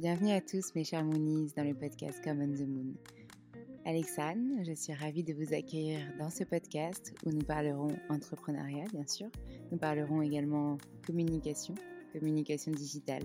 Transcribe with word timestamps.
Bienvenue 0.00 0.32
à 0.32 0.40
tous 0.40 0.74
mes 0.74 0.82
chers 0.82 1.04
Moonies 1.04 1.52
dans 1.54 1.62
le 1.62 1.74
podcast 1.74 2.24
Common 2.24 2.54
the 2.54 2.66
Moon. 2.66 2.94
Alexandre, 3.84 4.64
je 4.66 4.72
suis 4.72 4.94
ravie 4.94 5.22
de 5.22 5.34
vous 5.34 5.52
accueillir 5.52 5.98
dans 6.18 6.30
ce 6.30 6.42
podcast 6.42 7.12
où 7.26 7.30
nous 7.30 7.44
parlerons 7.44 7.94
entrepreneuriat 8.08 8.86
bien 8.94 9.06
sûr. 9.06 9.26
Nous 9.70 9.76
parlerons 9.76 10.22
également 10.22 10.78
communication, 11.06 11.74
communication 12.14 12.72
digitale, 12.72 13.24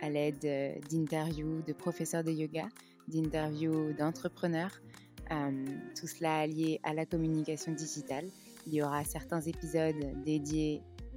à 0.00 0.08
l'aide 0.08 0.42
euh, 0.46 0.72
d'interviews 0.90 1.60
de 1.60 1.74
professeurs 1.74 2.24
de 2.24 2.30
yoga, 2.30 2.66
d'interviews 3.08 3.92
d'entrepreneurs, 3.92 4.72
euh, 5.32 5.66
tout 6.00 6.06
cela 6.06 6.38
allié 6.38 6.80
à 6.82 6.94
la 6.94 7.04
communication 7.04 7.72
digitale. 7.72 8.24
Il 8.66 8.72
y 8.72 8.82
aura 8.82 9.04
certains 9.04 9.42
épisodes 9.42 10.22
dédiés 10.24 10.80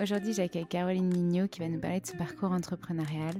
Aujourd'hui, 0.00 0.32
j'accueille 0.32 0.66
Caroline 0.66 1.08
Mignot 1.08 1.48
qui 1.48 1.58
va 1.58 1.68
nous 1.68 1.80
parler 1.80 1.98
de 1.98 2.06
son 2.06 2.16
parcours 2.16 2.52
entrepreneurial. 2.52 3.34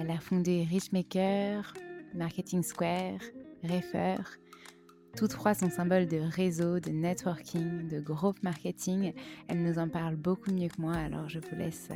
Elle 0.00 0.10
a 0.10 0.18
fondé 0.18 0.66
Richmaker, 0.68 1.72
Marketing 2.14 2.64
Square, 2.64 3.20
Refer. 3.62 4.16
Tous 5.16 5.28
trois 5.28 5.54
sont 5.54 5.70
symboles 5.70 6.08
de 6.08 6.18
réseau, 6.18 6.80
de 6.80 6.90
networking, 6.90 7.86
de 7.86 8.00
groupe 8.00 8.42
marketing. 8.42 9.12
Elle 9.46 9.62
nous 9.62 9.78
en 9.78 9.88
parle 9.88 10.16
beaucoup 10.16 10.50
mieux 10.50 10.68
que 10.68 10.80
moi, 10.80 10.94
alors 10.94 11.28
je 11.28 11.38
vous 11.38 11.56
laisse 11.56 11.88
euh, 11.92 11.94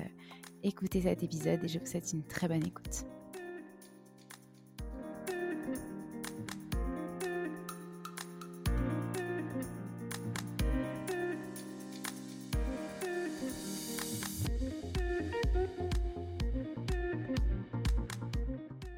écouter 0.62 1.00
cet 1.00 1.25
épisode 1.25 1.64
et 1.64 1.69
je 1.69 1.81
vous 1.81 1.87
souhaite 1.87 2.12
une 2.12 2.22
très 2.22 2.47
bonne 2.47 2.64
écoute. 2.64 3.04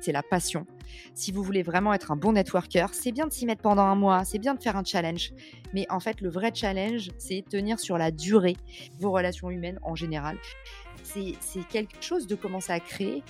C'est 0.04 0.12
la 0.12 0.22
passion. 0.22 0.66
Si 1.14 1.32
vous 1.32 1.42
voulez 1.42 1.62
vraiment 1.62 1.94
être 1.94 2.12
un 2.12 2.16
bon 2.16 2.32
networker, 2.32 2.92
c'est 2.92 3.12
bien 3.12 3.26
de 3.26 3.32
s'y 3.32 3.46
mettre 3.46 3.62
pendant 3.62 3.82
un 3.82 3.94
mois, 3.94 4.24
c'est 4.24 4.38
bien 4.38 4.54
de 4.54 4.62
faire 4.62 4.76
un 4.76 4.84
challenge. 4.84 5.32
Mais 5.72 5.86
en 5.90 5.98
fait, 5.98 6.20
le 6.20 6.28
vrai 6.28 6.52
challenge, 6.54 7.10
c'est 7.18 7.44
tenir 7.48 7.80
sur 7.80 7.96
la 7.96 8.10
durée 8.10 8.56
vos 9.00 9.10
relations 9.10 9.50
humaines 9.50 9.78
en 9.82 9.94
général. 9.94 10.36
C'est 11.02 11.36
quelque 11.70 12.02
chose 12.02 12.26
de 12.26 12.34
commencer 12.34 12.72
à 12.72 12.80
créer, 12.80 13.22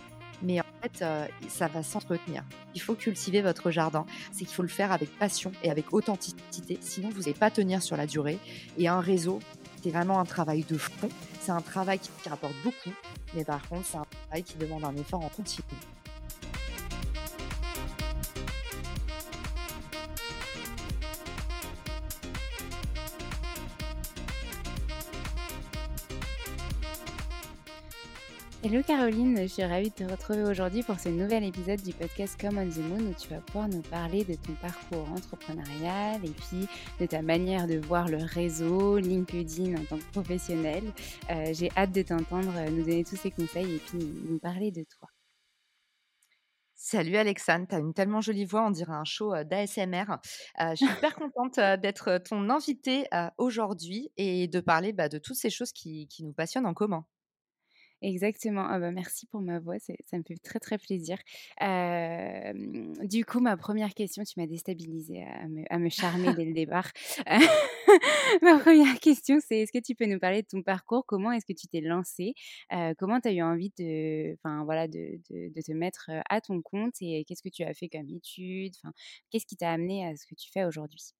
mais 0.43 0.61
en 0.61 0.65
fait, 0.83 1.03
euh, 1.03 1.27
ça 1.49 1.69
va 1.69 1.83
s'entretenir. 1.83 2.45
Il 2.75 2.81
faut 2.81 2.95
cultiver 2.95 3.41
votre 3.43 3.71
jardin. 3.71 4.07
C'est 4.33 4.45
qu'il 4.45 4.55
faut 4.55 4.63
le 4.63 4.69
faire 4.69 4.91
avec 4.93 5.17
passion 5.19 5.53
et 5.63 5.71
avec 5.71 5.93
authenticité. 5.93 6.79
Sinon, 6.81 7.11
vous 7.11 7.21
n'allez 7.21 7.35
pas 7.35 7.51
tenir 7.51 7.83
sur 7.83 7.97
la 7.97 8.07
durée. 8.07 8.39
Et 8.79 8.89
un 8.89 9.01
réseau, 9.01 9.39
c'est 9.83 9.91
vraiment 9.91 10.19
un 10.19 10.25
travail 10.25 10.65
de 10.69 10.79
fond. 10.79 11.09
C'est 11.41 11.53
un 11.53 11.61
travail 11.61 11.99
qui 11.99 12.29
rapporte 12.29 12.55
beaucoup, 12.65 12.95
mais 13.35 13.45
par 13.45 13.69
contre, 13.69 13.85
c'est 13.85 13.99
un 13.99 14.07
travail 14.27 14.43
qui 14.43 14.57
demande 14.57 14.85
un 14.85 14.97
effort 14.97 15.23
en 15.25 15.29
continu. 15.29 15.65
Hello 28.67 28.83
Caroline, 28.83 29.37
je 29.43 29.47
suis 29.47 29.63
ravie 29.63 29.91
de 29.91 29.95
te 29.95 30.11
retrouver 30.11 30.43
aujourd'hui 30.43 30.83
pour 30.83 30.99
ce 30.99 31.11
nouvel 31.11 31.45
épisode 31.45 31.83
du 31.83 31.93
podcast 31.93 32.41
Come 32.41 32.57
on 32.57 32.67
the 32.67 32.79
Moon 32.79 33.11
où 33.11 33.13
tu 33.13 33.29
vas 33.29 33.43
pouvoir 33.43 33.69
nous 33.69 33.83
parler 33.83 34.25
de 34.25 34.37
ton 34.37 34.55
parcours 34.55 35.07
entrepreneurial 35.11 36.25
et 36.25 36.31
puis 36.31 36.67
de 36.99 37.05
ta 37.05 37.21
manière 37.21 37.67
de 37.67 37.77
voir 37.77 38.09
le 38.09 38.17
réseau, 38.17 38.97
LinkedIn 38.97 39.79
en 39.79 39.85
tant 39.85 39.99
que 39.99 40.11
professionnel. 40.13 40.83
Euh, 41.31 41.53
j'ai 41.53 41.69
hâte 41.77 41.93
de 41.93 42.01
t'entendre 42.01 42.55
nous 42.71 42.85
donner 42.85 43.05
tous 43.05 43.17
ces 43.17 43.31
conseils 43.31 43.71
et 43.75 43.79
puis 43.81 43.99
nous 43.99 44.39
parler 44.39 44.71
de 44.71 44.83
toi. 44.85 45.11
Salut 46.75 47.17
Alexandre, 47.19 47.67
tu 47.69 47.75
as 47.75 47.81
une 47.81 47.93
tellement 47.93 48.23
jolie 48.23 48.47
voix, 48.47 48.67
on 48.67 48.71
dirait 48.71 48.95
un 48.95 49.05
show 49.05 49.35
euh, 49.35 49.45
d'ASMR. 49.45 50.07
Euh, 50.63 50.71
je 50.71 50.77
suis 50.77 50.87
hyper 50.99 51.15
contente 51.17 51.57
d'être 51.83 52.17
ton 52.17 52.49
invitée 52.49 53.05
aujourd'hui 53.37 54.11
et 54.17 54.49
de 54.49 54.61
parler 54.61 54.95
bah, 54.95 55.11
de 55.11 55.19
toutes 55.19 55.37
ces 55.37 55.51
choses 55.51 55.73
qui 55.73 56.09
nous 56.21 56.33
passionnent 56.33 56.65
en 56.65 56.73
commun. 56.73 57.05
Exactement. 58.05 58.67
Ah 58.69 58.79
bah, 58.79 58.91
merci 58.91 59.27
pour 59.27 59.41
ma 59.41 59.59
voix, 59.61 59.79
ça 59.79 60.19
me 60.19 60.23
fait 60.23 60.37
très 60.37 60.61
très 60.61 60.77
plaisir. 60.77 61.17
du 63.03 63.25
coup, 63.25 63.41
ma 63.41 63.57
première 63.57 63.95
question, 63.95 64.25
tu 64.25 64.39
m'as 64.39 64.47
déstabilisée 64.47 65.23
à 65.23 65.49
me, 65.49 65.65
à 65.71 65.79
me 65.79 65.89
charmer 65.89 66.35
dès 66.35 66.45
le 66.45 66.53
départ. 66.61 66.91
ma 68.43 68.59
première 68.59 69.01
question, 69.01 69.39
c'est 69.41 69.61
est-ce 69.61 69.73
que 69.73 69.79
tu 69.79 69.95
peux 69.95 70.05
nous 70.05 70.19
parler 70.19 70.43
de 70.43 70.47
ton 70.47 70.63
parcours? 70.63 71.07
Comment 71.07 71.33
est-ce 71.33 71.47
que 71.47 71.55
tu 71.55 71.67
t'es 71.67 71.81
lancée? 71.81 72.35
Comment 72.99 73.21
tu 73.21 73.29
as 73.29 73.33
eu 73.33 73.43
envie 73.43 73.73
de, 73.79 74.37
voilà, 74.65 74.87
de, 74.87 75.19
de, 75.31 75.49
de, 75.55 75.63
te 75.63 75.73
mettre 75.73 76.11
à 76.29 76.43
ton 76.43 76.61
compte 76.61 76.97
et 77.01 77.25
qu'est-ce 77.25 77.43
que 77.43 77.49
tu 77.49 77.63
as 77.63 77.73
fait 77.73 77.89
comme 77.89 78.05
enfin, 78.05 78.93
Qu'est-ce 79.31 79.47
qui 79.47 79.57
t'a 79.57 79.73
amené 79.73 80.07
à 80.07 80.15
ce 80.15 80.27
que 80.27 80.35
tu 80.35 80.51
fais 80.53 80.67
aujourd'hui? 80.67 81.15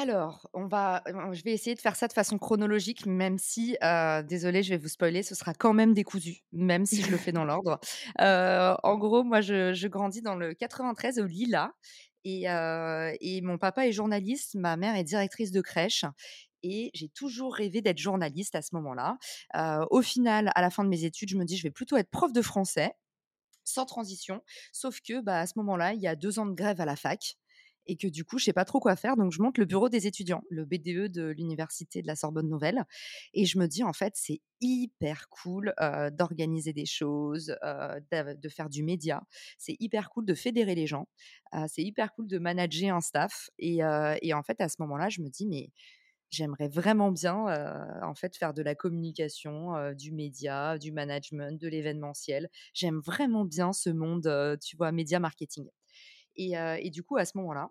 Alors, 0.00 0.48
on 0.52 0.66
va, 0.66 1.02
je 1.32 1.42
vais 1.42 1.52
essayer 1.52 1.74
de 1.74 1.80
faire 1.80 1.96
ça 1.96 2.08
de 2.08 2.12
façon 2.12 2.38
chronologique, 2.38 3.06
même 3.06 3.38
si, 3.38 3.76
euh, 3.82 4.22
désolé, 4.22 4.62
je 4.62 4.70
vais 4.70 4.78
vous 4.78 4.88
spoiler, 4.88 5.22
ce 5.22 5.34
sera 5.34 5.54
quand 5.54 5.72
même 5.72 5.94
décousu, 5.94 6.44
même 6.52 6.86
si 6.86 7.02
je 7.02 7.10
le 7.10 7.16
fais 7.16 7.32
dans 7.32 7.44
l'ordre. 7.46 7.78
Euh, 8.20 8.74
en 8.82 8.96
gros, 8.96 9.22
moi, 9.22 9.40
je, 9.40 9.86
grandis 9.86 10.22
dans 10.22 10.34
le 10.34 10.54
93 10.54 11.18
au 11.20 11.24
Lila, 11.24 11.72
et, 12.24 12.50
euh, 12.50 13.14
et 13.20 13.40
mon 13.42 13.58
papa 13.58 13.86
est 13.86 13.92
journaliste, 13.92 14.54
ma 14.56 14.76
mère 14.76 14.96
est 14.96 15.04
directrice 15.04 15.52
de 15.52 15.60
crèche, 15.60 16.04
et 16.62 16.90
j'ai 16.94 17.08
toujours 17.08 17.54
rêvé 17.54 17.80
d'être 17.80 17.98
journaliste 17.98 18.54
à 18.56 18.62
ce 18.62 18.74
moment-là. 18.74 19.18
au 19.90 20.02
final, 20.02 20.50
à 20.54 20.62
la 20.62 20.70
fin 20.70 20.84
de 20.84 20.88
mes 20.88 21.04
études, 21.04 21.28
je 21.28 21.36
me 21.36 21.44
dis, 21.44 21.56
je 21.56 21.62
vais 21.62 21.70
plutôt 21.70 21.96
être 21.96 22.10
prof 22.10 22.32
de 22.32 22.42
français, 22.42 22.92
sans 23.64 23.84
transition, 23.84 24.42
sauf 24.72 25.00
que, 25.00 25.20
bah, 25.20 25.40
à 25.40 25.46
ce 25.46 25.54
moment-là, 25.56 25.92
il 25.92 26.00
y 26.00 26.06
a 26.06 26.16
deux 26.16 26.38
ans 26.38 26.46
de 26.46 26.54
grève 26.54 26.80
à 26.80 26.84
la 26.84 26.96
fac 26.96 27.36
et 27.86 27.96
que 27.96 28.08
du 28.08 28.24
coup, 28.24 28.38
je 28.38 28.44
sais 28.44 28.52
pas 28.52 28.64
trop 28.64 28.80
quoi 28.80 28.96
faire. 28.96 29.16
Donc, 29.16 29.32
je 29.32 29.40
monte 29.40 29.58
le 29.58 29.64
bureau 29.64 29.88
des 29.88 30.06
étudiants, 30.06 30.42
le 30.50 30.64
BDE 30.64 31.10
de 31.10 31.28
l'université 31.28 32.02
de 32.02 32.06
la 32.06 32.16
Sorbonne 32.16 32.48
Nouvelle. 32.48 32.84
Et 33.34 33.44
je 33.46 33.58
me 33.58 33.66
dis, 33.66 33.82
en 33.82 33.92
fait, 33.92 34.14
c'est 34.16 34.40
hyper 34.60 35.28
cool 35.28 35.74
d'organiser 36.12 36.72
des 36.72 36.86
choses, 36.86 37.56
de, 37.62 38.48
faire 38.48 38.68
du 38.68 38.82
média. 38.82 39.22
C'est 39.58 39.76
hyper 39.80 40.10
cool 40.10 40.24
de 40.26 40.34
fédérer 40.34 40.74
les 40.74 40.86
gens. 40.86 41.08
c'est 41.68 41.82
hyper 41.82 42.12
cool 42.12 42.26
de 42.26 42.38
manager 42.38 42.96
un 42.96 43.00
staff. 43.00 43.50
Et, 43.58 43.78
et 44.22 44.34
en 44.34 44.42
fait, 44.42 44.60
à 44.60 44.68
ce 44.68 44.76
moment-là, 44.80 45.08
je 45.08 45.20
me 45.20 45.28
dis, 45.28 45.46
mais 45.46 45.70
j'aimerais 46.30 46.68
vraiment 46.68 47.12
bien 47.12 47.46
en 48.02 48.14
fait 48.14 48.36
faire 48.36 48.52
de 48.54 48.62
la 48.62 48.74
communication, 48.74 49.92
du 49.94 50.12
média, 50.12 50.78
du 50.78 50.92
management, 50.92 51.60
de 51.60 51.68
l'événementiel. 51.68 52.48
J'aime 52.74 53.00
vraiment 53.00 53.44
bien 53.44 53.72
ce 53.72 53.90
monde, 53.90 54.58
tu 54.62 54.76
vois, 54.76 54.92
média 54.92 55.20
marketing. 55.20 55.68
Et, 56.36 56.90
du 56.90 57.02
coup, 57.02 57.16
à 57.16 57.24
ce 57.24 57.36
moment-là, 57.38 57.68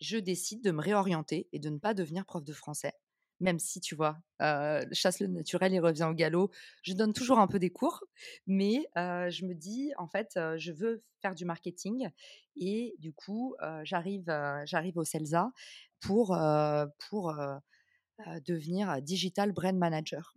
je 0.00 0.18
décide 0.18 0.62
de 0.64 0.70
me 0.70 0.80
réorienter 0.80 1.48
et 1.52 1.58
de 1.58 1.70
ne 1.70 1.78
pas 1.78 1.94
devenir 1.94 2.24
prof 2.26 2.44
de 2.44 2.52
français. 2.52 2.94
Même 3.40 3.58
si, 3.58 3.80
tu 3.80 3.94
vois, 3.94 4.18
chasse 4.92 5.20
le 5.20 5.26
naturel 5.28 5.74
et 5.74 5.80
revient 5.80 6.08
au 6.10 6.14
galop, 6.14 6.50
je 6.82 6.92
donne 6.94 7.12
toujours 7.12 7.38
un 7.38 7.46
peu 7.46 7.58
des 7.58 7.70
cours, 7.70 8.04
mais 8.46 8.86
je 8.96 9.44
me 9.46 9.54
dis, 9.54 9.92
en 9.98 10.08
fait, 10.08 10.38
je 10.56 10.72
veux 10.72 11.04
faire 11.22 11.34
du 11.34 11.44
marketing 11.44 12.08
et 12.56 12.94
du 12.98 13.12
coup, 13.12 13.56
j'arrive, 13.84 14.28
au 14.96 15.04
CELSA 15.04 15.52
pour, 16.00 16.36
pour 17.08 17.34
devenir 18.46 19.02
digital 19.02 19.52
brand 19.52 19.76
manager. 19.76 20.34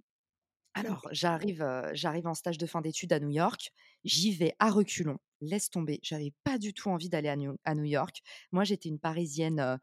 Alors, 0.75 1.07
j'arrive, 1.11 1.63
j'arrive 1.93 2.25
en 2.25 2.33
stage 2.33 2.57
de 2.57 2.65
fin 2.65 2.81
d'études 2.81 3.13
à 3.13 3.19
New 3.19 3.29
York. 3.29 3.71
J'y 4.03 4.33
vais 4.33 4.55
à 4.57 4.71
reculons. 4.71 5.19
Laisse 5.39 5.69
tomber. 5.69 5.99
J'avais 6.01 6.33
pas 6.43 6.57
du 6.57 6.73
tout 6.73 6.89
envie 6.89 7.09
d'aller 7.09 7.29
à 7.29 7.35
New, 7.75 7.83
York. 7.83 8.21
Moi, 8.51 8.63
j'étais 8.63 8.89
une 8.89 8.99
Parisienne 8.99 9.79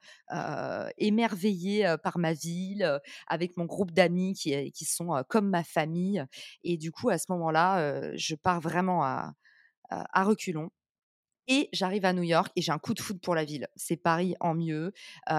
émerveillée 0.99 1.95
par 2.03 2.19
ma 2.19 2.33
ville, 2.33 2.99
avec 3.29 3.57
mon 3.57 3.67
groupe 3.67 3.93
d'amis 3.93 4.35
qui, 4.35 4.73
qui 4.73 4.85
sont 4.85 5.23
comme 5.29 5.49
ma 5.49 5.63
famille. 5.63 6.25
Et 6.65 6.77
du 6.77 6.91
coup, 6.91 7.09
à 7.11 7.19
ce 7.19 7.27
moment-là, 7.31 8.17
je 8.17 8.35
pars 8.35 8.61
vraiment 8.61 9.05
à, 9.05 9.35
à 9.91 10.25
reculons. 10.25 10.71
Et 11.49 11.69
j'arrive 11.73 12.05
à 12.05 12.13
New 12.13 12.23
York 12.23 12.53
et 12.55 12.63
j'ai 12.63 12.71
un 12.73 12.79
coup 12.79 12.95
de 12.95 13.01
foudre 13.01 13.21
pour 13.21 13.35
la 13.35 13.45
ville. 13.45 13.67
C'est 13.75 13.97
Paris 13.97 14.35
en 14.41 14.55
mieux. 14.55 14.93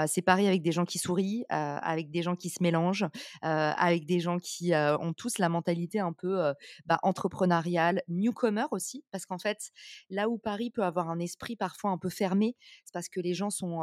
c'est 0.08 0.22
Paris 0.22 0.48
avec 0.48 0.62
des 0.62 0.72
gens 0.72 0.86
qui 0.86 0.98
sourient, 0.98 1.46
avec 1.50 2.12
des 2.12 2.22
gens 2.22 2.36
qui 2.36 2.50
se 2.50 2.62
mélangent, 2.62 3.08
avec 3.42 4.06
des 4.06 4.20
gens 4.20 4.38
qui 4.38 4.74
ont 4.74 5.14
tous 5.14 5.38
la 5.38 5.48
mentalité 5.50 6.00
un 6.00 6.14
peu 6.14 6.54
bah, 6.86 7.00
entrepreneuriale, 7.04 8.02
newcomer 8.10 8.66
aussi. 8.72 9.06
Parce 9.12 9.26
qu'en 9.26 9.38
fait, 9.38 9.72
là 10.10 10.28
où 10.28 10.38
Paris 10.38 10.70
peut 10.70 10.84
avoir 10.84 11.10
un 11.10 11.20
esprit 11.20 11.56
parfois 11.56 11.92
un 11.92 11.98
peu 11.98 12.10
fermé, 12.10 12.56
c'est 12.84 12.94
parce 12.94 13.08
que 13.08 13.22
les 13.22 13.34
gens 13.34 13.50
sont, 13.50 13.82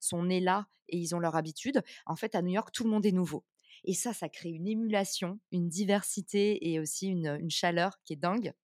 sont 0.00 0.22
nés 0.22 0.40
là 0.40 0.68
et 0.88 0.98
ils 0.98 1.14
ont 1.14 1.18
leur 1.18 1.36
habitude. 1.36 1.82
En 2.06 2.16
fait, 2.16 2.34
à 2.34 2.42
New 2.42 2.52
York, 2.52 2.70
tout 2.72 2.84
le 2.84 2.90
monde 2.90 3.06
est 3.06 3.12
nouveau. 3.12 3.44
Et 3.84 3.94
ça, 3.94 4.12
ça 4.12 4.28
crée 4.28 4.50
une 4.50 4.66
émulation, 4.66 5.40
une 5.52 5.68
diversité 5.68 6.70
et 6.70 6.80
aussi 6.80 7.08
une, 7.08 7.36
une 7.40 7.50
chaleur 7.50 7.98
qui 8.04 8.14
est 8.14 8.16
dingue. 8.16 8.54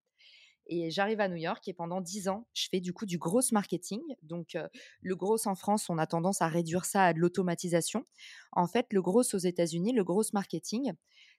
Et 0.72 0.88
j'arrive 0.92 1.20
à 1.20 1.28
New 1.28 1.36
York 1.36 1.66
et 1.66 1.72
pendant 1.72 2.00
dix 2.00 2.28
ans, 2.28 2.46
je 2.54 2.68
fais 2.70 2.78
du 2.78 2.92
coup 2.92 3.04
du 3.04 3.18
gros 3.18 3.40
marketing. 3.50 4.00
Donc, 4.22 4.56
le 5.00 5.16
gros 5.16 5.48
en 5.48 5.56
France, 5.56 5.90
on 5.90 5.98
a 5.98 6.06
tendance 6.06 6.42
à 6.42 6.46
réduire 6.48 6.84
ça 6.84 7.06
à 7.06 7.12
de 7.12 7.18
l'automatisation. 7.18 8.06
En 8.52 8.68
fait, 8.68 8.86
le 8.92 9.02
gros 9.02 9.22
aux 9.34 9.38
États-Unis, 9.38 9.92
le 9.92 10.04
gros 10.04 10.22
marketing, 10.32 10.92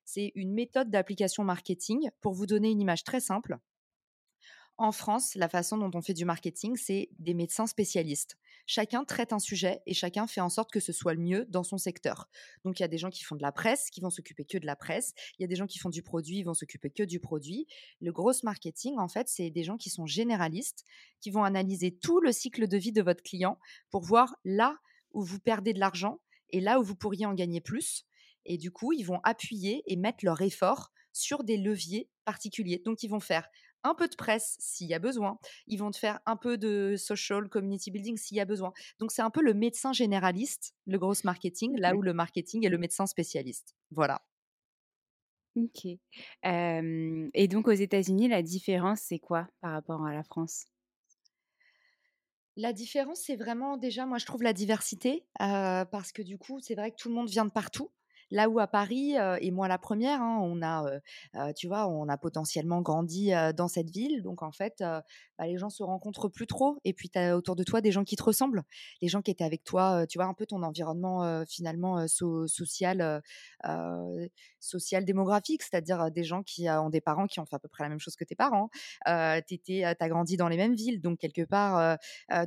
c'est 0.04 0.34
une 0.36 0.54
méthode 0.54 0.90
d'application 0.92 1.46
marketing. 1.46 2.10
Pour 2.20 2.34
vous 2.34 2.46
donner 2.46 2.72
une 2.72 2.82
image 2.82 3.06
très 3.06 3.22
simple, 3.22 3.58
en 4.82 4.92
France, 4.92 5.36
la 5.36 5.48
façon 5.48 5.78
dont 5.78 5.92
on 5.94 6.02
fait 6.02 6.14
du 6.14 6.26
marketing, 6.26 6.76
c'est 6.76 7.10
des 7.20 7.34
médecins 7.34 7.68
spécialistes. 7.68 8.38
Chacun 8.66 9.04
traite 9.04 9.34
un 9.34 9.40
sujet 9.40 9.82
et 9.86 9.94
chacun 9.94 10.28
fait 10.28 10.42
en 10.42 10.50
sorte 10.50 10.72
que 10.72 10.80
ce 10.80 10.92
soit 10.92 11.14
le 11.14 11.20
mieux 11.20 11.46
dans 11.50 11.64
son 11.64 11.78
secteur. 11.78 12.30
Donc 12.64 12.80
il 12.80 12.84
y 12.84 12.86
a 12.86 12.88
des 12.88 12.98
gens 12.98 13.10
qui 13.10 13.24
font 13.24 13.36
de 13.36 13.42
la 13.42 13.52
presse, 13.52 13.90
qui 13.92 14.02
vont 14.02 14.10
s'occuper 14.10 14.46
que 14.46 14.58
de 14.58 14.66
la 14.66 14.76
presse. 14.76 15.14
Il 15.38 15.42
y 15.42 15.46
a 15.46 15.48
des 15.48 15.56
gens 15.56 15.68
qui 15.68 15.78
font 15.78 15.90
du 15.90 16.02
produit, 16.02 16.38
ils 16.38 16.44
vont 16.44 16.54
s'occuper 16.54 16.90
que 16.90 17.04
du 17.04 17.20
produit. 17.20 17.68
Le 18.00 18.12
gros 18.12 18.32
marketing, 18.44 18.98
en 18.98 19.08
fait, 19.08 19.28
c'est 19.30 19.50
des 19.50 19.64
gens 19.64 19.78
qui 19.78 19.90
sont 19.90 20.06
généralistes, 20.06 20.84
qui 21.20 21.30
vont 21.30 21.44
analyser 21.44 21.92
tout 21.92 22.20
le 22.20 22.32
cycle 22.32 22.68
de 22.68 22.78
vie 22.78 22.92
de 22.92 23.02
votre 23.02 23.24
client 23.24 23.60
pour 23.90 24.02
voir 24.02 24.36
là 24.46 24.78
où 25.12 25.24
vous 25.24 25.40
perdez 25.40 25.74
de 25.74 25.80
l'argent 25.80 26.20
et 26.50 26.60
là 26.60 26.80
où 26.80 26.84
vous 26.84 26.96
pourriez 26.96 27.26
en 27.26 27.34
gagner 27.34 27.62
plus. 27.62 28.06
Et 28.46 28.58
du 28.58 28.72
coup, 28.72 28.94
ils 28.94 29.04
vont 29.04 29.20
appuyer 29.24 29.84
et 29.86 29.96
mettre 29.96 30.26
leur 30.26 30.42
effort 30.42 30.92
sur 31.14 31.44
des 31.44 31.58
leviers 31.58 32.10
particuliers. 32.26 32.82
Donc, 32.84 33.04
ils 33.04 33.10
vont 33.10 33.20
faire 33.20 33.48
un 33.84 33.96
peu 33.96 34.08
de 34.08 34.16
presse 34.16 34.56
s'il 34.60 34.88
y 34.88 34.94
a 34.94 35.00
besoin. 35.00 35.38
Ils 35.68 35.78
vont 35.78 35.92
te 35.92 35.98
faire 35.98 36.20
un 36.26 36.38
peu 36.38 36.58
de 36.58 36.96
social 36.98 37.50
community 37.50 37.92
building 37.92 38.18
s'il 38.18 38.38
y 38.38 38.40
a 38.40 38.46
besoin. 38.46 38.74
Donc 39.00 39.12
c'est 39.12 39.22
un 39.22 39.30
peu 39.30 39.42
le 39.42 39.54
médecin 39.54 39.94
généraliste, 39.94 40.76
le 40.86 40.98
gros 41.00 41.14
marketing, 41.24 41.78
là 41.80 41.96
où 41.96 42.02
le 42.02 42.14
marketing 42.14 42.66
est 42.66 42.70
le 42.70 42.78
médecin 42.78 43.06
spécialiste. 43.08 43.76
Voilà. 43.92 44.22
Ok. 45.56 45.86
et 46.44 47.48
donc 47.50 47.68
aux 47.68 47.72
États-Unis, 47.72 48.30
la 48.30 48.42
différence, 48.42 49.02
c'est 49.02 49.20
quoi 49.20 49.48
par 49.60 49.74
rapport 49.74 50.06
à 50.06 50.14
la 50.14 50.24
France? 50.24 50.66
La 52.58 52.74
différence, 52.74 53.22
c'est 53.22 53.38
vraiment 53.38 53.78
déjà, 53.78 54.06
moi 54.06 54.18
je 54.18 54.26
trouve 54.26 54.44
la 54.44 54.54
diversité, 54.54 55.26
parce 55.38 56.12
que 56.12 56.22
du 56.22 56.38
coup, 56.38 56.60
c'est 56.60 56.76
vrai 56.76 56.92
que 56.92 56.96
tout 56.98 57.10
le 57.10 57.16
monde 57.16 57.30
vient 57.30 57.46
de 57.46 57.52
partout. 57.52 57.92
Là 58.32 58.50
où 58.50 58.60
à 58.60 58.68
Paris, 58.68 59.16
et 59.42 59.52
moi 59.52 59.68
la 59.68 59.78
première, 59.78 60.22
hein, 60.22 60.40
on 60.42 60.62
a, 60.62 60.84
tu 61.54 61.68
vois, 61.68 61.88
on 61.88 62.08
a 62.10 62.18
potentiellement 62.18 62.82
grandi 62.82 63.32
dans 63.56 63.68
cette 63.68 63.90
ville. 63.90 64.24
Donc 64.24 64.42
en 64.42 64.52
fait, 64.52 64.80
bah, 64.80 65.48
les 65.48 65.58
gens 65.58 65.70
se 65.70 65.84
rencontrent 65.84 66.30
plus 66.30 66.48
trop. 66.48 66.78
Et 66.84 66.94
puis 66.94 67.10
tu 67.10 67.20
as 67.20 67.36
autour 67.36 67.56
de 67.56 67.64
toi 67.64 67.82
des 67.82 67.92
gens 67.92 68.04
qui 68.04 68.16
te 68.16 68.24
ressemblent. 68.24 68.64
Les 69.02 69.08
gens 69.08 69.22
qui 69.22 69.32
étaient 69.32 69.44
avec 69.44 69.64
toi, 69.64 70.06
tu 70.08 70.18
vois, 70.18 70.26
un 70.26 70.34
peu 70.34 70.46
ton 70.46 70.64
environnement 70.64 71.44
finalement 71.46 72.08
social, 72.08 73.22
social 74.60 75.06
démographique, 75.06 75.64
c'est-à-dire 75.64 76.12
des 76.12 76.24
gens 76.24 76.44
qui 76.44 76.70
ont 76.70 76.90
des 76.90 77.02
parents 77.02 77.28
qui 77.28 77.40
ont 77.40 77.46
fait 77.46 77.56
à 77.56 77.60
peu 77.60 77.68
près 77.68 77.84
la 77.84 77.90
même 77.90 78.00
chose 78.00 78.16
que 78.16 78.24
tes 78.24 78.36
parents. 78.36 78.70
tu 79.06 79.84
as 79.84 80.10
grandi 80.10 80.38
dans 80.38 80.48
les 80.48 80.58
mêmes 80.58 80.76
villes. 80.76 81.02
Donc 81.02 81.20
quelque 81.20 81.44
part, 81.44 81.98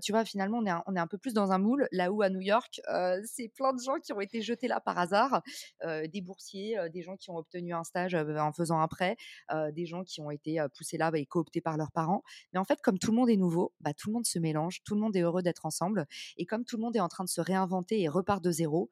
tu 0.02 0.12
vois, 0.12 0.24
finalement, 0.24 0.58
on 0.58 0.66
est, 0.66 0.70
un, 0.70 0.82
on 0.86 0.96
est 0.96 1.00
un 1.00 1.06
peu 1.06 1.18
plus 1.18 1.34
dans 1.34 1.52
un 1.52 1.58
moule. 1.58 1.88
Là 1.92 2.10
où 2.10 2.22
à 2.22 2.30
New 2.30 2.40
York, 2.40 2.80
c'est 3.24 3.48
plein 3.48 3.72
de 3.72 3.82
gens 3.82 3.98
qui 4.02 4.12
ont 4.12 4.20
été 4.20 4.40
jetés 4.40 4.68
là 4.68 4.80
par 4.80 4.98
hasard 4.98 5.42
des 5.82 6.20
boursiers, 6.20 6.78
des 6.92 7.02
gens 7.02 7.16
qui 7.16 7.30
ont 7.30 7.36
obtenu 7.36 7.74
un 7.74 7.84
stage 7.84 8.14
en 8.14 8.52
faisant 8.52 8.80
un 8.80 8.88
prêt, 8.88 9.16
des 9.72 9.86
gens 9.86 10.04
qui 10.04 10.20
ont 10.20 10.30
été 10.30 10.64
poussés 10.76 10.98
là 10.98 11.10
et 11.14 11.26
cooptés 11.26 11.60
par 11.60 11.76
leurs 11.76 11.92
parents. 11.92 12.22
Mais 12.52 12.58
en 12.58 12.64
fait, 12.64 12.80
comme 12.82 12.98
tout 12.98 13.10
le 13.10 13.16
monde 13.16 13.30
est 13.30 13.36
nouveau, 13.36 13.72
bah, 13.80 13.92
tout 13.94 14.08
le 14.08 14.14
monde 14.14 14.26
se 14.26 14.38
mélange, 14.38 14.82
tout 14.84 14.94
le 14.94 15.00
monde 15.00 15.16
est 15.16 15.20
heureux 15.20 15.42
d'être 15.42 15.66
ensemble. 15.66 16.06
Et 16.36 16.46
comme 16.46 16.64
tout 16.64 16.76
le 16.76 16.82
monde 16.82 16.96
est 16.96 17.00
en 17.00 17.08
train 17.08 17.24
de 17.24 17.28
se 17.28 17.40
réinventer 17.40 18.00
et 18.00 18.08
repart 18.08 18.42
de 18.42 18.50
zéro, 18.50 18.90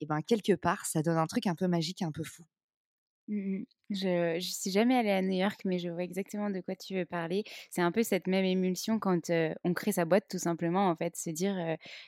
et 0.00 0.06
ben 0.06 0.22
quelque 0.22 0.54
part, 0.54 0.86
ça 0.86 1.02
donne 1.02 1.18
un 1.18 1.26
truc 1.26 1.46
un 1.46 1.54
peu 1.54 1.68
magique, 1.68 2.02
un 2.02 2.12
peu 2.12 2.24
fou. 2.24 2.44
Mmh 3.28 3.64
je 3.90 4.36
ne 4.36 4.40
suis 4.40 4.70
jamais 4.70 4.94
allée 4.94 5.10
à 5.10 5.20
New 5.20 5.32
York, 5.32 5.60
mais 5.64 5.78
je 5.78 5.88
vois 5.88 6.04
exactement 6.04 6.48
de 6.50 6.60
quoi 6.60 6.76
tu 6.76 6.94
veux 6.94 7.04
parler. 7.04 7.44
C'est 7.70 7.82
un 7.82 7.90
peu 7.90 8.02
cette 8.02 8.28
même 8.28 8.44
émulsion 8.44 8.98
quand 9.00 9.30
on 9.64 9.74
crée 9.74 9.92
sa 9.92 10.04
boîte, 10.04 10.26
tout 10.30 10.38
simplement, 10.38 10.88
en 10.88 10.96
fait, 10.96 11.16
se 11.16 11.30
dire, 11.30 11.54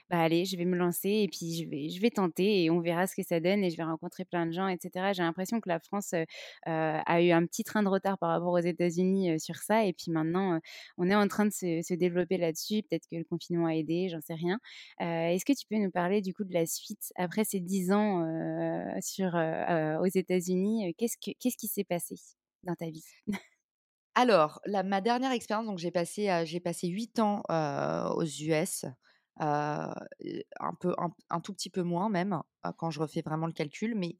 bah 0.08 0.20
allez, 0.20 0.44
je 0.44 0.56
vais 0.56 0.64
me 0.64 0.76
lancer 0.76 1.08
et 1.08 1.28
puis 1.28 1.56
je 1.56 1.68
vais, 1.68 1.88
je 1.88 2.00
vais 2.00 2.10
tenter 2.10 2.62
et 2.64 2.70
on 2.70 2.80
verra 2.80 3.06
ce 3.06 3.16
que 3.16 3.22
ça 3.22 3.40
donne 3.40 3.64
et 3.64 3.70
je 3.70 3.76
vais 3.76 3.82
rencontrer 3.82 4.24
plein 4.24 4.46
de 4.46 4.52
gens, 4.52 4.68
etc. 4.68 5.12
J'ai 5.12 5.22
l'impression 5.22 5.60
que 5.60 5.68
la 5.68 5.80
France 5.80 6.14
a 6.66 7.22
eu 7.22 7.30
un 7.30 7.46
petit 7.46 7.64
train 7.64 7.82
de 7.82 7.88
retard 7.88 8.18
par 8.18 8.30
rapport 8.30 8.52
aux 8.52 8.58
États-Unis 8.58 9.40
sur 9.40 9.56
ça 9.56 9.84
et 9.84 9.92
puis 9.92 10.12
maintenant, 10.12 10.60
on 10.98 11.10
est 11.10 11.16
en 11.16 11.26
train 11.26 11.46
de 11.46 11.50
se, 11.50 11.94
développer 11.94 12.38
là-dessus. 12.38 12.82
Peut-être 12.82 13.06
que 13.10 13.16
le 13.16 13.24
confinement 13.24 13.66
a 13.66 13.74
aidé, 13.74 14.08
j'en 14.08 14.20
sais 14.20 14.34
rien. 14.34 14.58
Est-ce 15.00 15.44
que 15.44 15.52
tu 15.52 15.66
peux 15.68 15.76
nous 15.76 15.90
parler 15.90 16.20
du 16.20 16.32
coup 16.32 16.44
de 16.44 16.54
la 16.54 16.66
suite 16.66 17.12
après 17.16 17.44
ces 17.44 17.60
dix 17.60 17.92
ans 17.92 18.24
sur, 19.00 19.34
aux 20.00 20.06
États-Unis? 20.06 20.94
Qu'est-ce 20.96 21.16
qui 21.18 21.71
s'est 21.72 21.84
passé 21.84 22.16
dans 22.62 22.74
ta 22.74 22.90
vie? 22.90 23.04
Alors, 24.14 24.60
ma 24.66 25.00
dernière 25.00 25.32
expérience, 25.32 25.66
donc 25.66 25.78
j'ai 25.78 25.90
passé, 25.90 26.42
j'ai 26.44 26.60
passé 26.60 26.88
8 26.88 27.18
ans 27.18 27.42
aux 28.14 28.24
US, 28.24 28.84
un, 29.38 29.94
peu, 30.80 30.94
un, 31.30 31.40
tout 31.40 31.54
petit 31.54 31.70
peu 31.70 31.82
moins 31.82 32.10
même, 32.10 32.42
quand 32.76 32.90
je 32.90 33.00
refais 33.00 33.22
vraiment 33.22 33.46
le 33.46 33.54
calcul. 33.54 33.94
Mais 33.94 34.18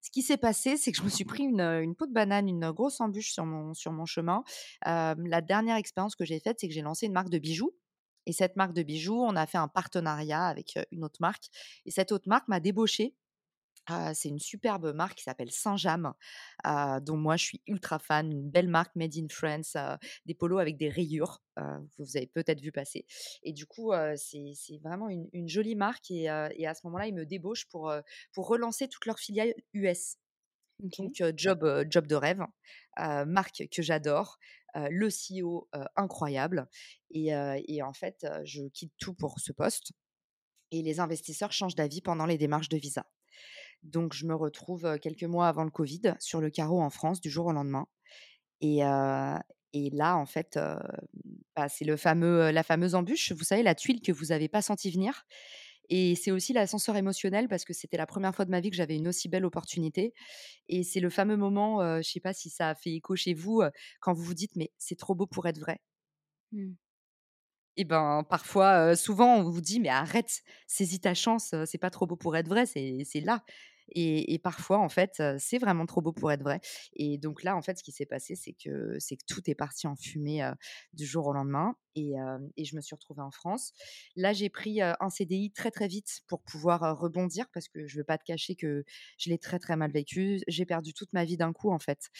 ce 0.00 0.10
qui 0.10 0.22
s'est 0.22 0.36
passé, 0.36 0.76
c'est 0.76 0.92
que 0.92 0.98
je 0.98 1.02
me 1.02 1.08
suis 1.08 1.24
pris 1.24 1.44
une, 1.44 1.94
peau 1.96 2.06
de 2.06 2.12
banane, 2.12 2.48
une 2.48 2.70
grosse 2.70 3.00
embûche 3.00 3.32
sur 3.32 3.44
mon, 3.44 3.74
sur 3.74 3.90
mon 3.90 4.06
chemin. 4.06 4.44
la 4.84 5.40
dernière 5.40 5.76
expérience 5.76 6.14
que 6.14 6.24
j'ai 6.24 6.38
faite, 6.38 6.58
c'est 6.60 6.68
que 6.68 6.74
j'ai 6.74 6.82
lancé 6.82 7.06
une 7.06 7.12
marque 7.12 7.30
de 7.30 7.38
bijoux. 7.38 7.74
Et 8.26 8.32
cette 8.32 8.56
marque 8.56 8.72
de 8.72 8.82
bijoux, 8.82 9.20
on 9.20 9.36
a 9.36 9.46
fait 9.46 9.58
un 9.58 9.68
partenariat 9.68 10.46
avec 10.46 10.78
une 10.92 11.04
autre 11.04 11.18
marque. 11.20 11.44
Et 11.86 11.90
cette 11.90 12.12
autre 12.12 12.28
marque 12.28 12.48
m'a 12.48 12.60
débauchée 13.86 14.14
c'est 14.14 14.28
une 14.28 14.38
superbe 14.38 14.94
marque 14.94 15.18
qui 15.18 15.24
s'appelle 15.24 15.50
Saint-James, 15.50 16.12
dont 17.02 17.16
moi 17.16 17.36
je 17.36 17.44
suis 17.44 17.62
ultra 17.66 17.98
fan, 17.98 18.30
une 18.30 18.50
belle 18.50 18.68
marque 18.68 18.94
made 18.96 19.16
in 19.16 19.26
France, 19.28 19.76
des 20.26 20.34
polos 20.34 20.60
avec 20.60 20.76
des 20.76 20.88
rayures, 20.88 21.42
vous 21.98 22.16
avez 22.16 22.26
peut-être 22.26 22.60
vu 22.60 22.72
passer. 22.72 23.06
Et 23.42 23.52
du 23.52 23.66
coup, 23.66 23.92
c'est 24.16 24.78
vraiment 24.82 25.08
une, 25.08 25.48
jolie 25.48 25.76
marque 25.76 26.10
et, 26.10 26.28
à 26.28 26.74
ce 26.74 26.86
moment-là, 26.86 27.06
ils 27.06 27.14
me 27.14 27.26
débauchent 27.26 27.66
pour, 27.66 27.92
pour 28.32 28.48
relancer 28.48 28.88
toute 28.88 29.06
leur 29.06 29.18
filiale 29.18 29.54
US. 29.72 30.16
Donc, 30.80 31.22
job, 31.36 31.86
job 31.88 32.06
de 32.06 32.14
rêve, 32.14 32.44
marque 32.96 33.68
que 33.70 33.82
j'adore, 33.82 34.38
le 34.74 35.08
CEO 35.08 35.68
incroyable. 35.96 36.68
Et, 37.10 37.30
et, 37.68 37.82
en 37.82 37.92
fait, 37.92 38.26
je 38.44 38.62
quitte 38.68 38.92
tout 38.98 39.14
pour 39.14 39.38
ce 39.40 39.52
poste. 39.52 39.92
Et 40.70 40.82
les 40.82 40.98
investisseurs 40.98 41.52
changent 41.52 41.76
d'avis 41.76 42.00
pendant 42.00 42.26
les 42.26 42.38
démarches 42.38 42.68
de 42.68 42.76
visa. 42.76 43.06
Donc, 43.84 44.14
je 44.14 44.26
me 44.26 44.34
retrouve 44.34 44.98
quelques 45.00 45.24
mois 45.24 45.48
avant 45.48 45.64
le 45.64 45.70
Covid 45.70 46.14
sur 46.18 46.40
le 46.40 46.50
carreau 46.50 46.82
en 46.82 46.90
France 46.90 47.20
du 47.20 47.30
jour 47.30 47.46
au 47.46 47.52
lendemain. 47.52 47.86
Et, 48.60 48.78
là, 48.80 50.16
en 50.16 50.26
fait, 50.26 50.58
bah, 51.56 51.68
c'est 51.68 51.84
le 51.84 51.96
fameux, 51.96 52.50
la 52.50 52.62
fameuse 52.62 52.94
embûche, 52.94 53.32
vous 53.32 53.44
savez, 53.44 53.62
la 53.62 53.74
tuile 53.74 54.00
que 54.00 54.12
vous 54.12 54.26
n'avez 54.26 54.48
pas 54.48 54.62
senti 54.62 54.90
venir. 54.90 55.24
Et 55.90 56.14
c'est 56.16 56.30
aussi 56.30 56.54
l'ascenseur 56.54 56.96
émotionnel 56.96 57.46
parce 57.46 57.64
que 57.66 57.74
c'était 57.74 57.98
la 57.98 58.06
première 58.06 58.34
fois 58.34 58.46
de 58.46 58.50
ma 58.50 58.60
vie 58.60 58.70
que 58.70 58.76
j'avais 58.76 58.96
une 58.96 59.08
aussi 59.08 59.28
belle 59.28 59.44
opportunité. 59.44 60.14
Et 60.68 60.82
c'est 60.82 61.00
le 61.00 61.10
fameux 61.10 61.36
moment, 61.36 61.80
je 61.82 61.98
ne 61.98 62.02
sais 62.02 62.20
pas 62.20 62.32
si 62.32 62.50
ça 62.50 62.70
a 62.70 62.74
fait 62.74 62.92
écho 62.94 63.16
chez 63.16 63.34
vous, 63.34 63.62
quand 64.00 64.14
vous 64.14 64.22
vous 64.22 64.34
dites, 64.34 64.56
mais 64.56 64.72
c'est 64.78 64.96
trop 64.98 65.14
beau 65.14 65.26
pour 65.26 65.46
être 65.46 65.58
vrai. 65.58 65.80
Mmh. 66.52 66.72
Et 67.76 67.84
ben 67.84 68.24
parfois, 68.28 68.94
souvent, 68.96 69.36
on 69.36 69.42
vous 69.50 69.60
dit, 69.60 69.80
mais 69.80 69.88
arrête, 69.88 70.42
saisis 70.68 71.00
ta 71.00 71.14
chance, 71.14 71.54
c'est 71.66 71.78
pas 71.78 71.90
trop 71.90 72.06
beau 72.06 72.16
pour 72.16 72.36
être 72.36 72.48
vrai, 72.48 72.66
c'est 72.66 73.20
là. 73.20 73.44
Et, 73.92 74.38
parfois, 74.42 74.78
en 74.78 74.88
fait, 74.88 75.22
c'est 75.38 75.58
vraiment 75.58 75.86
trop 75.86 76.00
beau 76.02 76.12
pour 76.12 76.32
être 76.32 76.42
vrai. 76.42 76.60
Et 76.94 77.18
donc 77.18 77.42
là, 77.42 77.56
en 77.56 77.62
fait, 77.62 77.78
ce 77.78 77.82
qui 77.84 77.92
s'est 77.92 78.06
passé, 78.06 78.34
c'est 78.36 78.52
que, 78.54 78.96
c'est 78.98 79.16
tout 79.26 79.42
est 79.50 79.54
parti 79.54 79.86
en 79.86 79.96
fumée 79.96 80.48
du 80.92 81.06
jour 81.06 81.26
au 81.26 81.32
lendemain. 81.32 81.74
Et, 81.96 82.14
je 82.64 82.76
me 82.76 82.80
suis 82.80 82.94
retrouvée 82.94 83.22
en 83.22 83.30
France. 83.30 83.72
Là, 84.16 84.32
j'ai 84.32 84.48
pris 84.48 84.80
un 84.80 85.10
CDI 85.10 85.52
très, 85.52 85.70
très 85.70 85.86
vite 85.86 86.22
pour 86.26 86.42
pouvoir 86.42 86.98
rebondir 86.98 87.46
parce 87.52 87.68
que 87.68 87.86
je 87.86 87.96
ne 87.96 88.00
veux 88.00 88.04
pas 88.04 88.18
te 88.18 88.24
cacher 88.24 88.56
que 88.56 88.84
je 89.18 89.30
l'ai 89.30 89.38
très, 89.38 89.58
très 89.58 89.76
mal 89.76 89.92
vécu. 89.92 90.40
J'ai 90.48 90.64
perdu 90.64 90.92
toute 90.92 91.12
ma 91.12 91.24
vie 91.24 91.36
d'un 91.36 91.52
coup, 91.52 91.70
en 91.70 91.78
fait. 91.78 92.10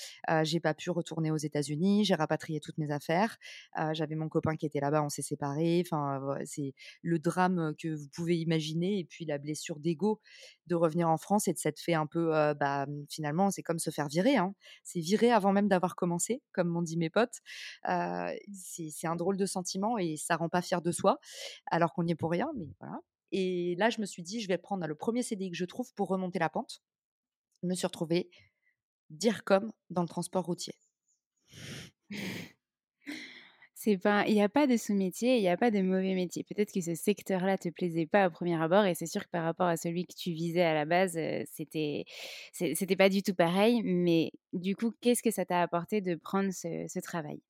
j'ai 0.42 0.60
pas 0.60 0.74
pu 0.74 0.90
retourner 0.90 1.30
aux 1.30 1.36
États-Unis. 1.36 2.04
J'ai 2.04 2.14
rapatrié 2.14 2.60
toutes 2.60 2.78
mes 2.78 2.90
affaires. 2.90 3.38
J'avais 3.92 4.14
mon 4.14 4.28
copain 4.28 4.56
qui 4.56 4.66
était 4.66 4.80
là-bas. 4.80 5.02
On 5.02 5.08
s'est 5.08 5.22
séparés. 5.22 5.82
Enfin, 5.84 6.20
c'est 6.44 6.74
le 7.02 7.18
drame 7.18 7.74
que 7.78 7.88
vous 7.88 8.08
pouvez 8.14 8.38
imaginer. 8.38 8.98
Et 8.98 9.04
puis 9.04 9.24
la 9.24 9.38
blessure 9.38 9.80
d'ego 9.80 10.20
de 10.66 10.74
revenir 10.74 11.08
en 11.08 11.18
France 11.18 11.48
et 11.48 11.52
de 11.52 11.58
s'être 11.58 11.80
fait 11.80 11.94
un 11.94 12.06
peu, 12.06 12.30
bah, 12.54 12.86
mmh, 12.86 13.06
finalement, 13.10 13.50
c'est 13.50 13.62
comme 13.62 13.78
se 13.78 13.90
faire 13.90 14.08
virer. 14.08 14.36
Hein. 14.36 14.54
C'est 14.84 15.00
virer 15.00 15.30
avant 15.30 15.52
même 15.52 15.68
d'avoir 15.68 15.96
commencé, 15.96 16.42
comme 16.52 16.68
m'ont 16.68 16.82
dit 16.82 16.96
mes 16.96 17.10
potes. 17.10 17.40
c'est 17.84 19.06
un 19.06 19.16
drôle 19.16 19.36
de 19.36 19.46
sentiment 19.46 19.63
et 19.98 20.16
ça 20.16 20.36
rend 20.36 20.48
pas 20.48 20.62
fier 20.62 20.82
de 20.82 20.92
soi, 20.92 21.18
alors 21.66 21.92
qu'on 21.92 22.04
n'y 22.04 22.12
est 22.12 22.16
pour 22.16 22.30
rien, 22.30 22.50
mais 22.56 22.68
voilà. 22.80 22.98
Et 23.32 23.74
là, 23.76 23.90
je 23.90 24.00
me 24.00 24.06
suis 24.06 24.22
dit, 24.22 24.40
je 24.40 24.48
vais 24.48 24.58
prendre 24.58 24.86
le 24.86 24.94
premier 24.94 25.22
CDI 25.22 25.50
que 25.50 25.56
je 25.56 25.64
trouve 25.64 25.92
pour 25.94 26.08
remonter 26.08 26.38
la 26.38 26.48
pente. 26.48 26.82
Je 27.62 27.68
me 27.68 27.74
suis 27.74 27.86
retrouvée 27.86 28.30
dire 29.10 29.44
comme 29.44 29.72
dans 29.90 30.02
le 30.02 30.08
transport 30.08 30.44
routier 30.44 30.74
pas, 33.92 34.26
il 34.26 34.34
n'y 34.34 34.42
a 34.42 34.48
pas 34.48 34.66
de 34.66 34.76
sous-métier, 34.76 35.36
il 35.36 35.40
n'y 35.42 35.48
a 35.48 35.56
pas 35.56 35.70
de 35.70 35.82
mauvais 35.82 36.14
métier. 36.14 36.44
Peut-être 36.44 36.72
que 36.72 36.80
ce 36.80 36.94
secteur-là 36.94 37.58
te 37.58 37.68
plaisait 37.68 38.06
pas 38.06 38.28
au 38.28 38.30
premier 38.30 38.60
abord, 38.60 38.84
et 38.84 38.94
c'est 38.94 39.06
sûr 39.06 39.24
que 39.24 39.30
par 39.30 39.44
rapport 39.44 39.66
à 39.66 39.76
celui 39.76 40.06
que 40.06 40.14
tu 40.14 40.32
visais 40.32 40.62
à 40.62 40.74
la 40.74 40.84
base, 40.86 41.18
c'était, 41.52 42.04
c'était 42.52 42.96
pas 42.96 43.08
du 43.08 43.22
tout 43.22 43.34
pareil. 43.34 43.82
Mais 43.84 44.32
du 44.52 44.74
coup, 44.74 44.92
qu'est-ce 45.00 45.22
que 45.22 45.30
ça 45.30 45.44
t'a 45.44 45.62
apporté 45.62 46.00
de 46.00 46.14
prendre 46.14 46.50
ce 46.52 47.00
travail? 47.00 47.40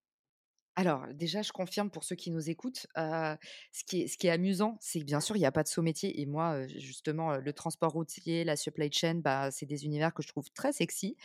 Alors, 0.77 1.07
déjà, 1.13 1.43
je 1.43 1.53
confirme 1.53 1.89
pour 1.89 2.03
ceux 2.03 2.17
qui 2.17 2.33
nous 2.33 2.51
écoutent, 2.51 2.87
ce, 2.97 3.37
qui 3.87 4.03
est, 4.03 4.07
ce 4.09 4.19
qui 4.19 4.27
est 4.27 4.31
amusant, 4.31 4.77
c'est 4.81 4.99
que 4.99 5.05
bien 5.05 5.21
sûr, 5.21 5.37
il 5.37 5.39
n'y 5.39 5.47
a 5.47 5.53
pas 5.53 5.63
de 5.63 5.69
saut 5.69 5.83
métier. 5.83 6.21
Et 6.21 6.27
moi, 6.27 6.67
justement, 6.67 7.37
le 7.37 7.53
transport 7.53 7.93
routier, 7.93 8.43
la 8.43 8.57
supply 8.57 8.91
chain, 8.93 9.17
bah, 9.17 9.51
c'est 9.53 9.67
des 9.67 9.85
univers 9.85 10.13
que 10.13 10.23
je 10.23 10.29
trouve 10.29 10.51
très 10.53 10.73
sexy. 10.73 11.17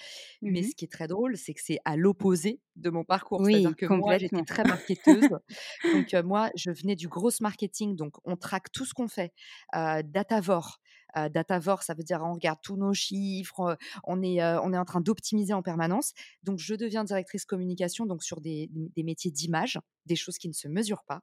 Mais 0.41 0.61
mmh 0.61 0.69
ce 0.69 0.75
qui 0.75 0.85
est 0.85 0.91
très 0.91 1.07
drôle, 1.07 1.35
c'est 1.35 1.53
que 1.53 1.61
c'est 1.63 1.79
à 1.85 1.95
l'opposé 1.95 2.59
de 2.75 2.89
mon 2.91 3.03
parcours. 3.03 3.43
C'est-à-dire 3.43 3.75
que 3.75 3.85
moi, 3.87 4.17
j'étais 4.19 4.43
très 4.43 4.63
marketeuse. 4.63 5.29
donc, 5.93 6.13
moi, 6.25 6.51
je 6.55 6.69
venais 6.69 6.95
du 6.95 7.07
gros 7.07 7.31
marketing. 7.41 7.95
Donc, 7.95 8.15
on 8.25 8.35
traque 8.35 8.71
tout 8.71 8.85
ce 8.85 8.93
qu'on 8.93 9.07
fait. 9.07 9.33
Datavore, 9.73 10.79
Datavore, 11.15 11.83
ça 11.83 11.93
veut 11.93 12.03
dire 12.03 12.21
on 12.23 12.33
regarde 12.33 12.59
tous 12.61 12.77
nos 12.77 12.93
chiffres, 12.93 13.77
on 14.03 14.21
est, 14.21 14.43
on 14.43 14.73
est 14.73 14.77
en 14.77 14.85
train 14.85 15.01
d'optimiser 15.01 15.53
en 15.53 15.61
permanence. 15.61 16.13
Donc, 16.43 16.59
je 16.59 16.75
deviens 16.75 17.03
directrice 17.03 17.45
communication 17.45 18.05
donc 18.05 18.23
sur 18.23 18.41
des, 18.41 18.69
des 18.71 19.03
métiers 19.03 19.31
d'image, 19.31 19.79
des 20.05 20.15
choses 20.15 20.37
qui 20.37 20.47
ne 20.47 20.53
se 20.53 20.67
mesurent 20.67 21.05
pas. 21.05 21.21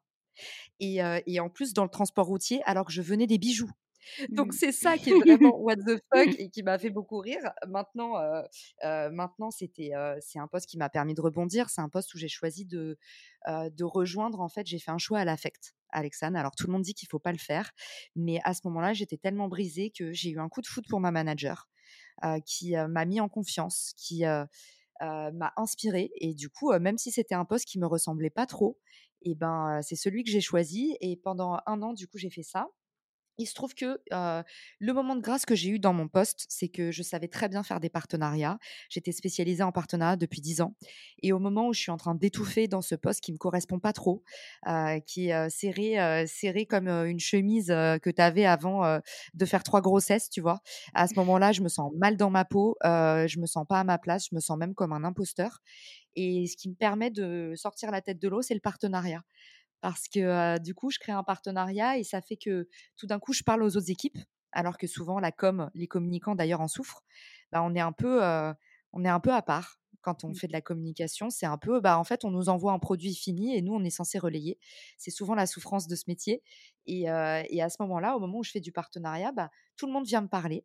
Et, 0.80 0.98
et, 1.26 1.40
en 1.40 1.48
plus, 1.48 1.72
dans 1.72 1.84
le 1.84 1.90
transport 1.90 2.26
routier, 2.26 2.62
alors 2.64 2.86
que 2.86 2.92
je 2.92 3.02
venais 3.02 3.26
des 3.26 3.38
bijoux. 3.38 3.70
Donc 4.28 4.48
mmh. 4.48 4.52
c'est 4.52 4.72
ça 4.72 4.98
qui 4.98 5.10
est 5.10 5.14
vraiment 5.20 5.56
what 5.58 5.76
the 5.76 6.00
fuck 6.12 6.28
et 6.38 6.48
qui 6.50 6.62
m'a 6.62 6.78
fait 6.78 6.90
beaucoup 6.90 7.18
rire. 7.18 7.52
Maintenant, 7.66 8.14
maintenant 8.82 9.50
c'était 9.50 9.92
c'est 10.20 10.38
un 10.38 10.46
poste 10.46 10.66
qui 10.66 10.78
m'a 10.78 10.88
permis 10.88 11.14
de 11.14 11.20
rebondir. 11.20 11.70
C'est 11.70 11.80
un 11.80 11.88
poste 11.88 12.14
où 12.14 12.18
j'ai 12.18 12.28
choisi 12.28 12.64
de 12.64 12.98
de 13.48 13.84
rejoindre. 13.84 14.40
En 14.40 14.48
fait, 14.48 14.66
j'ai 14.66 14.78
fait 14.78 14.90
un 14.90 14.98
choix 14.98 15.18
à 15.18 15.24
l'affect, 15.24 15.74
Alexandre. 15.96 16.38
Alors 16.38 16.54
tout 16.56 16.66
le 16.66 16.72
monde 16.72 16.82
dit 16.82 16.94
qu'il 16.94 17.08
faut 17.08 17.18
pas 17.18 17.32
le 17.32 17.38
faire, 17.38 17.72
mais 18.14 18.40
à 18.44 18.54
ce 18.54 18.60
moment-là, 18.64 18.92
j'étais 18.92 19.16
tellement 19.16 19.48
brisée 19.48 19.90
que 19.90 20.12
j'ai 20.12 20.30
eu 20.30 20.38
un 20.38 20.48
coup 20.48 20.60
de 20.60 20.66
foot 20.66 20.84
pour 20.88 21.00
ma 21.00 21.10
manager 21.10 21.68
qui 22.46 22.74
m'a 22.88 23.04
mis 23.04 23.20
en 23.20 23.28
confiance, 23.28 23.92
qui 23.96 24.24
m'a 24.24 25.52
inspirée 25.56 26.10
et 26.16 26.34
du 26.34 26.48
coup, 26.50 26.72
même 26.78 26.98
si 26.98 27.10
c'était 27.10 27.34
un 27.34 27.44
poste 27.44 27.66
qui 27.66 27.78
me 27.78 27.86
ressemblait 27.86 28.30
pas 28.30 28.46
trop, 28.46 28.78
et 29.22 29.34
ben 29.34 29.80
c'est 29.82 29.96
celui 29.96 30.24
que 30.24 30.30
j'ai 30.30 30.40
choisi 30.40 30.96
et 31.00 31.16
pendant 31.16 31.58
un 31.66 31.82
an, 31.82 31.92
du 31.92 32.06
coup, 32.08 32.18
j'ai 32.18 32.30
fait 32.30 32.42
ça. 32.42 32.68
Il 33.38 33.46
se 33.46 33.54
trouve 33.54 33.74
que 33.74 34.00
le 34.10 34.92
moment 34.92 35.14
de 35.14 35.20
grâce 35.20 35.44
que 35.44 35.54
j'ai 35.54 35.68
eu 35.70 35.78
dans 35.78 35.92
mon 35.92 36.08
poste, 36.08 36.46
c'est 36.48 36.68
que 36.68 36.90
je 36.90 37.02
savais 37.02 37.28
très 37.28 37.48
bien 37.48 37.62
faire 37.62 37.80
des 37.80 37.90
partenariats. 37.90 38.58
J'étais 38.88 39.12
spécialisée 39.12 39.62
en 39.62 39.72
partenariat 39.72 40.16
depuis 40.16 40.40
dix 40.40 40.60
ans. 40.62 40.74
Et 41.22 41.32
au 41.32 41.38
moment 41.38 41.68
où 41.68 41.74
je 41.74 41.80
suis 41.80 41.90
en 41.90 41.98
train 41.98 42.14
d'étouffer 42.14 42.66
dans 42.66 42.80
ce 42.82 42.94
poste 42.94 43.20
qui 43.20 43.32
ne 43.32 43.34
me 43.34 43.38
correspond 43.38 43.78
pas 43.78 43.92
trop, 43.92 44.22
qui 45.06 45.28
est 45.28 45.50
serré, 45.50 46.26
serré 46.26 46.66
comme 46.66 46.88
une 46.88 47.20
chemise 47.20 47.66
que 47.66 48.10
tu 48.10 48.22
avais 48.22 48.46
avant 48.46 49.00
de 49.34 49.44
faire 49.44 49.62
trois 49.62 49.82
grossesses, 49.82 50.30
tu 50.30 50.40
vois, 50.40 50.60
à 50.94 51.06
ce 51.06 51.14
moment-là, 51.16 51.52
je 51.52 51.60
me 51.60 51.68
sens 51.68 51.92
mal 51.96 52.16
dans 52.16 52.30
ma 52.30 52.44
peau, 52.46 52.76
je 52.82 53.38
me 53.38 53.46
sens 53.46 53.66
pas 53.68 53.80
à 53.80 53.84
ma 53.84 53.98
place, 53.98 54.28
je 54.30 54.34
me 54.34 54.40
sens 54.40 54.56
même 54.56 54.74
comme 54.74 54.92
un 54.92 55.04
imposteur. 55.04 55.60
Et 56.14 56.46
ce 56.46 56.56
qui 56.56 56.70
me 56.70 56.74
permet 56.74 57.10
de 57.10 57.52
sortir 57.56 57.90
la 57.90 58.00
tête 58.00 58.18
de 58.18 58.28
l'eau, 58.28 58.40
c'est 58.40 58.54
le 58.54 58.60
partenariat 58.60 59.22
parce 59.86 60.08
que 60.08 60.58
du 60.58 60.74
coup, 60.74 60.90
je 60.90 60.98
crée 60.98 61.12
un 61.12 61.22
partenariat 61.22 61.96
et 61.96 62.02
ça 62.02 62.20
fait 62.20 62.36
que 62.36 62.68
tout 62.96 63.06
d'un 63.06 63.20
coup, 63.20 63.32
je 63.32 63.44
parle 63.44 63.62
aux 63.62 63.76
autres 63.76 63.88
équipes, 63.88 64.18
alors 64.50 64.78
que 64.78 64.88
souvent 64.88 65.20
la 65.20 65.30
com, 65.30 65.70
les 65.74 65.86
communicants 65.86 66.34
d'ailleurs 66.34 66.60
en 66.60 66.66
souffrent. 66.66 67.04
Bah, 67.52 67.62
on 67.62 67.72
est 67.72 67.80
un 67.80 67.92
peu, 67.92 68.20
on 68.92 69.04
est 69.04 69.08
un 69.08 69.20
peu 69.20 69.32
à 69.32 69.42
part 69.42 69.78
quand 70.00 70.24
on 70.24 70.30
mmh. 70.30 70.34
fait 70.34 70.48
de 70.48 70.52
la 70.52 70.60
communication. 70.60 71.30
C'est 71.30 71.46
un 71.46 71.56
peu, 71.56 71.78
bah 71.78 72.00
en 72.00 72.02
fait, 72.02 72.24
on 72.24 72.32
nous 72.32 72.48
envoie 72.48 72.72
un 72.72 72.80
produit 72.80 73.14
fini 73.14 73.56
et 73.56 73.62
nous, 73.62 73.74
on 73.74 73.84
est 73.84 73.90
censé 73.90 74.18
relayer. 74.18 74.58
C'est 74.98 75.12
souvent 75.12 75.36
la 75.36 75.46
souffrance 75.46 75.86
de 75.86 75.94
ce 75.94 76.02
métier. 76.08 76.42
Et, 76.86 77.02
et 77.02 77.62
à 77.62 77.68
ce 77.68 77.76
moment-là, 77.78 78.16
au 78.16 78.18
moment 78.18 78.38
où 78.38 78.42
je 78.42 78.50
fais 78.50 78.60
du 78.60 78.72
partenariat, 78.72 79.30
bah, 79.30 79.50
tout 79.76 79.86
le 79.86 79.92
monde 79.92 80.04
vient 80.04 80.20
me 80.20 80.28
parler. 80.28 80.64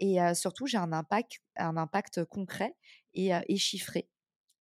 Et 0.00 0.18
surtout, 0.34 0.66
j'ai 0.66 0.76
un 0.76 0.92
impact, 0.92 1.38
un 1.56 1.78
impact 1.78 2.26
concret 2.26 2.76
et, 3.14 3.30
et 3.48 3.56
chiffré 3.56 4.06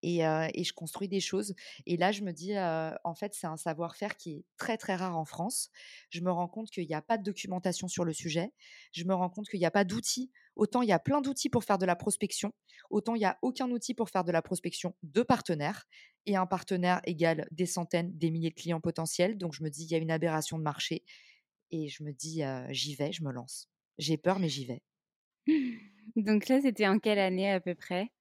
et, 0.04 0.64
je 0.64 0.74
construis 0.74 1.08
des 1.08 1.20
choses. 1.20 1.56
Et 1.86 1.98
là, 1.98 2.12
je 2.12 2.22
me 2.22 2.32
dis, 2.32 2.54
en 3.04 3.16
fait, 3.16 3.34
c'est 3.34 3.48
un 3.48 3.58
savoir-faire 3.58 4.18
qui 4.18 4.32
est 4.32 4.46
très, 4.58 4.78
très 4.78 4.96
rare 4.96 5.18
en 5.18 5.26
France. 5.26 5.70
Je 6.10 6.22
me 6.22 6.32
rends 6.32 6.48
compte 6.48 6.70
qu'il 6.70 6.88
n'y 6.88 6.94
a 6.94 7.02
pas 7.02 7.18
de 7.18 7.24
documentation 7.24 7.88
sur 7.88 8.04
le 8.04 8.14
sujet. 8.14 8.52
Je 8.92 9.06
me 9.06 9.14
rends 9.14 9.30
compte 9.30 9.48
qu'il 9.50 9.60
n'y 9.60 9.66
a 9.66 9.72
pas 9.72 9.86
d'outils. 9.86 10.32
Autant 10.56 10.84
il 10.84 10.90
y 10.90 10.94
a 10.94 11.00
plein 11.00 11.22
d'outils 11.22 11.50
pour 11.50 11.64
faire 11.64 11.80
de 11.80 11.86
la 11.86 11.96
prospection, 11.96 12.54
autant 12.92 13.16
il 13.16 13.20
n'y 13.20 13.26
a 13.26 13.40
aucun 13.42 13.72
outil 13.72 13.96
pour 13.96 14.12
faire 14.12 14.24
de 14.24 14.32
la 14.32 14.44
prospection 14.44 14.96
de 15.02 15.24
partenaires. 15.24 15.88
Et 16.26 16.36
un 16.36 16.46
partenaire 16.46 17.02
égale 17.06 17.48
des 17.52 17.66
centaines, 17.66 18.18
des 18.18 18.32
milliers 18.32 18.52
de 18.52 18.56
clients 18.56 18.80
potentiels. 18.80 19.38
Donc, 19.38 19.54
je 19.54 19.64
me 19.64 19.70
dis, 19.70 19.84
il 19.84 19.92
y 19.92 19.96
a 19.96 19.98
une 19.98 20.12
aberration 20.12 20.58
de 20.58 20.64
marché. 20.64 21.04
Et 21.72 21.88
je 21.88 22.04
me 22.04 22.14
dis, 22.14 22.44
j'y 22.70 22.96
vais, 22.96 23.12
je 23.12 23.24
me 23.24 23.32
lance. 23.32 23.68
J'ai 23.98 24.18
peur, 24.18 24.40
mais 24.40 24.48
j'y 24.48 24.66
vais. 24.66 24.82
Donc 26.16 26.48
là, 26.48 26.62
c'était 26.62 26.88
en 26.88 27.00
quelle 27.00 27.20
année 27.20 27.52
à 27.52 27.60
peu 27.60 27.76
près? 27.76 28.12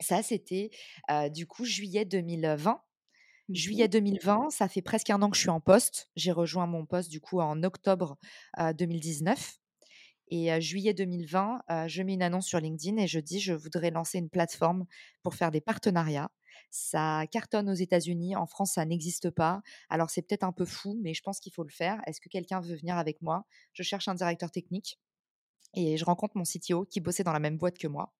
Ça, 0.00 0.22
c'était 0.22 0.70
du 1.32 1.46
coup 1.46 1.64
juillet 1.64 2.04
2020. 2.04 2.82
Juillet 3.48 3.86
2020, 3.86 4.50
ça 4.50 4.68
fait 4.68 4.82
presque 4.82 5.08
un 5.10 5.22
an 5.22 5.30
que 5.30 5.36
je 5.36 5.42
suis 5.42 5.50
en 5.50 5.60
poste. 5.60 6.10
J'ai 6.16 6.32
rejoint 6.32 6.66
mon 6.66 6.84
poste 6.84 7.10
du 7.10 7.20
coup 7.20 7.40
en 7.40 7.62
octobre 7.62 8.18
2019. 8.76 9.58
Et 10.28 10.60
juillet 10.60 10.94
2020, 10.94 11.62
je 11.86 12.02
mets 12.02 12.14
une 12.14 12.22
annonce 12.22 12.46
sur 12.46 12.58
LinkedIn 12.58 12.96
et 12.96 13.06
je 13.06 13.20
dis 13.20 13.38
je 13.38 13.52
voudrais 13.52 13.90
lancer 13.90 14.18
une 14.18 14.28
plateforme 14.28 14.86
pour 15.22 15.34
faire 15.36 15.52
des 15.52 15.60
partenariats. 15.60 16.30
Ça 16.70 17.24
cartonne 17.30 17.70
aux 17.70 17.74
États-Unis, 17.74 18.34
en 18.34 18.46
France 18.46 18.72
ça 18.72 18.84
n'existe 18.84 19.30
pas. 19.30 19.62
Alors 19.88 20.10
c'est 20.10 20.22
peut-être 20.22 20.42
un 20.42 20.52
peu 20.52 20.64
fou, 20.64 20.98
mais 21.00 21.14
je 21.14 21.22
pense 21.22 21.38
qu'il 21.38 21.52
faut 21.52 21.62
le 21.62 21.70
faire. 21.70 22.00
Est-ce 22.06 22.20
que 22.20 22.28
quelqu'un 22.28 22.60
veut 22.60 22.74
venir 22.74 22.96
avec 22.96 23.22
moi? 23.22 23.46
Je 23.72 23.84
cherche 23.84 24.08
un 24.08 24.14
directeur 24.14 24.50
technique 24.50 24.98
et 25.74 25.96
je 25.96 26.04
rencontre 26.04 26.36
mon 26.36 26.44
CTO 26.44 26.84
qui 26.86 27.00
bossait 27.00 27.22
dans 27.22 27.32
la 27.32 27.38
même 27.40 27.58
boîte 27.58 27.78
que 27.78 27.86
moi. 27.86 28.12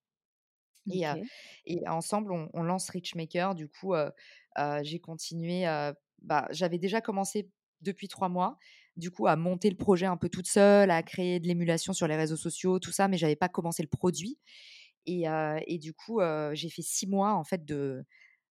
Et, 0.92 1.04
et, 1.66 1.88
ensemble, 1.88 2.32
on, 2.32 2.62
lance 2.62 2.88
Richmaker. 2.90 3.54
Du 3.54 3.68
coup, 3.68 3.94
j'ai 4.82 5.00
continué. 5.00 5.64
bah, 6.22 6.46
J'avais 6.50 6.78
déjà 6.78 7.00
commencé 7.00 7.50
depuis 7.82 8.08
trois 8.08 8.28
mois, 8.28 8.58
du 8.96 9.10
coup, 9.10 9.26
à 9.26 9.36
monter 9.36 9.68
le 9.68 9.76
projet 9.76 10.06
un 10.06 10.16
peu 10.16 10.28
toute 10.28 10.48
seule, 10.48 10.90
à 10.90 11.02
créer 11.02 11.40
de 11.40 11.46
l'émulation 11.46 11.92
sur 11.92 12.06
les 12.06 12.16
réseaux 12.16 12.36
sociaux, 12.36 12.78
tout 12.78 12.92
ça, 12.92 13.08
mais 13.08 13.18
j'avais 13.18 13.36
pas 13.36 13.48
commencé 13.48 13.82
le 13.82 13.88
produit. 13.88 14.38
Et, 15.06 15.24
et 15.66 15.78
du 15.78 15.92
coup, 15.92 16.20
j'ai 16.52 16.70
fait 16.70 16.82
six 16.82 17.06
mois 17.06 17.34
en 17.34 17.44
fait 17.44 17.64
de 17.64 18.04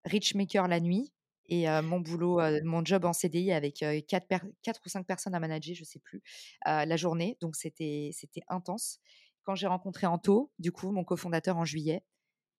Richmaker 0.05 0.67
la 0.67 0.79
nuit 0.79 1.11
et 1.47 1.67
mon 1.81 1.99
boulot, 1.99 2.39
mon 2.63 2.83
job 2.83 3.05
en 3.05 3.13
CDI 3.13 3.51
avec 3.51 3.83
quatre, 4.07 4.27
quatre, 4.61 4.81
ou 4.85 4.89
cinq 4.89 5.05
personnes 5.05 5.35
à 5.35 5.39
manager, 5.39 5.75
je 5.75 5.83
sais 5.83 5.99
plus, 5.99 6.21
la 6.65 6.97
journée. 6.97 7.37
Donc 7.41 7.55
c'était 7.55 8.09
c'était 8.13 8.41
intense. 8.47 8.99
Quand 9.43 9.55
j'ai 9.55 9.67
rencontré 9.67 10.07
Anto, 10.07 10.51
du 10.57 10.71
coup, 10.71 10.91
mon 10.91 11.03
cofondateur 11.03 11.57
en 11.57 11.65
juillet, 11.65 12.03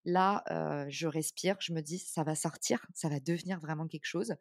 Là, 0.08 0.44
je 0.88 1.08
respire, 1.08 1.56
je 1.60 1.72
me 1.72 1.80
dis, 1.82 1.98
ça 1.98 2.22
va 2.22 2.36
sortir, 2.36 2.86
ça 2.94 3.08
va 3.08 3.18
devenir 3.18 3.58
vraiment 3.58 3.88
quelque 3.88 4.06
chose. 4.06 4.36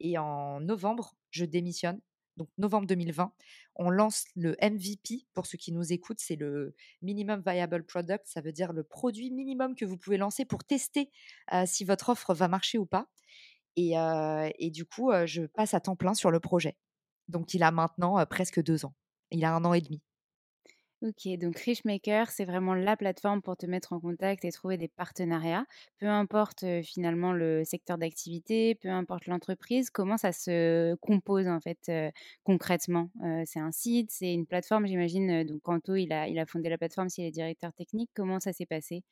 Et 0.00 0.16
en 0.16 0.60
novembre, 0.60 1.14
je 1.30 1.44
démissionne. 1.44 2.00
Donc, 2.38 2.48
novembre 2.56 2.86
2020, 2.86 3.34
on 3.76 3.90
lance 3.90 4.24
le 4.34 4.56
MVP. 4.62 5.26
Pour 5.34 5.44
ceux 5.44 5.58
qui 5.58 5.72
nous 5.72 5.92
écoutent, 5.92 6.20
c'est 6.20 6.36
le 6.36 6.74
Minimum 7.02 7.42
Viable 7.46 7.84
Product. 7.84 8.26
Ça 8.26 8.40
veut 8.40 8.52
dire 8.52 8.72
le 8.72 8.82
produit 8.82 9.30
minimum 9.30 9.74
que 9.74 9.84
vous 9.84 9.98
pouvez 9.98 10.16
lancer 10.16 10.46
pour 10.46 10.64
tester 10.64 11.10
si 11.66 11.84
votre 11.84 12.08
offre 12.08 12.32
va 12.32 12.48
marcher 12.48 12.78
ou 12.78 12.86
pas. 12.86 13.10
Et, 13.76 13.96
et 14.58 14.70
du 14.70 14.86
coup, 14.86 15.12
je 15.26 15.42
passe 15.42 15.74
à 15.74 15.80
temps 15.80 15.96
plein 15.96 16.14
sur 16.14 16.30
le 16.30 16.40
projet. 16.40 16.78
Donc, 17.28 17.52
il 17.52 17.62
a 17.62 17.70
maintenant 17.70 18.24
presque 18.24 18.62
deux 18.62 18.86
ans. 18.86 18.94
Il 19.30 19.44
a 19.44 19.54
un 19.54 19.62
an 19.66 19.74
et 19.74 19.82
demi. 19.82 20.00
Ok, 21.02 21.26
donc 21.38 21.56
Richmaker, 21.58 22.28
c'est 22.30 22.44
vraiment 22.44 22.74
la 22.74 22.94
plateforme 22.94 23.40
pour 23.40 23.56
te 23.56 23.64
mettre 23.64 23.94
en 23.94 24.00
contact 24.00 24.44
et 24.44 24.52
trouver 24.52 24.76
des 24.76 24.88
partenariats. 24.88 25.64
Peu 25.98 26.06
importe 26.06 26.62
finalement 26.82 27.32
le 27.32 27.64
secteur 27.64 27.96
d'activité, 27.96 28.74
peu 28.74 28.90
importe 28.90 29.26
l'entreprise, 29.26 29.88
comment 29.88 30.18
ça 30.18 30.32
se 30.32 30.94
compose 30.96 31.48
en 31.48 31.58
fait 31.60 31.90
concrètement? 32.44 33.10
C'est 33.46 33.60
un 33.60 33.72
site, 33.72 34.10
c'est 34.10 34.34
une 34.34 34.44
plateforme, 34.46 34.86
j'imagine. 34.86 35.42
Donc 35.44 35.62
Kanto, 35.62 35.94
il 35.96 36.12
a, 36.12 36.28
il 36.28 36.38
a 36.38 36.44
fondé 36.44 36.68
la 36.68 36.76
plateforme, 36.76 37.08
s'il 37.08 37.24
est 37.24 37.30
directeur 37.30 37.72
technique. 37.72 38.10
Comment 38.14 38.38
ça 38.38 38.52
s'est 38.52 38.66
passé? 38.66 39.02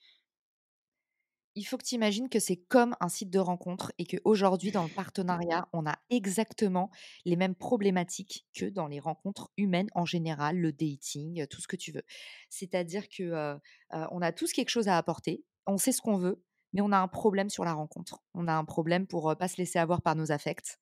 Il 1.59 1.65
faut 1.65 1.77
que 1.77 1.85
tu 1.85 1.97
imagines 1.97 2.29
que 2.29 2.38
c'est 2.38 2.57
comme 2.57 2.95
un 3.00 3.09
site 3.09 3.31
de 3.31 3.41
rencontre 3.41 3.93
et 3.99 4.05
qu'aujourd'hui, 4.07 4.71
dans 4.71 4.85
le 4.85 4.88
partenariat, 4.88 5.69
on 5.73 5.87
a 5.87 5.99
exactement 6.09 6.88
les 7.25 7.35
mêmes 7.35 7.57
problématiques 7.57 8.47
que 8.55 8.67
dans 8.67 8.87
les 8.87 9.00
rencontres 9.00 9.50
humaines 9.57 9.88
en 9.95 10.05
général, 10.05 10.57
le 10.57 10.73
dating, 10.73 11.47
tout 11.49 11.61
ce 11.61 11.67
que 11.67 11.75
tu 11.75 11.91
veux. 11.91 12.05
C'est-à-dire 12.49 13.09
que 13.09 13.59
on 13.91 14.23
a 14.23 14.33
tous 14.33 14.53
quelque 14.53 14.71
chose 14.71 14.87
à 14.87 14.97
apporter, 14.97 15.43
on 15.67 15.79
sait 15.79 15.93
ce 15.93 16.00
qu'on 16.00 16.17
veut, 16.17 16.41
mais 16.73 16.81
on 16.81 16.93
a 16.93 16.99
un 16.99 17.09
problème 17.09 17.51
sur 17.51 17.65
la 17.65 17.73
rencontre. 17.73 18.23
On 18.35 18.47
a 18.47 18.53
un 18.53 18.65
problème 18.65 19.07
pour 19.07 19.35
pas 19.39 19.49
se 19.49 19.57
laisser 19.57 19.79
avoir 19.79 20.03
par 20.03 20.15
nos 20.17 20.33
affects. 20.33 20.79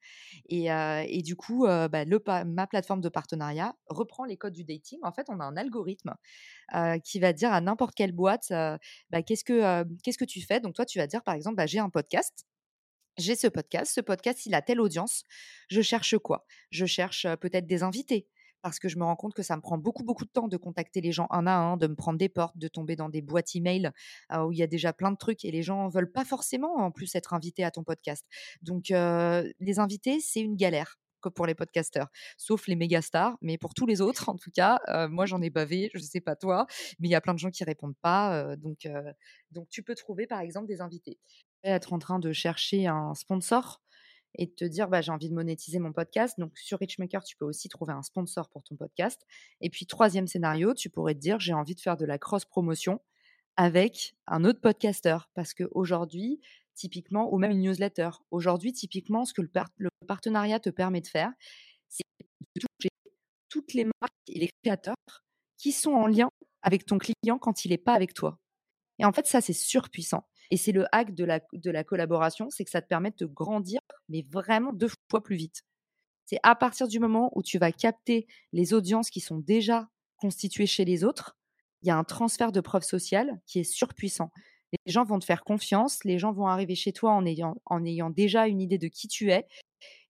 Et, 0.49 1.23
du 1.23 1.37
coup, 1.37 1.67
bah, 1.67 2.05
ma 2.45 2.67
plateforme 2.67 3.01
de 3.01 3.09
partenariat 3.09 3.75
reprend 3.89 4.25
les 4.25 4.37
codes 4.37 4.55
du 4.55 4.65
dating. 4.65 4.99
En 5.03 5.13
fait, 5.13 5.27
on 5.29 5.41
a 5.41 5.45
un 5.45 5.57
algorithme 5.57 6.15
qui 7.05 7.21
va 7.21 7.33
dire 7.33 7.53
à 7.53 7.61
n'importe 7.61 7.95
quelle 7.95 8.13
boîte 8.13 8.49
bah, 8.51 9.23
qu'est-ce 9.23 9.45
que 9.45 10.25
tu 10.25 10.41
fais? 10.43 10.61
Donc 10.61 10.75
toi, 10.75 10.85
tu 10.85 10.99
vas 10.99 11.07
dire 11.07 11.23
par 11.23 11.35
exemple, 11.35 11.57
bah, 11.57 11.67
j'ai 11.67 11.79
un 11.79 11.91
podcast. 11.91 12.47
J'ai 13.19 13.35
ce 13.35 13.47
podcast, 13.47 13.93
ce 13.95 14.03
podcast, 14.03 14.45
il 14.45 14.55
a 14.55 14.61
telle 14.61 14.79
audience. 14.79 15.23
Je 15.71 15.81
cherche 15.81 16.19
quoi? 16.19 16.45
Je 16.71 16.85
cherche 16.85 17.27
peut-être 17.37 17.67
des 17.67 17.83
invités 17.83 18.29
parce 18.67 18.81
que 18.81 18.89
je 18.89 18.99
me 18.99 19.05
rends 19.05 19.15
compte 19.15 19.33
que 19.33 19.45
ça 19.45 19.55
me 19.55 19.63
prend 19.63 19.79
beaucoup, 19.79 20.03
beaucoup 20.03 20.25
de 20.25 20.31
temps 20.31 20.49
de 20.49 20.57
contacter 20.57 21.01
les 21.01 21.13
gens 21.13 21.29
un 21.31 21.47
à 21.47 21.55
un, 21.55 21.77
de 21.77 21.87
me 21.87 21.95
prendre 21.95 22.19
des 22.19 22.29
portes, 22.29 22.59
de 22.59 22.67
tomber 22.67 22.97
dans 22.97 23.09
des 23.09 23.23
boîtes 23.23 23.55
email 23.55 23.93
où 24.37 24.51
il 24.51 24.59
y 24.59 24.63
a 24.65 24.67
déjà 24.67 24.93
plein 24.93 25.13
de 25.13 25.17
trucs 25.17 25.45
et 25.45 25.53
les 25.53 25.63
gens 25.63 25.87
veulent 25.89 26.11
pas 26.11 26.25
forcément 26.25 26.75
en 26.75 26.91
plus 26.91 27.15
être 27.15 27.33
invités 27.33 27.63
à 27.63 27.71
ton 27.71 27.85
podcast. 27.85 28.27
Donc, 28.63 28.89
les 28.89 29.79
invités, 29.79 30.19
c'est 30.19 30.41
une 30.41 30.57
galère 30.57 30.99
pour 31.31 31.47
les 31.47 31.55
podcasteurs, 31.55 32.09
sauf 32.37 32.67
les 32.67 32.77
méga 32.77 33.03
stars. 33.03 33.37
Mais 33.41 33.57
pour 33.57 33.75
tous 33.75 33.87
les 33.87 34.01
autres, 34.01 34.29
en 34.29 34.35
tout 34.37 34.51
cas, 34.53 34.81
moi 35.09 35.27
j'en 35.27 35.41
ai 35.43 35.51
bavé, 35.51 35.89
je 35.95 35.99
ne 35.99 36.05
sais 36.05 36.21
pas 36.21 36.35
toi, 36.35 36.67
mais 36.99 37.07
il 37.07 37.11
y 37.13 37.15
a 37.15 37.21
plein 37.21 37.35
de 37.35 37.39
gens 37.39 37.51
qui 37.51 37.63
répondent 37.63 37.97
pas. 38.03 38.57
donc, 38.57 38.89
donc 39.53 39.69
tu 39.69 39.85
peux 39.85 39.95
trouver 39.95 40.27
par 40.27 40.41
exemple 40.41 40.67
des 40.67 40.81
invités. 40.81 41.19
Être 41.63 41.93
en 41.93 42.01
train 42.01 42.19
de 42.19 42.33
chercher 42.33 42.89
un 42.89 43.15
sponsor 43.15 43.81
et 44.37 44.47
de 44.47 44.53
te 44.53 44.65
dire 44.65 44.89
bah, 44.89 45.01
j'ai 45.01 45.13
envie 45.13 45.29
de 45.29 45.35
monétiser 45.35 45.79
mon 45.79 45.93
podcast. 45.93 46.39
Donc 46.39 46.57
sur 46.59 46.79
Richmaker, 46.79 47.25
tu 47.25 47.37
peux 47.37 47.45
aussi 47.45 47.69
trouver 47.69 47.93
un 47.93 48.03
sponsor 48.03 48.49
pour 48.49 48.63
ton 48.63 48.77
podcast. 48.77 49.27
Et 49.61 49.71
puis 49.71 49.87
troisième 49.87 50.27
scénario, 50.27 50.75
tu 50.75 50.91
pourrais 50.91 51.15
te 51.15 51.21
dire 51.21 51.41
j'ai 51.41 51.55
envie 51.55 51.75
de 51.75 51.81
faire 51.81 51.97
de 51.97 52.05
la 52.05 52.19
cross 52.19 52.45
promotion 52.45 53.01
avec 53.57 54.15
un 54.27 54.45
autre 54.45 54.61
podcasteur 54.61 55.31
parce 55.35 55.55
qu'aujourd'hui, 55.55 56.41
typiquement, 56.75 57.33
ou 57.33 57.39
même 57.39 57.51
une 57.51 57.63
newsletter, 57.63 58.11
aujourd'hui, 58.31 58.73
typiquement, 58.73 59.25
ce 59.25 59.33
que 59.33 59.43
le, 59.43 59.51
le, 59.79 59.89
partenariat 60.07 60.61
te 60.61 60.71
permet 60.71 61.01
de 61.01 61.07
faire, 61.07 61.33
c'est 61.89 62.05
de 62.21 62.61
toucher 62.61 62.91
toutes 63.49 63.73
les 63.73 63.85
marques 63.85 64.13
et 64.29 64.39
les 64.39 64.51
créateurs 64.63 64.95
qui 65.57 65.73
sont 65.73 65.93
en 65.93 66.07
lien 66.07 66.29
avec 66.63 66.85
ton 66.85 66.99
client 66.99 67.39
quand 67.41 67.65
il 67.65 67.71
n'est 67.71 67.79
pas 67.79 67.95
avec 67.95 68.13
toi. 68.13 68.39
Et 68.99 69.05
en 69.05 69.13
fait, 69.13 69.27
ça, 69.27 69.41
c'est 69.41 69.53
surpuissant. 69.53 70.27
Et 70.51 70.57
c'est 70.57 70.73
le 70.73 70.87
hack 70.93 71.15
de 71.15 71.25
la, 71.25 71.85
collaboration, 71.85 72.49
c'est 72.51 72.65
que 72.65 72.71
ça 72.71 72.83
te 72.83 72.89
permet 72.89 73.13
de 73.17 73.27
grandir, 73.27 73.81
mais 74.09 74.25
vraiment 74.31 74.73
deux 74.73 74.91
fois 75.11 75.23
plus 75.23 75.37
vite. 75.37 75.63
C'est 76.25 76.39
à 76.43 76.55
partir 76.55 76.89
du 76.89 76.99
moment 76.99 77.31
où 77.35 77.43
tu 77.43 77.59
vas 77.59 77.73
capter 77.73 78.27
les 78.53 78.75
audiences 78.75 79.11
qui 79.11 79.21
sont 79.21 79.39
déjà 79.39 79.89
constituées 80.17 80.67
chez 80.67 80.85
les 80.85 81.05
autres, 81.05 81.37
il 81.83 81.89
y 81.89 81.91
a 81.91 81.97
un 81.97 82.05
transfert 82.05 82.53
de 82.53 82.61
preuves 82.61 82.83
sociales 82.83 83.41
qui 83.47 83.61
est 83.61 83.65
surpuissant. 83.65 84.31
Les 84.85 84.93
gens 84.93 85.05
vont 85.05 85.19
te 85.19 85.25
faire 85.25 85.45
confiance, 85.45 86.03
les 86.05 86.19
gens 86.19 86.33
vont 86.33 86.47
arriver 86.47 86.75
chez 86.75 86.93
toi 86.93 87.13
en 87.13 87.25
ayant, 87.25 87.57
en 87.67 87.85
ayant 87.85 88.11
déjà 88.11 88.49
une 88.49 88.61
idée 88.61 88.79
de 88.79 88.89
qui 88.89 89.09
tu 89.09 89.31
es. 89.31 89.47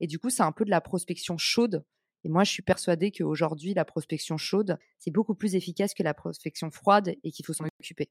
Et 0.00 0.06
du 0.06 0.18
coup, 0.18 0.30
c'est 0.30 0.42
un 0.42 0.52
peu 0.52 0.64
de 0.64 0.70
la 0.70 0.80
prospection 0.80 1.36
chaude. 1.36 1.84
Et 2.24 2.28
moi, 2.28 2.44
je 2.44 2.50
suis 2.50 2.62
persuadée 2.62 3.12
qu'aujourd'hui, 3.12 3.74
la 3.74 3.84
prospection 3.84 4.36
chaude, 4.36 4.78
c'est 4.98 5.10
beaucoup 5.10 5.34
plus 5.34 5.54
efficace 5.54 5.94
que 5.94 6.02
la 6.02 6.14
prospection 6.14 6.70
froide 6.70 7.14
et 7.22 7.30
qu'il 7.30 7.44
faut 7.44 7.52
s'en 7.52 7.66
occuper. 7.80 8.08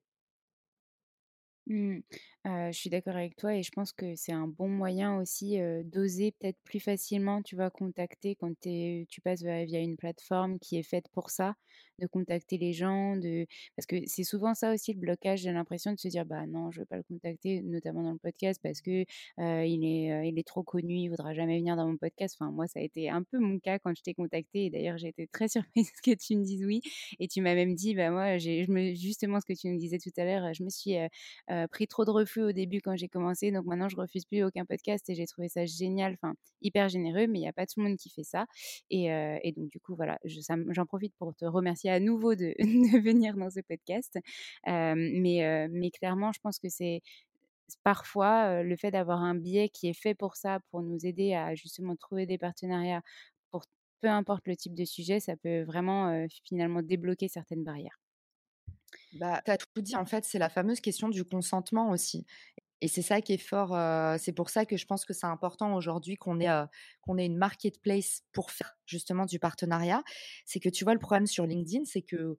嗯 1.67 2.03
Je 2.47 2.71
suis 2.77 2.91
d'accord 2.91 3.15
avec 3.15 3.35
toi 3.35 3.55
et 3.55 3.63
je 3.63 3.71
pense 3.71 3.91
que 3.91 4.15
c'est 4.15 4.31
un 4.31 4.47
bon 4.47 4.67
moyen 4.69 5.17
aussi, 5.17 5.57
d'oser 5.85 6.31
peut-être 6.31 6.59
plus 6.63 6.79
facilement, 6.79 7.41
tu 7.41 7.55
vas 7.55 7.71
contacter 7.71 8.35
quand 8.35 8.53
tu 8.61 9.07
passes 9.23 9.41
via 9.41 9.79
une 9.79 9.97
plateforme 9.97 10.59
qui 10.59 10.77
est 10.77 10.83
faite 10.83 11.07
pour 11.11 11.31
ça, 11.31 11.55
de 11.99 12.05
contacter 12.07 12.57
les 12.59 12.71
gens, 12.73 13.15
de 13.17 13.47
parce 13.75 13.87
que 13.87 13.95
c'est 14.05 14.23
souvent 14.23 14.53
ça 14.53 14.73
aussi 14.73 14.93
le 14.93 14.99
blocage, 14.99 15.39
j'ai 15.41 15.51
l'impression 15.53 15.91
de 15.93 15.97
se 15.99 16.07
dire: 16.07 16.23
«Bah 16.25 16.45
non, 16.45 16.69
je 16.69 16.81
veux 16.81 16.85
pas 16.85 16.97
le 16.97 17.03
contacter», 17.03 17.61
notamment 17.63 18.03
dans 18.03 18.11
le 18.11 18.17
podcast 18.19 18.59
parce 18.61 18.81
que, 18.81 19.05
il 19.39 19.83
est, 19.85 20.27
il 20.29 20.37
est 20.37 20.47
trop 20.47 20.61
connu, 20.63 20.95
il 20.97 21.07
voudra 21.09 21.33
jamais 21.33 21.57
venir 21.57 21.75
dans 21.75 21.87
mon 21.87 21.97
podcast. 21.97 22.35
Enfin 22.39 22.51
moi, 22.51 22.67
ça 22.67 22.79
a 22.79 22.83
été 22.83 23.09
un 23.09 23.23
peu 23.23 23.39
mon 23.39 23.57
cas 23.59 23.79
quand 23.79 23.95
je 23.97 24.03
t'ai 24.03 24.13
contacté 24.13 24.65
et 24.65 24.69
d'ailleurs 24.69 24.97
j'ai 24.99 25.07
été 25.07 25.25
très 25.27 25.47
surprise 25.49 25.91
que 26.03 26.11
tu 26.15 26.35
me 26.37 26.43
dises 26.43 26.63
oui 26.65 26.81
et 27.19 27.27
tu 27.27 27.41
m'as 27.41 27.55
même 27.55 27.73
dit: 27.75 27.95
«Bah 27.95 28.11
moi 28.11 28.37
j'ai 28.37 28.65
je 28.65 28.71
me» 28.71 28.93
justement 28.93 29.39
ce 29.41 29.45
que 29.45 29.53
tu 29.59 29.67
nous 29.69 29.77
disais 29.79 29.97
tout 29.97 30.11
à 30.17 30.25
l'heure, 30.25 30.53
je 30.53 30.63
me 30.63 30.69
suis, 30.69 30.95
pris 31.71 31.87
trop 31.87 32.05
de 32.05 32.11
refus 32.11 32.34
au 32.41 32.51
début 32.51 32.81
quand 32.81 32.95
j'ai 32.95 33.07
commencé, 33.07 33.51
donc 33.51 33.65
maintenant 33.65 33.89
je 33.89 33.95
refuse 33.95 34.25
plus 34.25 34.43
aucun 34.43 34.65
podcast 34.65 35.09
et 35.09 35.15
j'ai 35.15 35.25
trouvé 35.25 35.47
ça 35.49 35.65
génial, 35.65 36.13
enfin 36.13 36.33
hyper 36.61 36.89
généreux, 36.89 37.27
mais 37.27 37.39
il 37.39 37.41
n'y 37.41 37.47
a 37.47 37.53
pas 37.53 37.65
tout 37.65 37.79
le 37.79 37.87
monde 37.87 37.97
qui 37.97 38.09
fait 38.09 38.23
ça. 38.23 38.45
Et, 38.89 39.09
donc 39.55 39.69
du 39.69 39.79
coup 39.79 39.95
voilà, 39.95 40.19
j'en 40.25 40.85
profite 40.85 41.13
pour 41.17 41.35
te 41.35 41.45
remercier 41.45 41.89
à 41.91 41.99
nouveau 41.99 42.35
de, 42.35 42.53
venir 43.01 43.35
dans 43.35 43.49
ce 43.49 43.61
podcast. 43.61 44.17
mais, 44.65 45.67
mais 45.71 45.91
clairement, 45.91 46.31
je 46.31 46.39
pense 46.41 46.59
que 46.59 46.69
c'est 46.69 47.01
parfois 47.83 48.63
le 48.63 48.75
fait 48.75 48.91
d'avoir 48.91 49.21
un 49.21 49.35
biais 49.35 49.69
qui 49.69 49.87
est 49.87 49.99
fait 49.99 50.15
pour 50.15 50.35
ça, 50.35 50.59
pour 50.71 50.81
nous 50.83 51.05
aider 51.05 51.33
à 51.33 51.55
justement 51.55 51.95
trouver 51.95 52.25
des 52.25 52.37
partenariats 52.37 53.01
pour 53.51 53.63
peu 54.01 54.09
importe 54.09 54.47
le 54.47 54.55
type 54.55 54.75
de 54.75 54.85
sujet, 54.85 55.19
ça 55.19 55.35
peut 55.37 55.63
vraiment 55.63 56.27
finalement 56.43 56.81
débloquer 56.81 57.27
certaines 57.27 57.63
barrières. 57.63 57.99
Bah, 59.15 59.41
tu 59.45 59.51
as 59.51 59.57
tout 59.57 59.81
dit, 59.81 59.95
en 59.95 60.05
fait, 60.05 60.25
c'est 60.25 60.39
la 60.39 60.49
fameuse 60.49 60.81
question 60.81 61.09
du 61.09 61.23
consentement 61.23 61.89
aussi. 61.89 62.25
Et 62.81 62.87
c'est 62.87 63.01
ça 63.01 63.21
qui 63.21 63.33
est 63.33 63.37
fort. 63.37 63.75
c'est 64.19 64.33
pour 64.33 64.49
ça 64.49 64.65
que 64.65 64.77
je 64.77 64.85
pense 64.85 65.05
que 65.05 65.13
c'est 65.13 65.25
important 65.25 65.75
aujourd'hui 65.75 66.17
qu'on 66.17 66.39
ait, 66.39 66.65
qu'on 67.01 67.17
ait 67.17 67.25
une 67.25 67.37
marketplace 67.37 68.21
pour 68.33 68.51
faire 68.51 68.77
justement 68.85 69.25
du 69.25 69.39
partenariat. 69.39 70.03
C'est 70.45 70.59
que 70.59 70.69
tu 70.69 70.83
vois, 70.83 70.93
le 70.93 70.99
problème 70.99 71.25
sur 71.25 71.45
LinkedIn, 71.45 71.85
c'est 71.85 72.01
que 72.01 72.37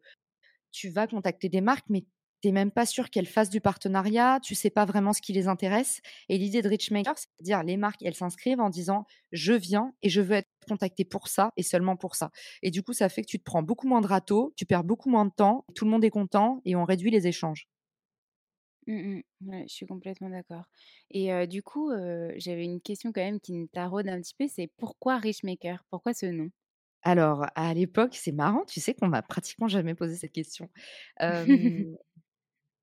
tu 0.72 0.90
vas 0.90 1.06
contacter 1.06 1.48
des 1.48 1.62
marques, 1.62 1.86
mais 1.88 2.02
tu 2.42 2.48
n'es 2.48 2.52
même 2.52 2.70
pas 2.70 2.84
sûr 2.84 3.08
qu'elles 3.08 3.26
fassent 3.26 3.50
du 3.50 3.62
partenariat, 3.62 4.38
tu 4.42 4.54
sais 4.54 4.70
pas 4.70 4.84
vraiment 4.84 5.14
ce 5.14 5.22
qui 5.22 5.32
les 5.32 5.48
intéresse. 5.48 6.00
Et 6.28 6.36
l'idée 6.36 6.60
de 6.60 6.68
Richmaker, 6.68 7.14
c'est 7.16 7.28
de 7.40 7.44
dire 7.44 7.62
les 7.62 7.78
marques, 7.78 8.02
elles 8.02 8.14
s'inscrivent 8.14 8.60
en 8.60 8.68
disant 8.68 9.06
je 9.32 9.54
viens 9.54 9.94
et 10.02 10.10
je 10.10 10.20
veux 10.20 10.34
être 10.36 10.50
contacté 10.66 11.04
pour 11.04 11.28
ça 11.28 11.52
et 11.56 11.62
seulement 11.62 11.96
pour 11.96 12.14
ça. 12.16 12.30
Et 12.62 12.70
du 12.70 12.82
coup, 12.82 12.92
ça 12.92 13.08
fait 13.08 13.22
que 13.22 13.28
tu 13.28 13.38
te 13.38 13.44
prends 13.44 13.62
beaucoup 13.62 13.88
moins 13.88 14.00
de 14.00 14.06
râteaux, 14.06 14.52
tu 14.56 14.66
perds 14.66 14.84
beaucoup 14.84 15.10
moins 15.10 15.24
de 15.26 15.32
temps, 15.32 15.64
tout 15.74 15.84
le 15.84 15.90
monde 15.90 16.04
est 16.04 16.10
content 16.10 16.60
et 16.64 16.76
on 16.76 16.84
réduit 16.84 17.10
les 17.10 17.26
échanges. 17.26 17.68
Mmh 18.88 19.20
ouais, 19.46 19.64
je 19.68 19.74
suis 19.74 19.86
complètement 19.86 20.30
d'accord. 20.30 20.64
Et 21.10 21.46
du 21.48 21.62
coup, 21.62 21.90
j'avais 22.36 22.64
une 22.64 22.80
question 22.80 23.12
quand 23.12 23.20
même 23.20 23.40
qui 23.40 23.52
me 23.52 23.66
taraude 23.66 24.08
un 24.08 24.20
petit 24.20 24.34
peu, 24.38 24.46
c'est 24.48 24.70
pourquoi 24.76 25.18
Richmaker? 25.18 25.84
Pourquoi 25.90 26.14
ce 26.14 26.26
nom? 26.26 26.50
Alors, 27.02 27.46
à 27.54 27.72
l'époque, 27.74 28.14
c'est 28.16 28.32
marrant, 28.32 28.64
tu 28.66 28.80
sais 28.80 28.92
qu'on 28.94 29.06
m'a 29.08 29.22
pratiquement 29.22 29.68
jamais 29.68 29.94
posé 29.94 30.16
cette 30.16 30.32
question. 30.32 30.68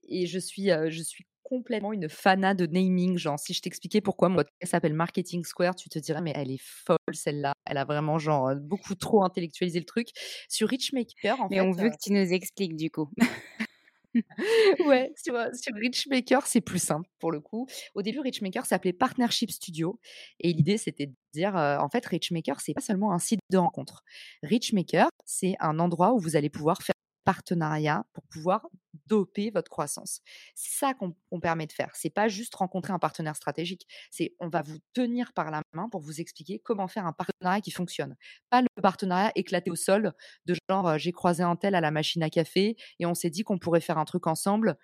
et 0.08 0.26
je 0.28 0.40
suis, 0.40 0.68
je 0.70 1.02
suis 1.04 1.26
complètement 1.54 1.94
une 1.94 2.10
fana 2.10 2.54
de 2.54 2.66
naming. 2.66 3.18
Genre, 3.18 3.40
si 3.40 3.54
je 3.54 3.62
t'expliquais 3.62 4.02
pourquoi 4.02 4.30
mon 4.30 4.38
podcast 4.38 4.72
s'appelle 4.72 4.94
Marketing 4.94 5.44
Square, 5.44 5.76
tu 5.76 5.90
te 5.90 6.00
dirais, 6.00 6.22
mais 6.22 6.34
elle 6.36 6.52
est 6.52 6.62
folle 6.62 6.98
celle-là. 7.12 7.54
Elle 7.66 7.78
a 7.78 7.86
vraiment 7.86 8.18
genre 8.18 8.56
beaucoup 8.56 8.96
trop 8.96 9.24
intellectualisé 9.24 9.80
le 9.80 9.86
truc. 9.86 10.10
Sur 10.50 10.70
Richmaker, 10.70 11.40
en 11.42 11.48
mais 11.50 11.62
on 11.62 11.72
veut 11.72 11.90
que 11.90 11.98
tu 12.02 12.12
nous 12.12 12.34
expliques 12.34 12.76
du 12.76 12.90
coup. 12.90 13.10
ouais, 14.88 15.12
sur, 15.16 15.34
sur 15.54 15.76
Richmaker, 15.76 16.46
c'est 16.46 16.62
plus 16.62 16.82
simple 16.82 17.10
pour 17.20 17.32
le 17.32 17.40
coup. 17.40 17.68
Au 17.96 18.02
début, 18.02 18.20
Richmaker 18.20 18.66
s'appelait 18.66 18.94
Partnership 18.94 19.52
Studio. 19.52 20.00
Et 20.40 20.54
l'idée, 20.54 20.78
c'était 20.78 21.08
de 21.08 21.14
dire, 21.34 21.56
en 21.56 21.90
fait, 21.90 22.06
Richmaker, 22.06 22.62
c'est 22.62 22.74
pas 22.74 22.82
seulement 22.82 23.12
un 23.12 23.20
site 23.20 23.40
de 23.50 23.58
rencontre. 23.58 24.04
Richmaker, 24.44 25.10
c'est 25.26 25.56
un 25.60 25.80
endroit 25.80 26.14
où 26.14 26.20
vous 26.20 26.36
allez 26.36 26.50
pouvoir 26.50 26.82
faire 26.82 26.93
partenariat 27.24 28.06
pour 28.14 28.24
pouvoir 28.28 28.68
doper 29.08 29.52
votre 29.52 29.70
croissance. 29.70 30.22
C'est 30.56 30.78
ça 30.78 30.94
qu'on 30.94 31.40
permet 31.40 31.68
de 31.68 31.72
faire. 31.72 31.92
C'est 31.94 32.10
pas 32.10 32.28
juste 32.28 32.56
rencontrer 32.56 32.94
un 32.94 33.00
partenaire 33.00 33.36
stratégique. 33.36 33.88
C'est 34.12 34.36
on 34.40 34.50
va 34.50 34.62
vous 34.62 34.78
tenir 34.94 35.34
par 35.34 35.52
la 35.52 35.62
main 35.74 35.90
pour 35.90 36.02
vous 36.02 36.22
expliquer 36.22 36.60
comment 36.60 36.88
faire 36.88 37.06
un 37.06 37.14
partenariat 37.14 37.62
qui 37.62 37.72
fonctionne. 37.72 38.16
Pas 38.50 38.62
le 38.62 38.82
partenariat 38.82 39.32
éclaté 39.36 39.72
au 39.72 39.76
sol 39.76 40.14
de 40.46 40.56
genre 40.70 40.98
j'ai 40.98 41.12
croisé 41.12 41.44
un 41.44 41.56
tel 41.56 41.76
à 41.76 41.82
la 41.82 41.92
machine 41.92 42.24
à 42.24 42.30
café 42.30 42.76
et 43.00 43.06
on 43.06 43.14
s'est 43.14 43.30
dit 43.30 43.44
qu'on 43.44 43.58
pourrait 43.58 43.82
faire 43.82 43.98
un 43.98 44.06
truc 44.06 44.28
ensemble. 44.28 44.78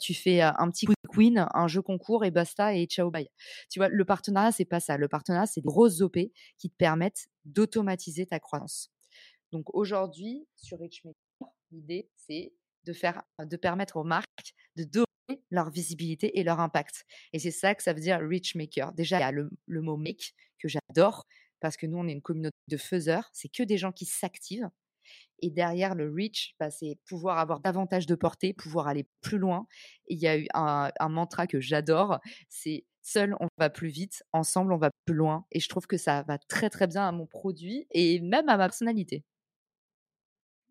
tu 0.00 0.14
fais 0.14 0.40
un 0.40 0.70
petit 0.70 0.86
quick 0.86 1.16
win, 1.16 1.46
un 1.52 1.68
jeu 1.68 1.82
concours 1.82 2.24
et 2.24 2.30
basta 2.30 2.74
et 2.74 2.86
ciao 2.86 3.10
bye. 3.10 3.28
Tu 3.70 3.78
vois, 3.78 3.88
le 3.88 4.04
partenariat 4.04 4.52
c'est 4.52 4.64
pas 4.64 4.80
ça. 4.80 4.96
Le 4.96 5.08
partenariat 5.08 5.46
c'est 5.46 5.60
des 5.60 5.66
grosses 5.66 6.00
OP 6.00 6.18
qui 6.58 6.70
te 6.70 6.76
permettent 6.76 7.28
d'automatiser 7.44 8.26
ta 8.26 8.38
croissance. 8.40 8.90
Donc 9.52 9.74
aujourd'hui 9.74 10.46
sur 10.56 10.78
Richmaker 10.78 11.27
L'idée, 11.70 12.08
c'est 12.16 12.52
de 12.84 12.92
faire, 12.92 13.22
de 13.38 13.56
permettre 13.56 13.96
aux 13.96 14.04
marques 14.04 14.54
de 14.76 14.84
donner 14.84 15.42
leur 15.50 15.70
visibilité 15.70 16.38
et 16.38 16.44
leur 16.44 16.60
impact. 16.60 17.04
Et 17.32 17.38
c'est 17.38 17.50
ça 17.50 17.74
que 17.74 17.82
ça 17.82 17.92
veut 17.92 18.00
dire 18.00 18.20
reach 18.20 18.54
maker. 18.54 18.92
Déjà, 18.92 19.18
il 19.18 19.20
y 19.20 19.24
a 19.24 19.32
le, 19.32 19.50
mot 19.68 19.96
make 19.96 20.34
que 20.58 20.68
j'adore 20.68 21.26
parce 21.60 21.76
que 21.76 21.86
nous, 21.86 21.98
on 21.98 22.06
est 22.06 22.12
une 22.12 22.22
communauté 22.22 22.56
de 22.68 22.76
faiseurs. 22.76 23.28
C'est 23.32 23.48
que 23.48 23.62
des 23.62 23.76
gens 23.78 23.92
qui 23.92 24.06
s'activent. 24.06 24.70
Et 25.40 25.50
derrière 25.50 25.94
le 25.94 26.12
reach, 26.12 26.54
bah, 26.58 26.70
c'est 26.70 26.98
pouvoir 27.06 27.38
avoir 27.38 27.60
davantage 27.60 28.06
de 28.06 28.14
portée, 28.14 28.52
pouvoir 28.52 28.88
aller 28.88 29.06
plus 29.20 29.38
loin. 29.38 29.66
Il 30.08 30.18
y 30.18 30.26
a 30.26 30.36
eu 30.36 30.46
un, 30.54 30.90
un 30.98 31.08
mantra 31.08 31.46
que 31.46 31.60
j'adore, 31.60 32.18
c'est 32.48 32.84
seul 33.02 33.34
on 33.40 33.48
va 33.56 33.70
plus 33.70 33.88
vite, 33.88 34.22
ensemble 34.32 34.72
on 34.72 34.78
va 34.78 34.90
plus 35.06 35.14
loin. 35.14 35.46
Et 35.52 35.60
je 35.60 35.68
trouve 35.68 35.86
que 35.86 35.96
ça 35.96 36.24
va 36.24 36.38
très 36.38 36.70
très 36.70 36.86
bien 36.86 37.06
à 37.06 37.12
mon 37.12 37.26
produit 37.26 37.86
et 37.90 38.20
même 38.20 38.48
à 38.48 38.56
ma 38.56 38.66
personnalité. 38.66 39.24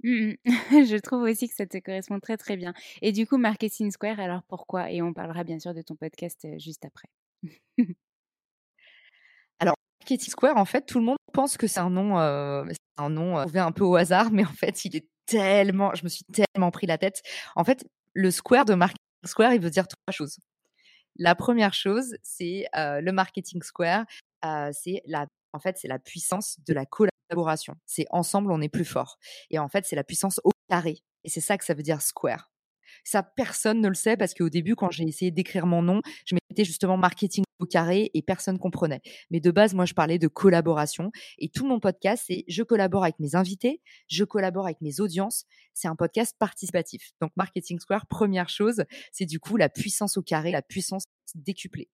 Mmh 0.04 0.34
je 0.46 0.98
trouve 1.00 1.24
aussi 1.24 1.50
que 1.50 1.56
ça 1.56 1.66
te 1.66 1.78
correspond 1.80 2.20
très 2.20 2.38
très 2.38 2.56
bien. 2.56 2.74
Et 3.02 3.12
du 3.12 3.26
coup, 3.26 3.38
Marketing 3.38 3.92
Square, 3.92 4.20
alors 4.20 4.44
pourquoi? 4.44 4.92
Et 4.92 5.02
on 5.02 5.14
parlera 5.14 5.44
bien 5.44 5.60
sûr 5.60 5.74
de 5.74 5.82
ton 5.82 5.96
podcast 5.96 6.48
juste 6.60 6.86
après. 6.86 7.10
alors, 9.60 9.76
Marketing 10.02 10.30
Square, 10.30 10.58
en 10.58 10.66
fait, 10.66 10.86
tout 10.86 11.00
le 11.00 11.06
monde 11.06 11.18
pense 11.34 11.58
que 11.58 11.68
c'est 11.68 11.80
un 11.80 11.90
nom, 11.90 12.18
un 12.18 13.10
nom 13.10 13.42
trouvé 13.42 13.60
un 13.60 13.72
peu 13.72 13.84
au 13.84 13.96
hasard, 13.96 14.32
mais 14.32 14.46
en 14.46 14.54
fait, 14.54 14.86
il 14.86 14.96
est 14.96 15.08
tellement, 15.26 15.94
je 15.96 16.04
me 16.04 16.10
suis 16.10 16.24
tellement 16.26 16.72
pris 16.72 16.88
la 16.88 16.98
tête. 16.98 17.22
En 17.56 17.64
fait, 17.64 17.86
le 18.14 18.32
square 18.32 18.66
de 18.66 18.76
Marketing 18.76 19.02
Square, 19.26 19.54
il 19.54 19.62
veut 19.62 19.70
dire 19.70 19.88
trois 19.88 20.12
choses. 20.12 20.38
La 21.18 21.34
première 21.34 21.74
chose, 21.74 22.16
c'est 22.22 22.68
le 22.76 23.12
Marketing 23.12 23.64
Square, 23.64 24.06
c'est 24.72 25.02
la, 25.06 25.26
en 25.54 25.60
fait, 25.60 25.78
c'est 25.78 25.88
la 25.88 26.00
puissance 26.00 26.60
de 26.68 26.74
la 26.74 26.86
collaboration 26.86 27.17
collaboration. 27.30 27.76
C'est 27.86 28.06
ensemble, 28.10 28.52
on 28.52 28.62
est 28.62 28.70
plus 28.70 28.86
fort. 28.86 29.18
Et 29.50 29.60
en 29.60 29.70
fait, 29.70 29.86
c'est 29.86 29.96
la 29.96 30.04
puissance 30.04 30.40
au 30.44 30.52
carré. 30.70 31.00
Et 31.24 31.30
c'est 31.30 31.42
ça 31.42 31.58
que 31.58 31.66
ça 31.66 31.74
veut 31.74 31.84
dire 31.84 32.02
square. 32.02 32.52
Ça, 33.04 33.24
personne 33.24 33.82
ne 33.82 33.88
le 33.88 33.96
sait 33.96 34.18
parce 34.18 34.34
qu'au 34.34 34.50
début, 34.50 34.76
quand 34.76 34.92
j'ai 34.92 35.04
essayé 35.04 35.32
d'écrire 35.32 35.66
mon 35.66 35.82
nom, 35.82 36.02
je 36.26 36.36
mettais 36.36 36.66
justement 36.66 36.98
marketing 36.98 37.44
au 37.60 37.66
carré 37.66 38.12
et 38.14 38.22
personne 38.22 38.60
comprenait. 38.60 39.02
Mais 39.32 39.40
de 39.40 39.52
base, 39.52 39.74
moi, 39.74 39.86
je 39.86 39.94
parlais 39.94 40.20
de 40.20 40.28
collaboration 40.28 41.12
et 41.38 41.50
tout 41.50 41.66
mon 41.66 41.80
podcast, 41.80 42.26
c'est 42.28 42.44
je 42.48 42.64
collabore 42.64 43.04
avec 43.04 43.20
mes 43.20 43.36
invités, 43.36 43.82
je 44.08 44.24
collabore 44.24 44.66
avec 44.66 44.82
mes 44.82 45.00
audiences. 45.00 45.46
C'est 45.74 45.88
un 45.88 45.96
podcast 45.96 46.36
participatif. 46.40 47.12
Donc, 47.22 47.32
Marketing 47.36 47.80
Square, 47.80 48.08
première 48.08 48.50
chose, 48.50 48.84
c'est 49.12 49.26
du 49.26 49.40
coup 49.40 49.58
la 49.58 49.70
puissance 49.70 50.18
au 50.18 50.22
carré, 50.22 50.52
la 50.52 50.62
puissance 50.62 51.06
décuplée. 51.36 51.90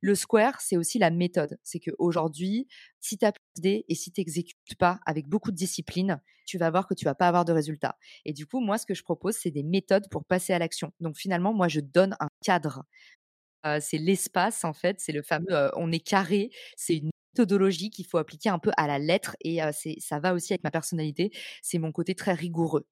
Le 0.00 0.14
square, 0.14 0.60
c'est 0.60 0.76
aussi 0.76 0.98
la 0.98 1.10
méthode. 1.10 1.58
C'est 1.62 1.80
qu'aujourd'hui, 1.80 2.68
si 3.00 3.16
tu 3.16 3.24
as 3.24 3.32
d'idées 3.54 3.84
et 3.88 3.94
si 3.94 4.12
tu 4.12 4.20
n'exécutes 4.20 4.76
pas 4.78 5.00
avec 5.06 5.26
beaucoup 5.26 5.50
de 5.50 5.56
discipline, 5.56 6.20
tu 6.46 6.58
vas 6.58 6.70
voir 6.70 6.86
que 6.86 6.94
tu 6.94 7.04
vas 7.04 7.14
pas 7.14 7.28
avoir 7.28 7.44
de 7.44 7.52
résultats. 7.52 7.96
Et 8.24 8.32
du 8.32 8.46
coup, 8.46 8.60
moi, 8.60 8.78
ce 8.78 8.86
que 8.86 8.94
je 8.94 9.02
propose, 9.02 9.36
c'est 9.36 9.50
des 9.50 9.62
méthodes 9.62 10.08
pour 10.10 10.24
passer 10.24 10.52
à 10.52 10.58
l'action. 10.58 10.92
Donc 11.00 11.16
finalement, 11.16 11.54
moi, 11.54 11.68
je 11.68 11.80
donne 11.80 12.16
un 12.20 12.28
cadre. 12.44 12.84
C'est 13.80 13.98
l'espace, 13.98 14.64
en 14.64 14.72
fait. 14.72 15.00
C'est 15.00 15.12
le 15.12 15.22
fameux 15.22 15.70
on 15.76 15.92
est 15.92 16.00
carré. 16.00 16.50
C'est 16.76 16.96
une 16.98 17.10
méthodologie 17.36 17.90
qu'il 17.90 18.06
faut 18.06 18.18
appliquer 18.18 18.48
un 18.50 18.58
peu 18.58 18.70
à 18.76 18.86
la 18.86 18.98
lettre 18.98 19.36
et 19.42 19.60
ça 20.00 20.20
va 20.20 20.34
aussi 20.34 20.52
avec 20.52 20.64
ma 20.64 20.70
personnalité. 20.70 21.32
C'est 21.62 21.78
mon 21.78 21.92
côté 21.92 22.14
très 22.14 22.32
rigoureux. 22.34 22.86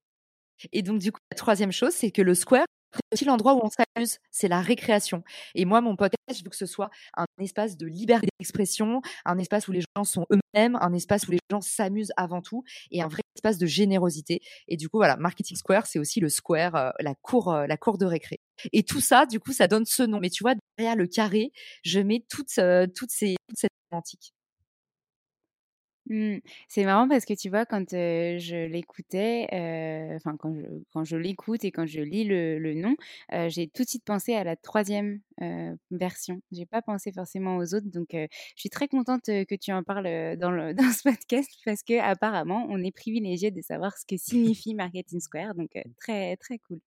Et 0.72 0.82
donc, 0.82 1.00
du 1.00 1.12
coup, 1.12 1.20
la 1.32 1.36
troisième 1.36 1.72
chose, 1.72 1.92
c'est 1.94 2.10
que 2.10 2.22
le 2.22 2.34
square, 2.34 2.66
aussi 3.12 3.24
l'endroit 3.24 3.54
où 3.54 3.60
on 3.62 3.70
s'amuse, 3.70 4.18
c'est 4.30 4.48
la 4.48 4.60
récréation. 4.60 5.22
Et 5.54 5.64
moi, 5.64 5.80
mon 5.80 5.96
podcast, 5.96 6.38
je 6.38 6.44
veux 6.44 6.50
que 6.50 6.56
ce 6.56 6.66
soit 6.66 6.90
un 7.16 7.26
espace 7.40 7.76
de 7.76 7.86
liberté 7.86 8.28
d'expression, 8.38 9.00
un 9.24 9.38
espace 9.38 9.68
où 9.68 9.72
les 9.72 9.82
gens 9.96 10.04
sont 10.04 10.26
eux-mêmes, 10.32 10.76
un 10.80 10.92
espace 10.92 11.26
où 11.28 11.30
les 11.30 11.38
gens 11.50 11.60
s'amusent 11.60 12.12
avant 12.16 12.42
tout, 12.42 12.64
et 12.90 13.02
un 13.02 13.08
vrai 13.08 13.22
espace 13.36 13.58
de 13.58 13.66
générosité. 13.66 14.40
Et 14.68 14.76
du 14.76 14.88
coup, 14.88 14.98
voilà, 14.98 15.16
Marketing 15.16 15.56
Square, 15.56 15.86
c'est 15.86 15.98
aussi 15.98 16.20
le 16.20 16.28
square, 16.28 16.74
euh, 16.76 16.90
la 17.00 17.14
cour, 17.14 17.52
euh, 17.52 17.66
la 17.66 17.76
cour 17.76 17.98
de 17.98 18.06
récré. 18.06 18.40
Et 18.72 18.82
tout 18.82 19.00
ça, 19.00 19.26
du 19.26 19.40
coup, 19.40 19.52
ça 19.52 19.68
donne 19.68 19.84
ce 19.84 20.02
nom. 20.02 20.20
Mais 20.20 20.30
tu 20.30 20.44
vois, 20.44 20.54
derrière 20.78 20.96
le 20.96 21.06
carré, 21.06 21.52
je 21.84 22.00
mets 22.00 22.24
toutes, 22.28 22.58
euh, 22.58 22.86
toutes 22.94 23.10
ces, 23.10 23.36
toute 23.48 23.58
cette 23.58 23.70
sémantique. 23.90 24.32
Mmh. 26.12 26.40
C'est 26.68 26.84
marrant 26.84 27.08
parce 27.08 27.24
que 27.24 27.32
tu 27.32 27.48
vois, 27.48 27.64
quand 27.64 27.88
je 27.90 28.66
l'écoutais, 28.66 29.46
enfin 30.14 30.36
quand 30.36 30.54
je, 30.54 30.66
quand 30.92 31.04
je 31.04 31.16
l'écoute 31.16 31.64
et 31.64 31.72
quand 31.72 31.86
je 31.86 32.02
lis 32.02 32.24
le, 32.24 32.58
le 32.58 32.74
nom, 32.74 32.96
j'ai 33.48 33.68
tout 33.68 33.82
de 33.82 33.88
suite 33.88 34.04
pensé 34.04 34.34
à 34.34 34.44
la 34.44 34.56
troisième 34.56 35.20
version. 35.90 36.42
J'ai 36.52 36.66
pas 36.66 36.82
pensé 36.82 37.12
forcément 37.12 37.56
aux 37.56 37.74
autres, 37.74 37.88
donc 37.90 38.08
je 38.12 38.28
suis 38.56 38.68
très 38.68 38.88
contente 38.88 39.24
que 39.24 39.54
tu 39.54 39.72
en 39.72 39.82
parles 39.82 40.36
dans, 40.36 40.50
le, 40.50 40.74
dans 40.74 40.92
ce 40.92 41.02
podcast 41.02 41.48
parce 41.64 41.82
que 41.82 41.98
apparemment, 41.98 42.66
on 42.68 42.82
est 42.84 42.94
privilégié 42.94 43.50
de 43.50 43.62
savoir 43.62 43.96
ce 43.96 44.04
que 44.04 44.16
signifie 44.18 44.74
Marketing 44.74 45.20
Square, 45.20 45.54
donc 45.54 45.70
très 45.98 46.36
très 46.36 46.58
cool 46.58 46.80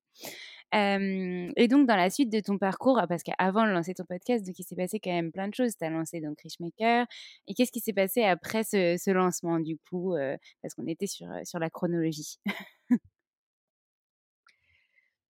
et 0.75 1.67
donc, 1.67 1.87
dans 1.87 1.95
la 1.95 2.09
suite 2.09 2.31
de 2.31 2.39
ton 2.39 2.57
parcours, 2.57 3.01
parce 3.07 3.23
qu'avant 3.23 3.65
de 3.65 3.71
lancer 3.71 3.93
ton 3.93 4.05
podcast, 4.05 4.45
donc 4.45 4.57
il 4.59 4.63
s'est 4.63 4.75
passé 4.75 4.99
quand 4.99 5.11
même 5.11 5.31
plein 5.31 5.47
de 5.47 5.53
choses. 5.53 5.75
Tu 5.77 5.85
as 5.85 5.89
lancé 5.89 6.21
donc 6.21 6.39
Richmaker. 6.41 7.05
Et 7.47 7.53
qu'est-ce 7.53 7.71
qui 7.71 7.79
s'est 7.79 7.93
passé 7.93 8.23
après 8.23 8.63
ce, 8.63 9.11
lancement, 9.11 9.59
du 9.59 9.77
coup, 9.89 10.15
parce 10.61 10.73
qu'on 10.73 10.87
était 10.87 11.07
sur, 11.07 11.27
sur 11.45 11.59
la 11.59 11.69
chronologie? 11.69 12.39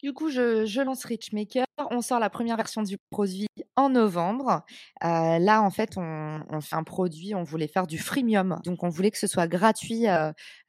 Du 0.05 0.13
coup, 0.13 0.29
je, 0.29 0.81
lance 0.83 1.03
Richmaker. 1.03 1.65
On 1.89 2.01
sort 2.01 2.19
la 2.19 2.29
première 2.29 2.57
version 2.57 2.83
du 2.83 2.97
produit 3.09 3.47
en 3.75 3.89
novembre. 3.89 4.63
là, 5.01 5.61
en 5.61 5.71
fait, 5.71 5.97
on, 5.97 6.61
fait 6.61 6.75
un 6.75 6.83
produit. 6.83 7.33
On 7.33 7.43
voulait 7.43 7.67
faire 7.67 7.87
du 7.87 7.97
freemium, 7.97 8.59
donc 8.63 8.83
on 8.83 8.89
voulait 8.89 9.09
que 9.09 9.17
ce 9.17 9.25
soit 9.25 9.47
gratuit, 9.47 10.05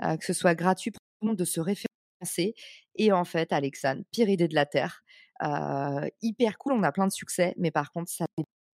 que 0.01 0.25
ce 0.25 0.33
soit 0.33 0.55
gratuit 0.55 0.91
pour 0.91 1.01
tout 1.01 1.27
le 1.27 1.29
monde 1.29 1.37
de 1.37 1.45
se 1.45 1.61
référer 1.61 1.96
et 2.97 3.13
en 3.13 3.25
fait, 3.25 3.53
Alexandre, 3.53 4.03
pire 4.11 4.29
idée 4.29 4.49
de 4.49 4.55
la 4.55 4.67
Terre. 4.67 5.03
hyper 6.23 6.59
cool, 6.59 6.73
on 6.75 6.83
a 6.83 6.93
plein 6.93 7.07
de 7.07 7.13
succès, 7.13 7.55
mais 7.59 7.71
par 7.71 7.93
contre, 7.93 8.11
ça 8.11 8.27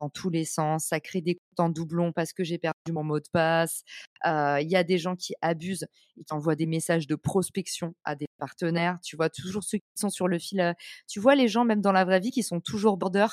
dans 0.00 0.08
tous 0.08 0.30
les 0.30 0.44
sens, 0.44 0.86
ça 0.86 0.98
crée 1.00 1.20
des 1.20 1.34
comptes 1.34 1.60
en 1.60 1.68
doublon 1.68 2.12
parce 2.12 2.32
que 2.32 2.42
j'ai 2.42 2.58
perdu 2.58 2.92
mon 2.92 3.04
mot 3.04 3.20
de 3.20 3.28
passe. 3.32 3.82
Il 4.24 4.66
y 4.68 4.76
a 4.76 4.82
des 4.84 4.98
gens 4.98 5.14
qui 5.16 5.34
abusent, 5.42 5.86
ils 6.16 6.24
t'envoient 6.24 6.56
des 6.56 6.66
messages 6.66 7.06
de 7.06 7.14
prospection 7.16 7.94
à 8.04 8.16
des 8.16 8.26
partenaires. 8.38 8.98
Tu 9.04 9.16
vois, 9.16 9.28
toujours 9.30 9.62
ceux 9.62 9.78
qui 9.78 9.84
sont 9.94 10.10
sur 10.10 10.28
le 10.28 10.38
fil. 10.38 10.74
tu 11.08 11.20
vois 11.20 11.34
les 11.34 11.48
gens, 11.48 11.64
même 11.64 11.80
dans 11.82 11.92
la 11.92 12.04
vraie 12.04 12.20
vie, 12.20 12.30
qui 12.30 12.42
sont 12.42 12.60
toujours 12.60 12.96
border. 12.96 13.26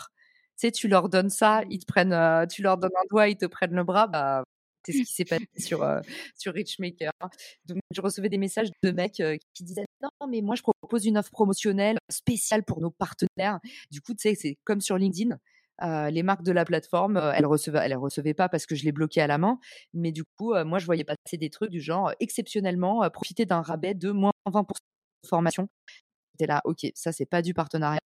Tu 0.60 0.68
sais, 0.68 0.72
tu 0.72 0.88
leur 0.88 1.10
donnes 1.10 1.30
ça, 1.30 1.62
ils 1.70 1.80
te 1.80 1.86
prennent, 1.86 2.48
tu 2.50 2.62
leur 2.64 2.78
donnes 2.78 2.92
un 2.96 3.08
doigt, 3.12 3.30
ils 3.30 3.38
te 3.38 3.46
prennent 3.46 3.76
le 3.76 3.84
bras. 3.84 4.08
Bah, 4.08 4.44
c'est 4.92 5.00
ce 5.00 5.04
qui 5.04 5.14
s'est 5.14 5.26
passé 5.26 5.48
sur, 5.58 5.86
sur 6.38 6.54
Richmaker. 6.54 7.12
Je 7.92 8.02
recevais 8.02 8.30
des 8.30 8.38
messages 8.38 8.70
de 8.84 8.92
mecs 8.92 9.22
qui 9.54 9.64
disaient 9.64 9.86
Non, 10.02 10.28
mais 10.30 10.42
moi, 10.42 10.56
je 10.56 10.62
propose 10.62 11.06
une 11.06 11.18
offre 11.18 11.32
promotionnelle 11.32 11.98
spéciale 12.10 12.64
pour 12.64 12.82
nos 12.82 12.92
partenaires. 12.92 13.60
Du 13.92 14.02
coup, 14.02 14.14
tu 14.14 14.30
sais, 14.30 14.36
c'est 14.36 14.58
comme 14.64 14.82
sur 14.82 14.98
LinkedIn. 14.98 15.38
les 16.10 16.24
marques 16.24 16.44
de 16.44 16.52
la 16.52 16.66
plateforme, 16.66 17.18
elles 17.36 17.46
recevaient, 17.46 17.82
elles 17.84 17.96
recevaient 17.98 18.34
pas 18.34 18.50
parce 18.50 18.66
que 18.66 18.76
je 18.76 18.86
les 18.86 18.92
bloquais 18.92 19.22
à 19.22 19.28
la 19.28 19.38
main, 19.38 19.60
mais 19.94 20.12
du 20.12 20.24
coup, 20.38 20.54
moi, 20.66 20.80
je 20.80 20.86
voyais 20.86 21.04
passer 21.04 21.38
des 21.38 21.50
trucs 21.50 21.72
du 21.72 21.82
genre 21.82 22.12
exceptionnellement 22.20 23.08
profiter 23.10 23.46
d'un 23.46 23.62
rabais 23.62 23.94
de 23.94 24.12
moins 24.12 24.32
20% 24.48 24.68
de 25.24 25.28
formation 25.28 25.68
là, 26.46 26.62
ok, 26.66 26.88
ça 26.96 27.12
c'est 27.12 27.26
pas 27.26 27.42
du 27.42 27.54
partenariat. 27.54 28.00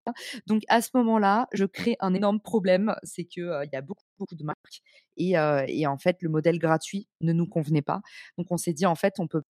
Donc 0.46 0.62
à 0.68 0.82
ce 0.82 0.90
moment-là, 0.94 1.48
je 1.52 1.64
crée 1.64 1.96
un 2.00 2.14
énorme 2.14 2.40
problème, 2.40 2.94
c'est 3.02 3.24
que 3.24 3.64
il 3.64 3.70
y 3.72 3.76
a 3.76 3.82
beaucoup 3.82 4.04
beaucoup 4.18 4.36
de 4.36 4.44
marques 4.44 4.82
et, 5.16 5.32
et, 5.68 5.86
en 5.86 5.98
fait 5.98 6.18
le 6.22 6.28
modèle 6.28 6.58
gratuit 6.58 7.08
ne 7.20 7.32
nous 7.32 7.46
convenait 7.46 7.82
pas. 7.82 8.00
Donc 8.38 8.48
on 8.50 8.56
s'est 8.56 8.72
dit 8.72 8.86
en 8.86 8.94
fait 8.94 9.14
on 9.18 9.26
peut 9.26 9.42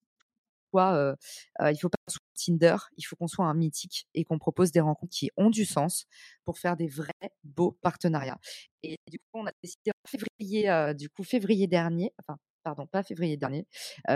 pas, 0.73 1.17
il 1.61 1.77
faut 1.77 1.89
pas 1.89 1.99
soit 2.09 2.21
Tinder, 2.35 2.77
il 2.97 3.03
faut 3.03 3.17
qu'on 3.17 3.29
soit 3.29 3.47
un 3.47 3.55
mythique 3.55 4.07
et 4.15 4.25
qu'on 4.25 4.39
propose 4.39 4.71
des 4.73 4.81
rencontres 4.81 5.13
qui 5.13 5.31
ont 5.37 5.51
du 5.51 5.65
sens 5.65 6.07
pour 6.45 6.59
faire 6.59 6.77
des 6.77 6.89
vrais 6.89 7.13
beaux 7.45 7.73
partenariats. 7.83 8.39
Et 8.83 8.97
du 9.09 9.19
coup 9.19 9.41
on 9.41 9.47
a 9.47 9.53
décidé 9.63 9.91
en 9.91 10.09
février, 10.09 10.95
du 10.95 11.11
coup 11.11 11.25
février 11.25 11.67
dernier, 11.67 12.13
enfin 12.23 12.39
pardon, 12.63 12.87
pas 12.87 13.03
février 13.03 13.37
dernier, 13.37 13.67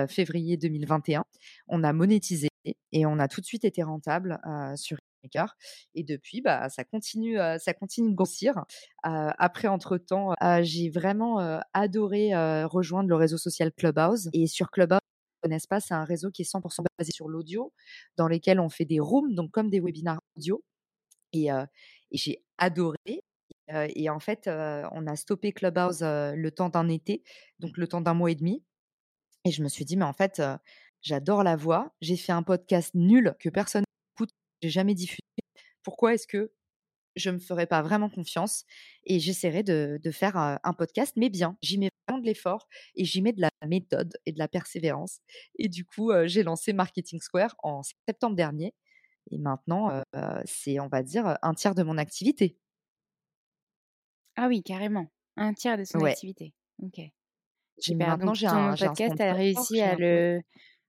février 0.09 0.57
2021, 0.57 1.25
on 1.69 1.83
a 1.85 1.93
monétisé 1.93 2.49
et 2.93 3.07
on 3.07 3.19
a 3.19 3.29
tout 3.29 3.41
de 3.41 3.47
suite 3.47 3.65
été 3.65 3.83
rentable 3.83 4.39
sur 4.77 4.97
Maker. 5.23 5.57
Et 5.95 6.05
depuis, 6.05 6.41
bah, 6.41 6.69
ça 6.69 6.85
continue, 6.85 7.37
ça 7.59 7.75
continue 7.75 8.11
de 8.11 8.15
grossir. 8.15 8.65
après, 9.03 9.69
entre 9.69 9.99
temps, 9.99 10.35
j'ai 10.63 10.91
vraiment 10.91 11.61
adoré 11.73 12.31
rejoindre 12.65 13.09
le 13.09 13.17
réseau 13.17 13.39
social 13.39 13.73
Clubhouse. 13.73 14.29
Et 14.33 14.47
sur 14.47 14.71
Clubhouse, 14.71 15.01
connaissent 15.43 15.67
pas, 15.67 15.81
c'est 15.81 15.95
un 15.95 16.05
réseau 16.05 16.31
qui 16.31 16.43
est 16.43 16.51
100% 16.51 16.85
basé 16.99 17.13
sur 17.13 17.29
l'audio, 17.29 17.73
dans 18.17 18.29
lesquels 18.29 18.61
on 18.61 18.71
fait 18.71 18.87
des 18.87 19.01
rooms, 19.01 19.35
donc 19.35 19.51
comme 19.51 19.69
des 19.69 19.81
webinars 19.81 20.21
audio. 20.37 20.65
Et, 21.33 21.49
j'ai 22.13 22.45
adoré. 22.59 23.25
et 23.69 24.09
en 24.09 24.21
fait, 24.21 24.49
on 24.49 25.07
a 25.07 25.17
stoppé 25.17 25.53
Clubhouse 25.53 26.03
le 26.03 26.51
temps 26.51 26.69
d'un 26.69 26.89
été, 26.89 27.23
donc 27.59 27.77
le 27.77 27.87
temps 27.89 28.01
d'un 28.01 28.15
mois 28.15 28.31
et 28.31 28.35
demi. 28.35 28.63
Et 29.47 29.51
je 29.51 29.63
me 29.63 29.69
suis 29.69 29.85
dit, 29.85 29.99
mais 29.99 30.07
en 30.07 30.15
fait, 30.15 30.41
J'adore 31.05 31.45
la 31.45 31.55
voix. 31.55 31.95
J'ai 32.01 32.17
fait 32.17 32.33
un 32.33 32.43
podcast 32.43 32.91
nul 32.95 33.37
que 33.39 33.51
personne 33.51 33.85
n'écoute. 34.19 34.35
J'ai 34.63 34.71
jamais 34.71 34.95
diffusé. 34.95 35.21
Pourquoi 35.83 36.15
est-ce 36.15 36.27
que 36.27 36.51
je 37.15 37.31
me 37.31 37.39
ferais 37.39 37.67
pas 37.67 37.83
vraiment 37.83 38.09
confiance 38.09 38.65
et 39.05 39.21
j'essaierai 39.21 39.63
de, 39.63 40.01
faire 40.11 40.37
un 40.37 40.73
podcast, 40.73 41.13
mais 41.17 41.29
bien. 41.29 41.57
J'y 41.63 41.79
mets 41.79 41.91
vraiment 42.09 42.21
de 42.21 42.27
l'effort 42.27 42.67
et 42.97 43.05
j'y 43.05 43.21
mets 43.21 43.35
de 43.35 43.43
la 43.43 43.51
méthode 43.69 44.17
et 44.25 44.33
de 44.33 44.39
la 44.39 44.49
persévérance. 44.49 45.21
Et 45.59 45.69
du 45.69 45.85
coup, 45.85 46.11
j'ai 46.25 46.43
lancé 46.43 46.73
Marketing 46.73 47.21
Square 47.21 47.55
en 47.63 47.83
septembre 48.09 48.35
dernier. 48.35 48.75
Et 49.31 49.39
maintenant, 49.39 50.03
c'est, 50.47 50.81
on 50.81 50.89
va 50.89 51.03
dire, 51.03 51.37
un 51.43 51.55
tiers 51.55 51.75
de 51.75 51.83
mon 51.83 51.99
activité. 51.99 52.57
Ah 54.37 54.49
oui, 54.49 54.63
carrément. 54.63 55.13
Un 55.37 55.53
tiers 55.53 55.77
de 55.77 55.85
son 55.85 56.03
activité. 56.03 56.55
Ok. 56.83 56.99
Maintenant, 57.95 58.35
j'ai 58.35 58.47
un, 58.47 58.75
podcast, 58.75 59.17
tu 59.17 59.23
as 59.23 59.35
réussi 59.35 59.81
à 59.81 59.97
le, 59.97 60.41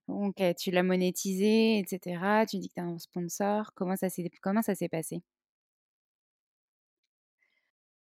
Ok, 0.08 0.40
tu 0.56 0.70
l'as 0.70 0.82
monétisé, 0.84 1.78
etc. 1.78 2.46
Tu 2.46 2.58
dis 2.58 2.68
que 2.68 2.74
tu 2.74 2.80
as 2.80 2.84
un 2.84 2.98
sponsor. 2.98 3.72
Comment 3.74 3.96
ça 3.96 4.08
s'est, 4.08 4.88
passé? 4.88 5.22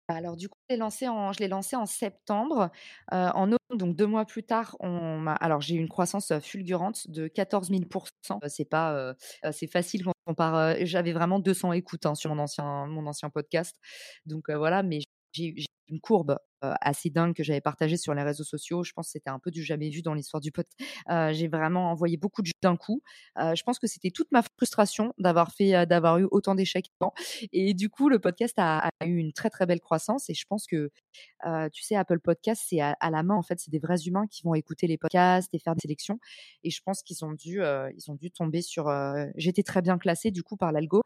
Alors 0.08 0.36
du 0.38 0.50
coup, 0.50 0.58
je 0.70 0.74
l'ai 0.74 0.80
lancé 0.80 1.08
en, 1.08 1.34
je 1.34 1.40
l'ai 1.40 1.48
lancé 1.48 1.76
en 1.76 1.86
septembre. 1.86 2.72
en 3.12 3.46
novembre, 3.46 3.58
donc 3.76 3.96
deux 3.96 4.08
mois 4.08 4.26
plus 4.26 4.44
tard, 4.44 4.76
alors 5.40 5.62
j'ai 5.62 5.76
eu 5.76 5.80
une 5.80 5.90
croissance 5.90 6.34
fulgurante 6.40 7.08
de 7.12 7.28
14 7.28 7.70
000 7.70 7.84
C'est 8.48 8.66
c'est 9.52 9.68
facile 9.68 10.04
quand 10.06 10.14
on 10.26 10.34
part. 10.34 10.76
j'avais 10.82 11.14
vraiment 11.14 11.40
200 11.40 11.74
écoutes 11.74 12.06
hein, 12.08 12.16
sur 12.16 12.34
mon 12.34 12.42
ancien, 12.42 12.88
mon 12.88 13.06
ancien 13.08 13.30
podcast. 13.30 13.78
Donc 14.26 14.50
voilà, 14.50 14.82
mais 14.84 15.00
j'ai, 15.40 15.66
une 15.90 16.00
courbe 16.00 16.38
assez 16.62 17.10
dingue 17.10 17.34
que 17.34 17.44
j'avais 17.44 17.62
partagée 17.62 17.96
sur 17.96 18.14
les 18.14 18.22
réseaux 18.22 18.44
sociaux. 18.44 18.84
Je 18.84 18.92
pense 18.92 19.08
que 19.08 19.12
c'était 19.12 19.30
un 19.30 19.40
peu 19.40 19.50
du 19.50 19.64
jamais 19.64 19.90
vu 19.90 20.02
dans 20.02 20.14
l'histoire 20.14 20.42
du 20.42 20.52
pote. 20.52 20.68
j'ai 21.08 21.48
vraiment 21.48 21.92
envoyé 21.92 22.18
beaucoup 22.18 22.42
d'un 22.62 22.76
coup. 22.76 23.02
je 23.38 23.64
pense 23.64 23.80
que 23.80 23.88
c'était 23.88 24.12
toute 24.12 24.32
ma 24.32 24.42
frustration 24.58 25.14
d'avoir 25.18 25.52
fait, 25.52 25.86
d'avoir 25.86 26.20
eu 26.20 26.28
autant 26.32 26.56
d'échecs. 26.56 26.92
Et 27.54 27.74
du 27.74 27.90
coup, 27.90 28.10
le 28.10 28.20
podcast 28.20 28.56
a, 28.58 28.90
eu 29.06 29.16
une 29.18 29.32
très 29.32 29.50
très 29.50 29.66
belle 29.66 29.80
croissance. 29.80 30.30
Et 30.30 30.34
je 30.34 30.46
pense 30.48 30.68
que, 30.68 30.92
tu 31.72 31.82
sais, 31.82 31.96
Apple 31.96 32.20
Podcast, 32.20 32.64
c'est 32.68 32.82
à, 32.82 32.96
la 33.10 33.24
main 33.24 33.36
en 33.36 33.44
fait, 33.44 33.60
c'est 33.60 33.72
des 33.72 33.80
vrais 33.80 34.02
humains 34.06 34.28
qui 34.28 34.44
vont 34.44 34.54
écouter 34.54 34.88
les 34.88 34.98
podcasts 34.98 35.54
et 35.54 35.60
faire 35.60 35.76
des 35.76 35.82
sélections. 35.82 36.20
Et 36.64 36.70
je 36.72 36.82
pense 36.84 37.02
qu'ils 37.04 37.24
ont 37.24 37.32
dû, 37.32 37.62
ils 37.62 38.12
ont 38.12 38.16
dû 38.16 38.32
tomber 38.32 38.62
sur. 38.62 38.92
J'étais 39.36 39.64
très 39.64 39.82
bien 39.82 39.98
classée 39.98 40.32
du 40.32 40.44
coup 40.44 40.58
par 40.58 40.72
l'algo. 40.72 41.02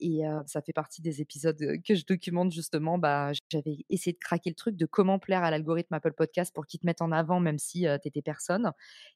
Et 0.00 0.22
ça 0.46 0.60
fait 0.60 0.72
partie 0.72 1.00
des 1.00 1.20
épisodes 1.20 1.58
que 1.86 1.94
je 1.94 2.04
documente 2.06 2.52
justement. 2.52 2.98
Bah, 2.98 3.32
j'avais 3.50 3.78
essayé 3.88 4.12
de 4.12 4.18
craquer 4.18 4.50
le 4.50 4.54
truc 4.54 4.76
de 4.76 4.86
comment 4.86 5.18
plaire 5.18 5.42
à 5.42 5.50
l'algorithme 5.50 5.94
Apple 5.94 6.12
Podcast 6.12 6.54
pour 6.54 6.66
qu'il 6.66 6.80
te 6.80 6.86
mette 6.86 7.00
en 7.00 7.12
avant 7.12 7.40
même 7.40 7.58
si 7.58 7.86
tu 8.02 8.08
étais 8.08 8.22
personne. 8.22 8.72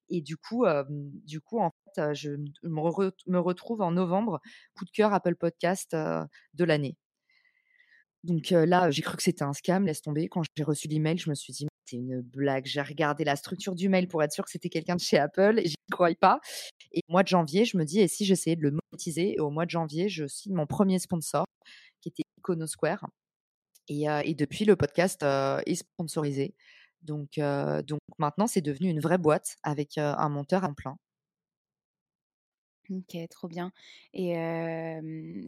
Et 0.09 0.23
du 0.23 0.37
coup, 0.37 0.65
du 0.89 1.41
coup, 1.41 1.61
en 1.61 1.71
fait, 1.95 2.15
je 2.15 2.31
me, 2.63 3.39
retrouve 3.41 3.83
en 3.83 3.91
novembre, 3.93 4.41
coup 4.75 4.85
de 4.85 4.91
cœur 4.91 5.13
Apple 5.13 5.37
Podcast 5.37 5.95
de 5.95 6.65
l'année. 6.65 6.97
Donc 8.25 8.51
là, 8.51 8.91
j'ai 8.91 9.03
cru 9.03 9.17
que 9.17 9.23
c'était 9.23 9.45
un 9.45 9.53
scam, 9.53 9.87
laisse 9.87 10.03
tomber. 10.03 10.29
Quand 10.29 10.43
j'ai 10.57 10.65
reçu 10.65 10.89
l'email, 10.89 11.19
je 11.19 11.31
me 11.31 11.35
suis 11.35 11.53
dit, 11.53 11.69
c'est 11.85 11.97
une 11.97 12.21
blague. 12.21 12.67
J'ai 12.67 12.83
regardé 12.83 13.25
la 13.25 13.37
structure 13.37 13.75
du 13.75 13.89
mail 13.89 14.09
pour 14.09 14.23
être 14.23 14.33
sûr 14.33 14.45
que 14.45 14.51
c'était 14.51 14.69
quelqu'un 14.69 14.97
de 14.97 15.01
chez 15.01 15.19
Apple 15.19 15.59
et 15.59 15.69
j'y 15.69 15.77
croyais 15.91 16.15
pas. 16.15 16.41
Et 16.93 17.03
au 17.09 17.13
mois 17.13 17.23
de 17.23 17.29
janvier, 17.29 17.65
je 17.65 17.77
me 17.77 17.85
dis, 17.85 18.01
et 18.01 18.09
si 18.09 18.25
j'essayais 18.25 18.57
de 18.57 18.63
le 18.63 18.71
monétiser? 18.71 19.35
Et 19.35 19.41
au 19.41 19.51
mois 19.51 19.65
de 19.65 19.71
janvier, 19.71 20.09
je 20.09 20.27
signe 20.27 20.55
mon 20.55 20.67
premier 20.67 20.99
sponsor, 20.99 21.45
qui 22.01 22.09
était 22.09 22.23
Iconosquare. 22.39 23.07
Et, 23.89 24.07
et 24.25 24.35
depuis, 24.35 24.65
le 24.65 24.77
podcast 24.77 25.23
est 25.23 25.75
sponsorisé. 25.75 26.55
Donc, 27.03 27.39
donc 27.39 28.01
maintenant, 28.19 28.47
c'est 28.47 28.61
devenu 28.61 28.89
une 28.89 29.01
vraie 29.01 29.19
boîte 29.19 29.57
avec 29.63 29.99
un 29.99 30.29
monteur 30.29 30.65
en 30.65 30.75
plein. 30.75 30.97
OK, 32.91 33.17
trop 33.29 33.49
bien 33.49 33.73
et 34.13 34.35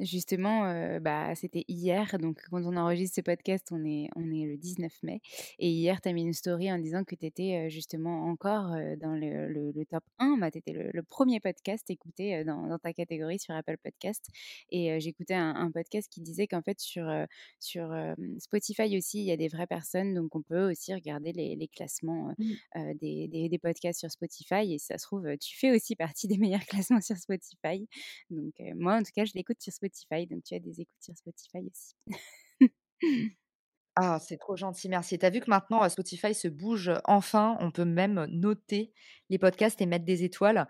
justement, 0.01 0.63
bah, 1.01 1.35
c'était 1.35 1.65
hier, 1.67 2.17
donc 2.19 2.41
quand 2.49 2.63
on 2.65 2.77
enregistre 2.77 3.17
ce 3.17 3.21
podcast, 3.21 3.69
on 3.73 3.85
est 3.85 4.09
on 4.15 4.31
est 4.31 4.47
le 4.47 4.57
19 4.57 4.93
mai 5.03 5.21
et 5.59 5.69
hier, 5.69 6.01
tu 6.01 6.09
as 6.09 6.13
mis 6.13 6.23
une 6.23 6.33
story 6.33 6.73
en 6.73 6.79
disant 6.79 7.03
que 7.03 7.17
tu 7.17 7.27
étais, 7.27 7.69
justement 7.71 8.27
encore, 8.27 8.71
dans 9.01 9.15
le 9.15 9.49
le 9.49 9.85
top 9.85 10.05
1, 10.19 10.37
bah, 10.39 10.51
tu 10.51 10.59
étais 10.59 10.73
le 10.73 10.91
le 10.93 11.03
1 11.03 11.41
podcast 11.41 11.91
écouté, 11.91 12.45
dans 12.45 12.69
dans 12.69 12.79
ta 12.79 12.93
catégorie 12.93 13.41
sur 13.41 13.55
Apple 13.55 13.79
Podcast 13.83 14.29
et 14.71 15.01
j'écoutais 15.01 15.35
un 15.35 15.71
podcast 15.73 16.09
qui 16.09 16.21
disait 16.21 16.47
qu'en 16.47 16.63
fait 16.63 16.79
sur, 16.79 17.11
sur, 17.59 17.93
Spotify 18.39 18.97
aussi, 18.97 19.19
il 19.19 19.25
y 19.25 19.33
a 19.33 19.37
des 19.37 19.49
vraies 19.49 19.67
personnes, 19.67 20.15
donc 20.15 20.37
on 20.37 20.43
peut 20.43 20.71
aussi 20.71 20.95
regarder 20.95 21.33
les 21.33 21.57
les 21.57 21.69
classements, 21.69 22.33
mmh. 22.39 22.95
des 23.01 23.27
des 23.29 23.49
des 23.49 23.59
podcasts 23.59 23.99
sur 24.01 24.11
Spotify 24.11 24.73
et 24.73 24.79
si 24.79 24.87
ça 24.87 24.99
se 24.99 25.07
trouve, 25.07 25.37
tu 25.39 25.57
fais 25.57 25.73
aussi 25.75 25.97
partie 25.97 26.29
des 26.29 26.39
meilleurs 26.39 26.65
classements 26.67 27.01
sur 27.01 27.17
Spotify. 27.17 27.32
Spotify. 27.33 27.89
Donc, 28.31 28.55
moi, 28.77 28.97
en 28.97 29.03
tout 29.03 29.13
cas, 29.15 29.25
je 29.25 29.33
l'écoute 29.35 29.61
sur 29.61 29.73
Spotify. 29.73 30.27
Donc, 30.27 30.45
tu 30.45 30.55
as 30.55 30.61
des 30.61 30.81
écoutes 30.81 31.03
sur 31.03 31.17
Spotify 31.17 31.59
aussi. 31.71 31.95
Ah, 33.95 34.19
c'est 34.21 34.39
trop 34.39 34.57
gentil, 34.57 34.89
merci. 34.89 35.19
Tu 35.19 35.27
as 35.27 35.29
vu 35.29 35.41
que 35.41 35.51
maintenant, 35.51 35.87
Spotify 35.87 36.35
se 36.35 36.49
bouge 36.49 36.91
enfin. 37.05 37.59
On 37.61 37.71
peut 37.71 37.85
même 37.85 38.27
noter 38.31 38.91
les 39.29 39.39
podcasts 39.39 39.83
et 39.83 39.87
mettre 39.87 40.07
des 40.07 40.25
étoiles. 40.25 40.67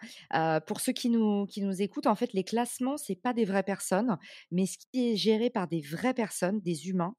pour 0.66 0.80
ceux 0.80 0.92
qui 0.92 1.08
nous, 1.08 1.46
qui 1.46 1.62
nous 1.62 1.82
écoutent, 1.82 2.08
en 2.08 2.16
fait, 2.16 2.32
les 2.32 2.42
classements, 2.42 2.96
c'est 2.96 3.14
pas 3.14 3.32
des 3.32 3.44
vraies 3.44 3.62
personnes, 3.62 4.18
mais 4.50 4.66
ce 4.66 4.76
qui 4.76 5.12
est 5.12 5.16
géré 5.16 5.50
par 5.50 5.68
des 5.68 5.80
vraies 5.80 6.14
personnes, 6.14 6.60
des 6.62 6.88
humains, 6.88 7.14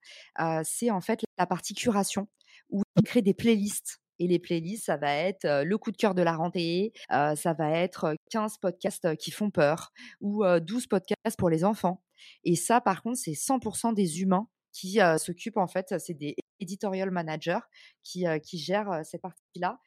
c'est 0.64 0.92
en 0.92 1.00
fait 1.00 1.22
la 1.38 1.48
partie 1.48 1.74
curation, 1.74 2.28
où 2.70 2.82
ils 2.98 3.04
créent 3.04 3.22
des 3.22 3.34
playlists 3.34 4.03
et 4.24 4.28
les 4.28 4.40
playlists, 4.40 4.86
ça 4.86 4.98
va 4.98 5.14
être 5.14 5.64
le 5.64 5.78
coup 5.78 5.92
de 5.92 5.98
cœur 5.98 6.16
de 6.16 6.22
la 6.22 6.36
rentrée, 6.36 6.94
ça 7.10 7.54
va 7.54 7.72
être 7.72 8.16
15 8.30 8.58
podcasts 8.58 9.16
qui 9.18 9.32
font 9.32 9.50
peur 9.50 9.92
ou 10.22 10.44
12 10.46 10.88
podcasts 10.88 11.38
pour 11.38 11.50
les 11.50 11.64
enfants. 11.64 12.04
Et 12.44 12.56
ça, 12.56 12.82
par 12.82 13.02
contre, 13.04 13.18
c'est 13.18 13.34
100% 13.34 13.94
des 13.94 14.22
humains 14.22 14.48
qui 14.72 15.00
s'occupent, 15.18 15.58
en 15.58 15.68
fait, 15.68 15.96
c'est 16.00 16.14
des 16.14 16.36
editorial 16.60 17.12
managers 17.12 17.60
qui, 18.04 18.26
qui 18.44 18.58
gèrent 18.58 19.02
cette 19.04 19.22
partie-là. 19.22 19.80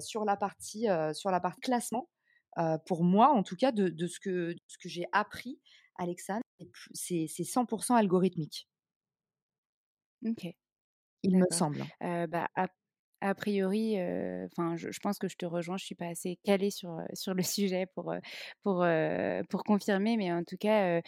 sur 0.00 0.24
la 0.24 0.36
partie, 0.36 0.86
sur 1.12 1.30
la 1.30 1.40
partie 1.40 1.60
classement, 1.60 2.08
pour 2.86 3.04
moi, 3.04 3.30
en 3.30 3.42
tout 3.42 3.56
cas, 3.56 3.72
de, 3.72 3.88
de 3.88 4.06
ce 4.06 4.20
que, 4.20 4.54
ce 4.66 4.78
que 4.78 4.88
j'ai 4.88 5.06
appris, 5.12 5.60
Alexandre, 5.96 6.42
c'est 6.92 7.26
100% 7.26 7.94
algorithmique. 7.94 8.68
Ok. 10.26 10.46
Il 11.22 11.36
me 11.36 11.46
semble. 11.50 11.84
bah, 12.00 12.48
a 13.20 13.34
priori, 13.34 13.96
enfin, 14.46 14.76
je, 14.76 14.98
pense 15.00 15.18
que 15.18 15.28
je 15.28 15.36
te 15.36 15.46
rejoins. 15.46 15.76
Je 15.76 15.84
suis 15.84 15.94
pas 15.94 16.08
assez 16.08 16.38
calée 16.44 16.70
sur 16.70 17.00
sur 17.14 17.34
le 17.34 17.42
sujet 17.42 17.86
pour 17.94 18.14
pour 18.62 18.86
pour 19.48 19.64
confirmer, 19.64 20.16
mais 20.16 20.32
en 20.32 20.44
tout 20.44 20.56
cas, 20.58 21.00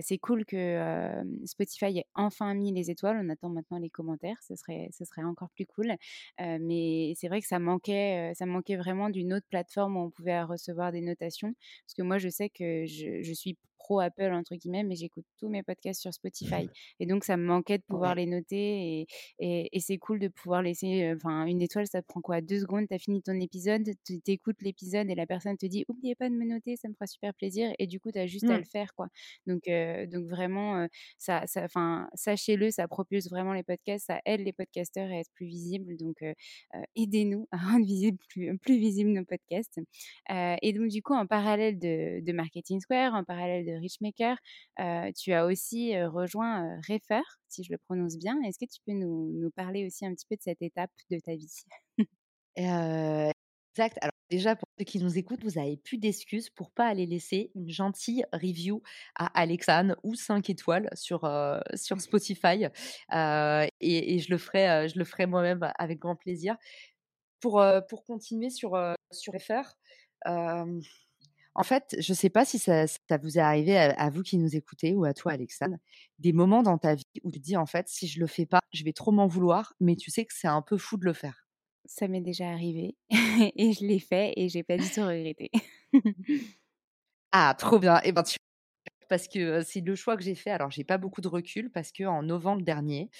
c'est 0.00 0.18
cool 0.18 0.44
que 0.44 1.22
Spotify 1.44 1.98
ait 1.98 2.06
enfin 2.14 2.54
mis 2.54 2.72
les 2.72 2.90
étoiles. 2.90 3.18
On 3.22 3.28
attend 3.28 3.48
maintenant 3.50 3.78
les 3.78 3.90
commentaires. 3.90 4.38
Ce 4.46 4.54
serait 4.56 4.88
ce 4.92 5.04
serait 5.04 5.24
encore 5.24 5.50
plus 5.50 5.66
cool. 5.66 5.94
mais 6.38 7.12
c'est 7.16 7.28
vrai 7.28 7.40
que 7.40 7.46
ça 7.46 7.58
manquait 7.58 8.32
ça 8.34 8.46
manquait 8.46 8.76
vraiment 8.76 9.10
d'une 9.10 9.32
autre 9.34 9.46
plateforme 9.50 9.96
où 9.96 10.00
on 10.00 10.10
pouvait 10.10 10.42
recevoir 10.42 10.92
des 10.92 11.00
notations, 11.00 11.54
parce 11.86 11.94
que 11.94 12.02
moi, 12.02 12.18
je 12.18 12.28
sais 12.28 12.48
que 12.50 12.86
je, 12.86 13.22
je 13.22 13.32
suis 13.32 13.56
pro 13.78 14.00
Apple 14.00 14.32
entre 14.32 14.54
guillemets, 14.56 14.82
mais 14.82 14.96
j'écoute 14.96 15.24
tous 15.38 15.48
mes 15.48 15.62
podcasts 15.62 16.00
sur 16.00 16.12
Spotify. 16.12 16.68
Et 17.00 17.06
donc 17.06 17.24
ça 17.24 17.36
me 17.36 17.44
manquait 17.44 17.78
de 17.78 17.84
pouvoir 17.84 18.14
les 18.14 18.26
noter 18.26 19.06
et, 19.38 19.68
et, 19.72 19.80
c'est 19.80 19.98
cool 19.98 20.18
de 20.18 20.28
pouvoir 20.28 20.62
laisser. 20.62 21.14
Enfin, 21.16 21.46
une 21.46 21.62
étoile, 21.62 21.86
ça 21.86 22.02
prend 22.02 22.20
quoi? 22.20 22.40
Deux 22.40 22.60
secondes, 22.60 22.86
tu 22.88 22.94
as 22.94 22.98
fini 22.98 23.22
ton 23.22 23.38
épisode, 23.40 23.88
tu 24.04 24.20
écoutes 24.26 24.60
l'épisode 24.62 25.08
et 25.08 25.14
la 25.14 25.26
personne 25.26 25.56
te 25.56 25.66
dit 25.66 25.84
oubliez 25.88 26.14
pas 26.14 26.28
de 26.28 26.34
me 26.34 26.44
noter, 26.44 26.76
ça 26.76 26.88
me 26.88 26.94
fera 26.94 27.06
super 27.06 27.32
plaisir. 27.34 27.72
Et 27.78 27.86
du 27.86 28.00
coup, 28.00 28.10
tu 28.12 28.18
as 28.18 28.26
juste 28.26 28.44
à 28.44 28.54
mmh. 28.54 28.58
le 28.58 28.64
faire 28.64 28.94
quoi. 28.94 29.08
Donc, 29.46 29.62
donc 30.10 30.26
vraiment, 30.26 30.86
ça, 31.16 31.46
ça, 31.46 31.66
sachez-le, 32.14 32.70
ça 32.70 32.88
propulse 32.88 33.30
vraiment 33.30 33.52
les 33.52 33.62
podcasts, 33.62 34.06
ça 34.06 34.20
aide 34.26 34.40
les 34.40 34.52
podcasteurs 34.52 35.10
à 35.10 35.18
être 35.18 35.30
plus 35.34 35.46
visibles. 35.46 35.96
Donc 35.96 36.16
aidez-nous 36.96 37.46
à 37.52 37.56
rendre 37.56 37.86
visible, 37.86 38.18
plus, 38.28 38.56
plus 38.58 38.78
visibles 38.78 39.10
nos 39.10 39.24
podcasts. 39.24 39.80
et 40.30 40.72
donc 40.72 40.88
du 40.88 41.02
coup, 41.02 41.14
en 41.14 41.26
parallèle 41.26 41.78
de, 41.78 42.20
de 42.20 42.32
Marketing 42.32 42.80
Square, 42.80 43.14
en 43.14 43.24
parallèle 43.24 43.64
de 43.66 43.67
Richmaker. 43.76 44.36
tu 45.16 45.32
as 45.32 45.46
aussi 45.46 46.00
rejoint 46.02 46.76
Refer, 46.88 47.22
si 47.48 47.64
je 47.64 47.72
le 47.72 47.78
prononce 47.78 48.16
bien. 48.16 48.40
Est-ce 48.42 48.58
que 48.58 48.70
tu 48.70 48.80
peux 48.86 48.92
nous, 48.92 49.50
parler 49.56 49.86
aussi 49.86 50.06
un 50.06 50.14
petit 50.14 50.26
peu 50.28 50.36
de 50.36 50.42
cette 50.42 50.62
étape 50.62 50.90
de 51.10 51.18
ta 51.18 51.34
vie? 51.34 51.64
Exact. 52.56 53.98
Alors 54.00 54.12
déjà, 54.30 54.56
pour 54.56 54.68
ceux 54.78 54.84
qui 54.84 54.98
nous 54.98 55.18
écoutent, 55.18 55.44
vous 55.44 55.58
avez 55.58 55.76
plus 55.76 55.98
d'excuses 55.98 56.50
pour 56.50 56.70
pas 56.70 56.86
aller 56.86 57.06
laisser 57.06 57.50
une 57.54 57.68
gentille 57.68 58.24
review 58.32 58.82
à 59.14 59.26
Alexane 59.38 59.94
ou 60.02 60.14
5 60.14 60.50
étoiles 60.50 60.88
sur, 60.94 61.20
sur 61.74 62.00
Spotify. 62.00 62.66
et, 63.12 64.18
je 64.18 64.30
le 64.30 64.38
ferai, 64.38 64.88
je 64.88 64.98
le 64.98 65.04
ferai 65.04 65.26
moi-même 65.26 65.60
avec 65.78 65.98
grand 65.98 66.16
plaisir. 66.16 66.56
Pour, 67.40 67.62
pour 67.88 68.04
continuer 68.04 68.50
sur, 68.50 68.76
sur 69.12 69.32
Refer, 69.32 69.62
en 71.58 71.64
fait, 71.64 71.96
je 71.98 72.12
ne 72.12 72.16
sais 72.16 72.30
pas 72.30 72.44
si 72.44 72.60
ça, 72.60 72.86
vous 73.20 73.36
est 73.36 73.42
arrivé 73.42 73.76
à, 73.76 74.10
vous 74.10 74.22
qui 74.22 74.38
nous 74.38 74.54
écoutez 74.54 74.94
ou 74.94 75.04
à 75.04 75.12
toi, 75.12 75.32
Alexandre, 75.32 75.76
des 76.20 76.32
moments 76.32 76.62
dans 76.62 76.78
ta 76.78 76.94
vie 76.94 77.02
où 77.24 77.32
tu 77.32 77.40
te 77.40 77.44
dis, 77.44 77.56
en 77.56 77.66
fait, 77.66 77.88
si 77.88 78.06
je 78.06 78.20
le 78.20 78.28
fais 78.28 78.46
pas, 78.46 78.60
je 78.72 78.84
vais 78.84 78.92
trop 78.92 79.10
m'en 79.10 79.26
vouloir, 79.26 79.74
mais 79.80 79.96
tu 79.96 80.12
sais 80.12 80.24
que 80.24 80.32
c'est 80.32 80.46
un 80.46 80.62
peu 80.62 80.78
fou 80.78 80.96
de 80.98 81.04
le 81.04 81.12
faire. 81.12 81.48
Ça 81.84 82.06
m'est 82.06 82.20
déjà 82.20 82.48
arrivé 82.48 82.96
et 83.10 83.72
je 83.72 83.84
l'ai 83.84 83.98
fait 83.98 84.34
et 84.36 84.48
j'ai 84.48 84.62
pas 84.62 84.76
du 84.76 84.88
tout 84.88 85.00
regretté. 85.00 85.50
ah, 87.32 87.56
trop 87.58 87.80
bien. 87.80 87.96
Et 87.98 88.10
eh 88.10 88.12
ben, 88.12 88.22
tu 88.22 88.36
parce 89.08 89.28
que 89.28 89.62
c'est 89.62 89.80
le 89.80 89.94
choix 89.94 90.16
que 90.16 90.22
j'ai 90.22 90.34
fait. 90.34 90.50
Alors, 90.50 90.70
j'ai 90.70 90.84
pas 90.84 90.98
beaucoup 90.98 91.20
de 91.20 91.28
recul 91.28 91.70
parce 91.70 91.92
que 91.92 92.04
en 92.04 92.22
novembre 92.22 92.62
dernier, 92.62 93.10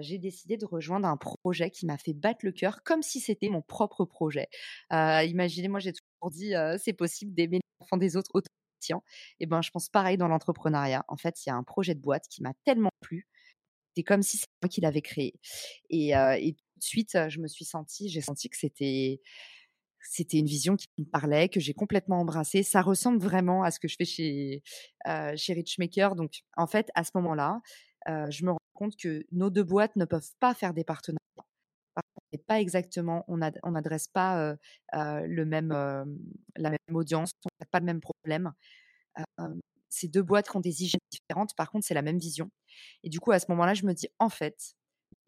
j'ai 0.00 0.18
décidé 0.18 0.56
de 0.56 0.66
rejoindre 0.66 1.08
un 1.08 1.16
projet 1.16 1.70
qui 1.70 1.86
m'a 1.86 1.98
fait 1.98 2.12
battre 2.14 2.40
le 2.44 2.52
cœur 2.52 2.82
comme 2.84 3.02
si 3.02 3.20
c'était 3.20 3.48
mon 3.48 3.62
propre 3.62 4.04
projet. 4.04 4.48
imaginez, 4.90 5.68
moi, 5.68 5.80
j'ai 5.80 5.92
toujours 5.92 6.30
dit 6.30 6.54
c'est 6.78 6.92
possible 6.94 7.34
d'aimer 7.34 7.58
les 7.58 7.84
enfants 7.84 7.96
des 7.96 8.16
autres 8.16 8.30
autant 8.34 8.48
et 9.40 9.46
ben, 9.46 9.62
je 9.62 9.70
pense 9.70 9.88
pareil 9.88 10.16
dans 10.16 10.28
l'entrepreneuriat. 10.28 11.04
En 11.08 11.16
fait, 11.16 11.44
il 11.44 11.48
y 11.48 11.52
a 11.52 11.56
un 11.56 11.62
projet 11.62 11.94
de 11.94 12.00
boîte 12.00 12.26
qui 12.28 12.42
m'a 12.42 12.52
tellement 12.64 12.90
plu. 13.00 13.28
C'est 13.96 14.02
comme 14.04 14.22
si 14.22 14.38
c'est 14.38 14.46
moi 14.62 14.68
qui 14.68 14.80
l'avais 14.80 15.02
créé. 15.02 15.34
Et, 15.90 16.10
et 16.10 16.54
tout 16.54 16.78
de 16.78 16.84
suite, 16.84 17.18
je 17.28 17.40
me 17.40 17.48
suis 17.48 17.64
sentie, 17.64 18.08
j'ai 18.08 18.22
senti 18.22 18.48
que 18.48 18.56
c'était 18.56 19.20
c'était 20.02 20.38
une 20.38 20.46
vision 20.46 20.76
qui 20.76 20.86
me 20.98 21.04
parlait, 21.04 21.48
que 21.48 21.60
j'ai 21.60 21.74
complètement 21.74 22.20
embrassée. 22.20 22.62
Ça 22.62 22.82
ressemble 22.82 23.18
vraiment 23.18 23.62
à 23.62 23.70
ce 23.70 23.80
que 23.80 23.88
je 23.88 23.96
fais 23.96 24.04
chez, 24.04 24.62
euh, 25.08 25.32
chez 25.36 25.52
Richmaker. 25.54 26.14
Donc, 26.16 26.42
en 26.56 26.66
fait, 26.66 26.90
à 26.94 27.04
ce 27.04 27.10
moment-là, 27.14 27.60
je 28.06 28.44
me 28.44 28.50
rends 28.50 28.58
compte 28.74 28.96
que 28.96 29.24
nos 29.32 29.50
deux 29.50 29.62
boîtes 29.62 29.96
ne 29.96 30.04
peuvent 30.04 30.30
pas 30.40 30.54
faire 30.54 30.74
des 30.74 30.84
partenariats. 30.84 31.18
pas 32.48 32.60
exactement, 32.60 33.24
on 33.28 33.38
n'adresse 33.70 34.08
pas 34.08 34.56
le 34.92 35.44
même, 35.44 35.70
la 36.56 36.70
même 36.70 36.96
audience, 36.96 37.32
on 37.44 37.48
n'a 37.60 37.66
pas 37.70 37.80
le 37.80 37.86
même 37.86 38.00
problème. 38.00 38.52
ces 39.88 40.08
deux 40.08 40.22
boîtes 40.22 40.54
ont 40.56 40.60
des 40.60 40.82
hygiènes 40.82 41.00
différentes, 41.10 41.54
par 41.54 41.70
contre, 41.70 41.86
c'est 41.86 41.94
la 41.94 42.02
même 42.02 42.18
vision. 42.18 42.50
Et 43.04 43.10
du 43.10 43.20
coup, 43.20 43.32
à 43.32 43.38
ce 43.38 43.46
moment-là, 43.50 43.74
je 43.74 43.86
me 43.86 43.92
dis, 43.92 44.08
en 44.18 44.28
fait, 44.30 44.74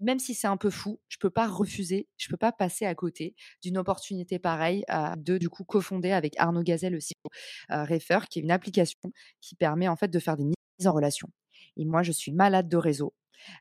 même 0.05 0.19
si 0.19 0.35
c'est 0.35 0.47
un 0.47 0.57
peu 0.57 0.71
fou, 0.71 1.01
je 1.09 1.17
peux 1.19 1.31
pas 1.31 1.49
refuser, 1.49 2.09
je 2.17 2.29
peux 2.29 2.37
pas 2.37 2.53
passer 2.53 2.87
à 2.87 2.95
côté 2.95 3.35
d'une 3.63 3.79
opportunité 3.79 4.39
pareille 4.39 4.85
de 5.17 5.39
du 5.39 5.49
coup 5.49 5.65
cofonder 5.65 6.13
avec 6.13 6.35
Arnaud 6.39 6.63
Gazelle 6.63 6.93
le 6.93 6.99
CEO 6.99 7.31
Refer, 7.71 8.21
qui 8.31 8.39
est 8.39 8.43
une 8.43 8.51
application 8.51 9.01
qui 9.41 9.55
permet 9.55 9.89
en 9.89 9.97
fait 9.97 10.09
de 10.09 10.19
faire 10.19 10.37
des 10.37 10.45
mises 10.45 10.87
en 10.87 10.93
relation. 10.93 11.29
Et 11.77 11.85
moi, 11.85 12.03
je 12.03 12.13
suis 12.13 12.33
malade 12.33 12.69
de 12.69 12.77
réseau. 12.77 13.15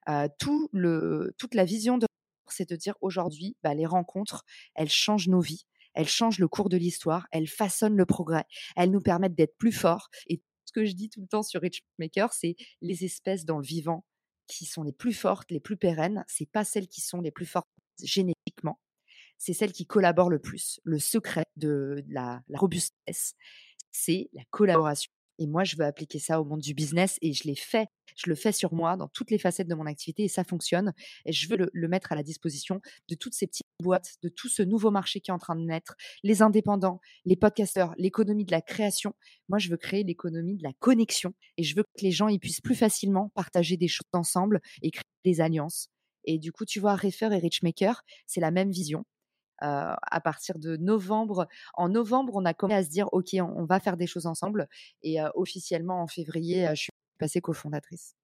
le, 0.07 1.33
toute 1.37 1.55
la 1.55 1.65
vision 1.65 1.97
de 1.97 2.05
c'est 2.49 2.69
de 2.69 2.75
dire 2.75 2.95
aujourd'hui, 3.01 3.57
bah, 3.63 3.73
les 3.73 3.85
rencontres, 3.85 4.43
elles 4.75 4.89
changent 4.89 5.27
nos 5.27 5.41
vies, 5.41 5.65
elles 5.93 6.07
changent 6.07 6.39
le 6.39 6.47
cours 6.47 6.69
de 6.69 6.77
l'histoire, 6.77 7.27
elles 7.31 7.47
façonnent 7.47 7.97
le 7.97 8.05
progrès, 8.05 8.45
elles 8.75 8.91
nous 8.91 9.01
permettent 9.01 9.35
d'être 9.35 9.57
plus 9.57 9.71
forts. 9.71 10.09
Et 10.27 10.41
ce 10.65 10.71
que 10.71 10.85
je 10.85 10.93
dis 10.93 11.09
tout 11.09 11.21
le 11.21 11.27
temps 11.27 11.43
sur 11.43 11.61
Richmaker, 11.61 12.33
c'est 12.33 12.55
les 12.81 13.03
espèces 13.05 13.45
dans 13.45 13.57
le 13.57 13.65
vivant 13.65 14.05
qui 14.57 14.65
sont 14.65 14.83
les 14.83 14.91
plus 14.91 15.13
fortes, 15.13 15.51
les 15.51 15.59
plus 15.59 15.77
pérennes, 15.77 16.23
c'est 16.27 16.49
pas 16.49 16.63
celles 16.63 16.87
qui 16.87 17.01
sont 17.01 17.21
les 17.21 17.31
plus 17.31 17.45
fortes 17.45 17.67
génétiquement, 18.01 18.79
c'est 19.37 19.53
celles 19.53 19.71
qui 19.71 19.85
collaborent 19.85 20.29
le 20.29 20.39
plus. 20.39 20.79
Le 20.83 20.99
secret 20.99 21.45
de 21.57 22.03
la, 22.07 22.41
la 22.47 22.59
robustesse, 22.59 23.35
c'est 23.91 24.29
la 24.33 24.43
collaboration. 24.49 25.11
Et 25.39 25.47
moi, 25.47 25.63
je 25.63 25.75
veux 25.75 25.85
appliquer 25.85 26.19
ça 26.19 26.39
au 26.39 26.45
monde 26.45 26.61
du 26.61 26.73
business 26.73 27.17
et 27.21 27.33
je 27.33 27.43
l'ai 27.45 27.55
fait. 27.55 27.87
Je 28.15 28.29
le 28.29 28.35
fais 28.35 28.51
sur 28.51 28.73
moi 28.73 28.95
dans 28.97 29.07
toutes 29.07 29.31
les 29.31 29.39
facettes 29.39 29.67
de 29.67 29.75
mon 29.75 29.85
activité 29.85 30.23
et 30.23 30.27
ça 30.27 30.43
fonctionne. 30.43 30.93
Et 31.25 31.31
je 31.31 31.49
veux 31.49 31.69
le, 31.71 31.87
mettre 31.87 32.11
à 32.11 32.15
la 32.15 32.23
disposition 32.23 32.81
de 33.09 33.15
toutes 33.15 33.33
ces 33.33 33.47
petites 33.47 33.65
boîtes, 33.79 34.13
de 34.21 34.29
tout 34.29 34.49
ce 34.49 34.61
nouveau 34.61 34.91
marché 34.91 35.19
qui 35.19 35.31
est 35.31 35.33
en 35.33 35.39
train 35.39 35.55
de 35.55 35.63
naître, 35.63 35.95
les 36.23 36.41
indépendants, 36.41 36.99
les 37.25 37.35
podcasteurs, 37.35 37.93
l'économie 37.97 38.45
de 38.45 38.51
la 38.51 38.61
création. 38.61 39.13
Moi, 39.49 39.59
je 39.59 39.69
veux 39.69 39.77
créer 39.77 40.03
l'économie 40.03 40.57
de 40.57 40.63
la 40.63 40.73
connexion 40.73 41.33
et 41.57 41.63
je 41.63 41.75
veux 41.75 41.83
que 41.83 42.01
les 42.03 42.11
gens 42.11 42.27
y 42.27 42.39
puissent 42.39 42.61
plus 42.61 42.75
facilement 42.75 43.29
partager 43.35 43.77
des 43.77 43.87
choses 43.87 44.07
ensemble 44.13 44.61
et 44.81 44.91
créer 44.91 45.03
des 45.25 45.41
alliances. 45.41 45.89
Et 46.25 46.39
du 46.39 46.51
coup, 46.51 46.65
tu 46.65 46.79
vois, 46.79 46.95
Refer 46.95 47.29
et 47.33 47.39
Richmaker, 47.39 48.03
c'est 48.27 48.39
la 48.39 48.51
même 48.51 48.71
vision. 48.71 49.05
À 49.63 50.21
partir 50.21 50.59
de 50.59 50.75
novembre. 50.77 51.47
En 51.73 51.89
novembre, 51.89 52.33
on 52.35 52.45
a 52.45 52.53
commencé 52.53 52.77
à 52.77 52.83
se 52.83 52.89
dire, 52.89 53.07
OK, 53.13 53.29
on, 53.35 53.65
va 53.65 53.79
faire 53.79 53.97
des 53.97 54.07
choses 54.07 54.25
ensemble. 54.25 54.67
Et 55.01 55.17
officiellement, 55.35 56.01
en 56.01 56.07
février, 56.07 56.67
je 56.71 56.81
suis 56.83 56.91
passée 57.17 57.39
cofondatrice. 57.39 58.15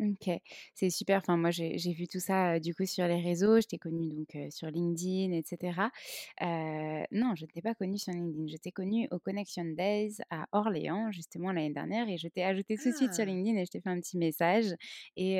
OK, 0.00 0.30
c'est 0.74 0.90
super. 0.90 1.18
Enfin, 1.18 1.36
moi, 1.36 1.50
j'ai 1.50 1.92
vu 1.92 2.06
tout 2.06 2.20
ça, 2.20 2.60
du 2.60 2.72
coup, 2.72 2.86
sur 2.86 3.06
les 3.08 3.20
réseaux. 3.20 3.60
Je 3.60 3.66
t'ai 3.66 3.78
connue 3.78 4.06
donc, 4.08 4.36
sur 4.50 4.68
LinkedIn 4.70 5.32
etc. 5.32 5.90
non, 7.10 7.34
je 7.34 7.44
ne 7.44 7.50
t'ai 7.50 7.62
pas 7.62 7.74
connue 7.74 7.98
sur 7.98 8.12
LinkedIn. 8.12 8.46
Je 8.46 8.56
t'ai 8.58 8.70
connue 8.70 9.08
au 9.10 9.18
Connection 9.18 9.64
Days 9.64 10.18
à 10.30 10.46
Orléans, 10.52 11.10
justement, 11.10 11.50
l'année 11.52 11.72
dernière 11.72 12.08
et 12.08 12.16
je 12.16 12.28
t'ai 12.28 12.44
ajouté 12.44 12.76
tout 12.78 12.90
de 12.90 12.94
suite 12.94 13.12
sur 13.14 13.24
ah! 13.24 13.26
LinkedIn 13.26 13.58
et 13.58 13.64
je 13.64 13.70
t'ai 13.72 13.80
fait 13.80 13.88
un 13.90 14.00
petit 14.00 14.18
message 14.18 14.66
et 15.16 15.38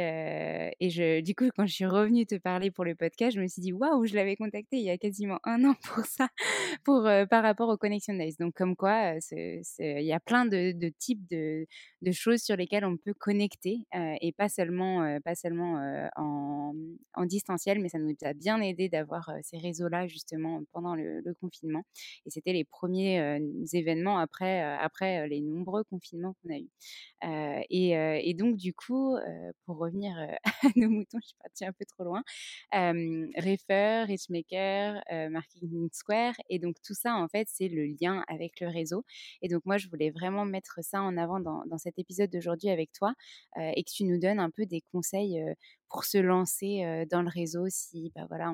et 0.80 0.90
je 0.90 1.20
du 1.20 1.34
coup, 1.36 1.48
quand 1.56 1.66
je 1.66 1.74
suis 1.74 1.86
revenue 1.86 2.26
te 2.26 2.34
parler 2.36 2.70
pour 2.72 2.84
le 2.84 2.94
podcast, 2.96 3.36
je 3.36 3.40
me 3.40 3.46
suis 3.46 3.62
dit: 3.62 3.72
«Waouh, 3.72 4.06
je 4.06 4.14
l'avais 4.16 4.34
contacté 4.36 4.76
il 4.78 4.82
y 4.84 4.90
a 4.90 4.98
quasiment 4.98 5.38
un 5.44 5.64
an 5.64 5.74
pour 5.84 6.04
ça, 6.04 6.28
pour, 6.84 7.02
par 7.30 7.42
rapport 7.44 7.68
au 7.68 7.76
Connection 7.76 8.14
Days». 8.14 8.34
Donc 8.40 8.54
comme 8.54 8.74
quoi, 8.76 9.14
il 9.30 9.62
y 10.04 10.12
a 10.12 10.20
plein 10.20 10.46
de 10.46 10.72
de 10.72 10.88
types 10.88 11.26
de 11.30 11.66
de 12.02 12.12
choses 12.12 12.40
sur 12.42 12.56
lesquelles 12.56 12.84
on 12.84 12.96
peut 12.96 13.14
connecter, 13.14 13.86
et 14.20 14.32
pas 14.32 14.47
seulement, 14.48 15.18
pas 15.24 15.34
seulement 15.34 15.74
en, 16.16 16.74
en, 17.14 17.26
distanciel, 17.26 17.80
mais 17.80 17.88
ça 17.88 17.98
nous 17.98 18.14
a 18.22 18.32
bien 18.32 18.60
aidé 18.60 18.88
d'avoir 18.88 19.30
ces 19.42 19.58
réseaux-là 19.58 20.06
justement 20.06 20.62
pendant 20.72 20.94
le, 20.94 21.22
confinement. 21.40 21.84
Et 22.26 22.30
c'était 22.30 22.52
les 22.52 22.64
premiers 22.64 23.38
événements 23.72 24.18
après, 24.18 24.60
après 24.62 25.28
les 25.28 25.40
nombreux 25.40 25.84
confinements 25.84 26.34
qu'on 26.42 26.54
a 26.54 26.58
eus. 26.58 26.70
Et, 27.70 27.90
et, 27.90 28.34
donc 28.34 28.56
du 28.56 28.72
coup, 28.74 29.16
pour 29.66 29.78
revenir 29.78 30.16
à 30.62 30.68
nos 30.76 30.88
moutons, 30.88 31.18
je 31.22 31.28
suis 31.28 31.36
partie 31.42 31.64
un 31.64 31.72
peu 31.72 31.84
trop 31.84 32.04
loin, 32.04 32.22
Refer, 32.72 34.04
Richmaker, 34.06 35.02
Marketing 35.30 35.88
Square, 35.92 36.34
et 36.48 36.58
donc 36.58 36.76
tout 36.82 36.94
ça 36.94 37.14
en 37.14 37.28
fait 37.28 37.48
c'est 37.50 37.68
le 37.68 37.86
lien 38.00 38.24
avec 38.28 38.60
le 38.60 38.68
réseau. 38.68 39.04
Et 39.42 39.48
donc 39.48 39.64
moi 39.64 39.76
je 39.78 39.88
voulais 39.88 40.10
vraiment 40.10 40.44
mettre 40.44 40.78
ça 40.82 41.02
en 41.02 41.16
avant 41.16 41.40
dans, 41.40 41.62
dans 41.66 41.78
cet 41.78 41.98
épisode 41.98 42.30
d'aujourd'hui 42.30 42.70
avec 42.70 42.92
toi 42.92 43.14
et 43.56 43.82
que 43.84 43.90
tu 43.90 44.04
nous 44.04 44.18
donnes 44.18 44.37
un 44.40 44.50
peu 44.50 44.66
des 44.66 44.82
conseils 44.92 45.42
pour 45.88 46.04
se 46.04 46.18
lancer 46.18 47.06
dans 47.10 47.22
le 47.22 47.28
réseau 47.28 47.66
si 47.68 48.12
bah, 48.14 48.26
voilà, 48.28 48.52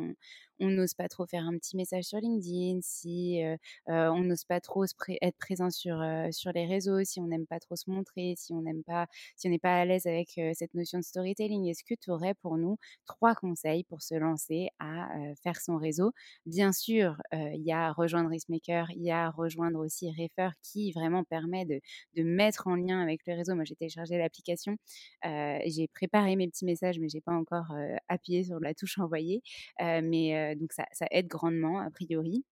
on, 0.61 0.69
n'ose 0.69 0.95
pas 0.95 1.09
trop 1.09 1.27
faire 1.27 1.45
un 1.45 1.57
petit 1.59 1.77
message 1.77 2.05
sur 2.05 2.19
LinkedIn, 2.19 2.81
si 2.83 3.43
on 3.87 4.21
n'ose 4.21 4.45
pas 4.45 4.61
trop 4.61 4.85
être 5.21 5.37
présent 5.39 5.71
sur, 5.71 6.03
sur 6.31 6.53
les 6.53 6.67
réseaux, 6.67 7.03
si 7.05 7.21
on 7.21 7.27
n'aime 7.27 7.47
pas 7.47 7.61
trop 7.61 7.77
se 7.77 7.91
montrer, 7.91 8.35
si 8.37 8.53
on 8.53 8.63
n'aime 8.63 8.83
pas, 8.85 9.07
si 9.37 9.49
on 9.49 9.51
n'est 9.51 9.59
pas 9.59 9.77
à 9.81 9.85
l'aise 9.85 10.07
avec 10.07 10.41
cette 10.55 10.75
notion 10.75 10.99
de 10.99 11.05
storytelling, 11.05 11.67
est-ce 11.69 11.85
que 11.85 11.95
tu 11.95 12.11
aurais 12.11 12.35
pour 12.35 12.57
nous 12.57 12.77
trois 13.07 13.35
conseils 13.35 13.85
pour 13.85 14.03
se 14.03 14.15
lancer 14.15 14.69
à 14.79 15.09
faire 15.43 15.61
son 15.61 15.77
réseau? 15.77 16.13
Bien 16.47 16.73
sûr, 16.73 17.17
il 17.33 17.63
y 17.63 17.73
a 17.73 17.93
rejoindre 17.93 18.31
Racemaker, 18.31 18.91
il 18.93 19.03
y 19.03 19.11
a 19.11 19.31
rejoindre 19.31 19.81
aussi 19.81 20.11
Refer 20.11 20.51
qui 20.63 20.93
vraiment 20.93 21.25
permet 21.25 21.65
de, 21.65 21.81
de 22.17 22.23
mettre 22.23 22.67
en 22.67 22.77
lien 22.77 23.01
avec 23.01 23.27
le 23.27 23.35
réseau. 23.35 23.55
Moi, 23.55 23.65
j'ai 23.65 23.77
téléchargé 23.77 24.19
l'application, 24.19 24.77
j'ai 25.23 25.89
préparé 25.95 26.37
mes 26.37 26.49
petits 26.49 26.65
messages, 26.65 26.99
mais 26.99 27.09
j'ai 27.09 27.21
pas 27.25 27.33
encore 27.33 27.73
appuyé 28.09 28.45
sur 28.45 28.61
la 28.61 28.75
touche 28.75 28.99
envoyer. 28.99 29.43
mais 29.81 30.55
donc 30.57 30.73
ça, 30.73 30.87
aide 31.11 31.27
grandement 31.27 31.81
a 31.81 31.91
priori. 31.91 32.45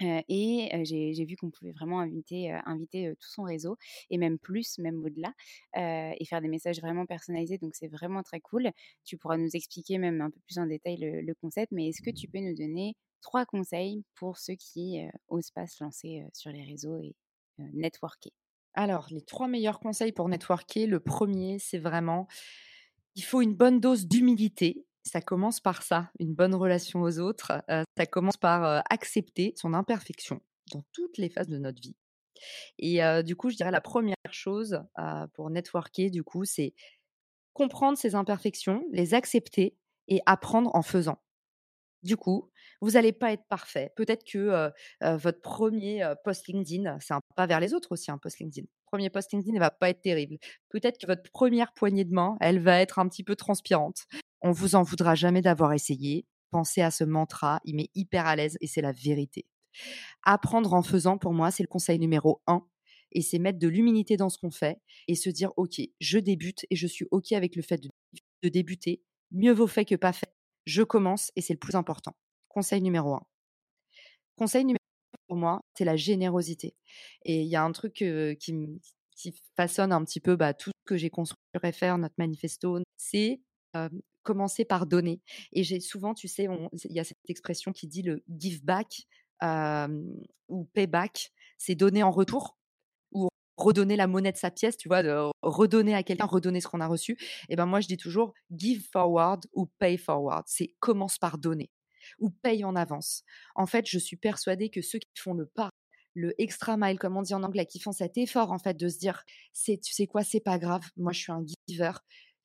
et 0.00 0.70
j'ai 0.84 1.24
vu 1.24 1.36
qu'on 1.36 1.50
pouvait 1.50 1.72
vraiment 1.72 2.00
inviter, 2.00 2.52
inviter 2.64 3.14
tout 3.20 3.28
son 3.28 3.42
réseau 3.42 3.76
et 4.10 4.18
même 4.18 4.38
plus, 4.38 4.78
même 4.78 5.04
au-delà, 5.04 5.32
et 5.76 6.24
faire 6.26 6.40
des 6.40 6.48
messages 6.48 6.80
vraiment 6.80 7.06
personnalisés. 7.06 7.58
Donc 7.58 7.74
c'est 7.74 7.88
vraiment 7.88 8.22
très 8.22 8.40
cool. 8.40 8.70
Tu 9.04 9.16
pourras 9.16 9.36
nous 9.36 9.50
expliquer 9.54 9.98
même 9.98 10.20
un 10.20 10.30
peu 10.30 10.40
plus 10.46 10.58
en 10.58 10.66
détail 10.66 10.96
le, 10.98 11.34
concept, 11.34 11.72
mais 11.72 11.88
est-ce 11.88 12.02
que 12.02 12.10
tu 12.10 12.28
peux 12.28 12.40
nous 12.40 12.54
donner 12.54 12.96
trois 13.22 13.44
conseils 13.44 14.04
pour 14.14 14.38
ceux 14.38 14.54
qui 14.54 15.00
osent 15.28 15.50
pas 15.50 15.66
se 15.66 15.82
lancer 15.84 16.24
sur 16.32 16.50
les 16.50 16.64
réseaux 16.64 16.98
et 16.98 17.14
networker? 17.58 18.32
Alors, 18.74 19.08
les 19.10 19.22
trois 19.22 19.48
meilleurs 19.48 19.80
conseils 19.80 20.12
pour 20.12 20.28
networker, 20.28 20.86
le 20.86 21.00
premier, 21.00 21.58
c'est 21.58 21.78
vraiment, 21.78 22.28
il 23.14 23.22
faut 23.22 23.42
une 23.42 23.54
bonne 23.54 23.80
dose 23.80 24.06
d'humilité 24.06 24.86
ça 25.02 25.20
commence 25.20 25.60
par 25.60 25.82
ça, 25.82 26.10
une 26.18 26.34
bonne 26.34 26.54
relation 26.54 27.02
aux 27.02 27.18
autres. 27.18 27.52
ça 27.68 28.06
commence 28.06 28.36
par 28.36 28.82
accepter 28.90 29.54
son 29.56 29.74
imperfection 29.74 30.40
dans 30.72 30.84
toutes 30.92 31.18
les 31.18 31.30
phases 31.30 31.48
de 31.48 31.58
notre 31.58 31.80
vie. 31.80 31.96
Et 32.78 33.00
du 33.24 33.36
coup, 33.36 33.50
je 33.50 33.56
dirais 33.56 33.70
la 33.70 33.80
première 33.80 34.14
chose 34.30 34.82
pour 35.34 35.50
networker, 35.50 36.10
du 36.10 36.22
coup, 36.22 36.44
c'est 36.44 36.74
comprendre 37.54 37.98
ses 37.98 38.14
imperfections, 38.14 38.84
les 38.92 39.14
accepter 39.14 39.76
et 40.08 40.20
apprendre 40.26 40.70
en 40.74 40.82
faisant. 40.82 41.20
Du 42.02 42.16
coup, 42.16 42.50
vous 42.80 42.92
n'allez 42.92 43.12
pas 43.12 43.32
être 43.32 43.46
parfait. 43.48 43.92
Peut-être 43.96 44.24
que 44.24 44.70
votre 45.16 45.40
premier 45.40 46.14
post 46.24 46.46
LinkedIn, 46.46 46.98
c'est 47.00 47.14
un 47.14 47.20
pas 47.36 47.46
vers 47.46 47.60
les 47.60 47.74
autres 47.74 47.92
aussi, 47.92 48.10
un 48.10 48.18
post 48.18 48.38
LinkedIn. 48.38 48.66
Premier 48.90 49.10
post 49.10 49.32
LinkedIn 49.32 49.54
ne 49.54 49.60
va 49.60 49.70
pas 49.70 49.90
être 49.90 50.02
terrible. 50.02 50.38
Peut-être 50.68 50.98
que 50.98 51.06
votre 51.06 51.30
première 51.30 51.72
poignée 51.72 52.04
de 52.04 52.12
main, 52.12 52.36
elle 52.40 52.60
va 52.60 52.80
être 52.80 52.98
un 52.98 53.08
petit 53.08 53.22
peu 53.22 53.36
transpirante. 53.36 54.06
On 54.40 54.50
vous 54.50 54.74
en 54.74 54.82
voudra 54.82 55.14
jamais 55.14 55.42
d'avoir 55.42 55.72
essayé. 55.72 56.26
Pensez 56.50 56.82
à 56.82 56.90
ce 56.90 57.04
mantra, 57.04 57.60
il 57.64 57.76
met 57.76 57.90
hyper 57.94 58.26
à 58.26 58.34
l'aise 58.34 58.56
et 58.60 58.66
c'est 58.66 58.80
la 58.80 58.92
vérité. 58.92 59.46
Apprendre 60.24 60.74
en 60.74 60.82
faisant, 60.82 61.18
pour 61.18 61.32
moi, 61.32 61.50
c'est 61.50 61.62
le 61.62 61.68
conseil 61.68 61.98
numéro 61.98 62.42
un. 62.46 62.66
Et 63.12 63.22
c'est 63.22 63.38
mettre 63.38 63.58
de 63.58 63.68
l'humilité 63.68 64.16
dans 64.16 64.28
ce 64.28 64.38
qu'on 64.38 64.50
fait 64.50 64.80
et 65.08 65.14
se 65.14 65.30
dire, 65.30 65.52
OK, 65.56 65.80
je 66.00 66.18
débute 66.18 66.66
et 66.70 66.76
je 66.76 66.86
suis 66.86 67.06
OK 67.10 67.32
avec 67.32 67.56
le 67.56 67.62
fait 67.62 67.78
de, 67.78 67.90
de 68.42 68.48
débuter. 68.48 69.02
Mieux 69.32 69.52
vaut 69.52 69.66
fait 69.66 69.84
que 69.84 69.94
pas 69.94 70.12
fait. 70.12 70.32
Je 70.66 70.82
commence 70.82 71.30
et 71.36 71.40
c'est 71.40 71.52
le 71.52 71.58
plus 71.58 71.74
important. 71.74 72.14
Conseil 72.48 72.82
numéro 72.82 73.14
un. 73.14 73.26
Conseil 74.36 74.64
numéro 74.64 74.79
pour 75.30 75.36
moi, 75.36 75.60
c'est 75.78 75.84
la 75.84 75.94
générosité. 75.94 76.74
Et 77.24 77.42
il 77.42 77.46
y 77.46 77.54
a 77.54 77.62
un 77.62 77.70
truc 77.70 77.94
qui, 77.94 78.68
façonne 79.54 79.92
un 79.92 80.04
petit 80.04 80.18
peu 80.18 80.34
bah, 80.34 80.54
tout 80.54 80.70
ce 80.70 80.84
que 80.86 80.96
j'ai 80.96 81.08
construit 81.08 81.38
sur 81.54 81.72
FR, 81.72 81.98
notre 81.98 82.16
manifesto, 82.18 82.80
c'est 82.96 83.40
commencer 84.24 84.64
par 84.64 84.86
donner. 84.86 85.20
Et 85.52 85.62
j'ai 85.62 85.78
souvent, 85.78 86.14
tu 86.14 86.26
sais, 86.26 86.48
il 86.72 86.92
y 86.92 86.98
a 86.98 87.04
cette 87.04 87.18
expression 87.28 87.70
qui 87.70 87.86
dit 87.86 88.02
le 88.02 88.24
give 88.40 88.64
back 88.64 89.06
ou 90.48 90.64
pay 90.74 90.88
back, 90.88 91.30
c'est 91.58 91.76
donner 91.76 92.02
en 92.02 92.10
retour 92.10 92.58
ou 93.12 93.28
redonner 93.56 93.94
la 93.94 94.08
monnaie 94.08 94.32
de 94.32 94.36
sa 94.36 94.50
pièce, 94.50 94.76
tu 94.76 94.88
vois, 94.88 95.04
de 95.04 95.30
redonner 95.42 95.94
à 95.94 96.02
quelqu'un, 96.02 96.26
redonner 96.26 96.60
ce 96.60 96.66
qu'on 96.66 96.80
a 96.80 96.88
reçu. 96.88 97.16
Et 97.48 97.54
ben 97.54 97.66
moi, 97.66 97.78
je 97.78 97.86
dis 97.86 97.96
toujours 97.96 98.34
give 98.50 98.84
forward 98.90 99.46
ou 99.52 99.66
pay 99.78 99.96
forward. 99.96 100.42
C'est 100.48 100.74
commence 100.80 101.18
par 101.18 101.38
donner 101.38 101.70
ou 102.20 102.30
paye 102.30 102.64
en 102.64 102.76
avance. 102.76 103.24
En 103.54 103.66
fait, 103.66 103.86
je 103.86 103.98
suis 103.98 104.16
persuadée 104.16 104.70
que 104.70 104.82
ceux 104.82 104.98
qui 104.98 105.08
font 105.16 105.34
le 105.34 105.46
pas 105.46 105.70
le 106.14 106.34
extra 106.40 106.76
mile, 106.76 106.98
comme 106.98 107.16
on 107.16 107.22
dit 107.22 107.34
en 107.34 107.44
anglais, 107.44 107.66
qui 107.66 107.78
font 107.78 107.92
cet 107.92 108.18
effort 108.18 108.50
en 108.50 108.58
fait 108.58 108.74
de 108.74 108.88
se 108.88 108.98
dire, 108.98 109.22
c'est, 109.52 109.78
tu 109.78 109.92
sais 109.92 110.08
quoi, 110.08 110.24
c'est 110.24 110.40
pas 110.40 110.58
grave, 110.58 110.82
moi 110.96 111.12
je 111.12 111.20
suis 111.20 111.30
un 111.30 111.44
giver, 111.68 111.92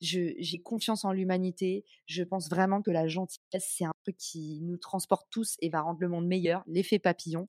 j'ai 0.00 0.60
confiance 0.62 1.04
en 1.04 1.12
l'humanité. 1.12 1.84
Je 2.06 2.22
pense 2.22 2.48
vraiment 2.48 2.82
que 2.82 2.90
la 2.90 3.08
gentillesse, 3.08 3.72
c'est 3.76 3.84
un 3.84 3.92
truc 4.04 4.16
qui 4.16 4.60
nous 4.62 4.76
transporte 4.76 5.26
tous 5.30 5.56
et 5.60 5.70
va 5.70 5.80
rendre 5.80 6.00
le 6.00 6.08
monde 6.08 6.26
meilleur. 6.26 6.62
L'effet 6.66 6.98
papillon. 6.98 7.48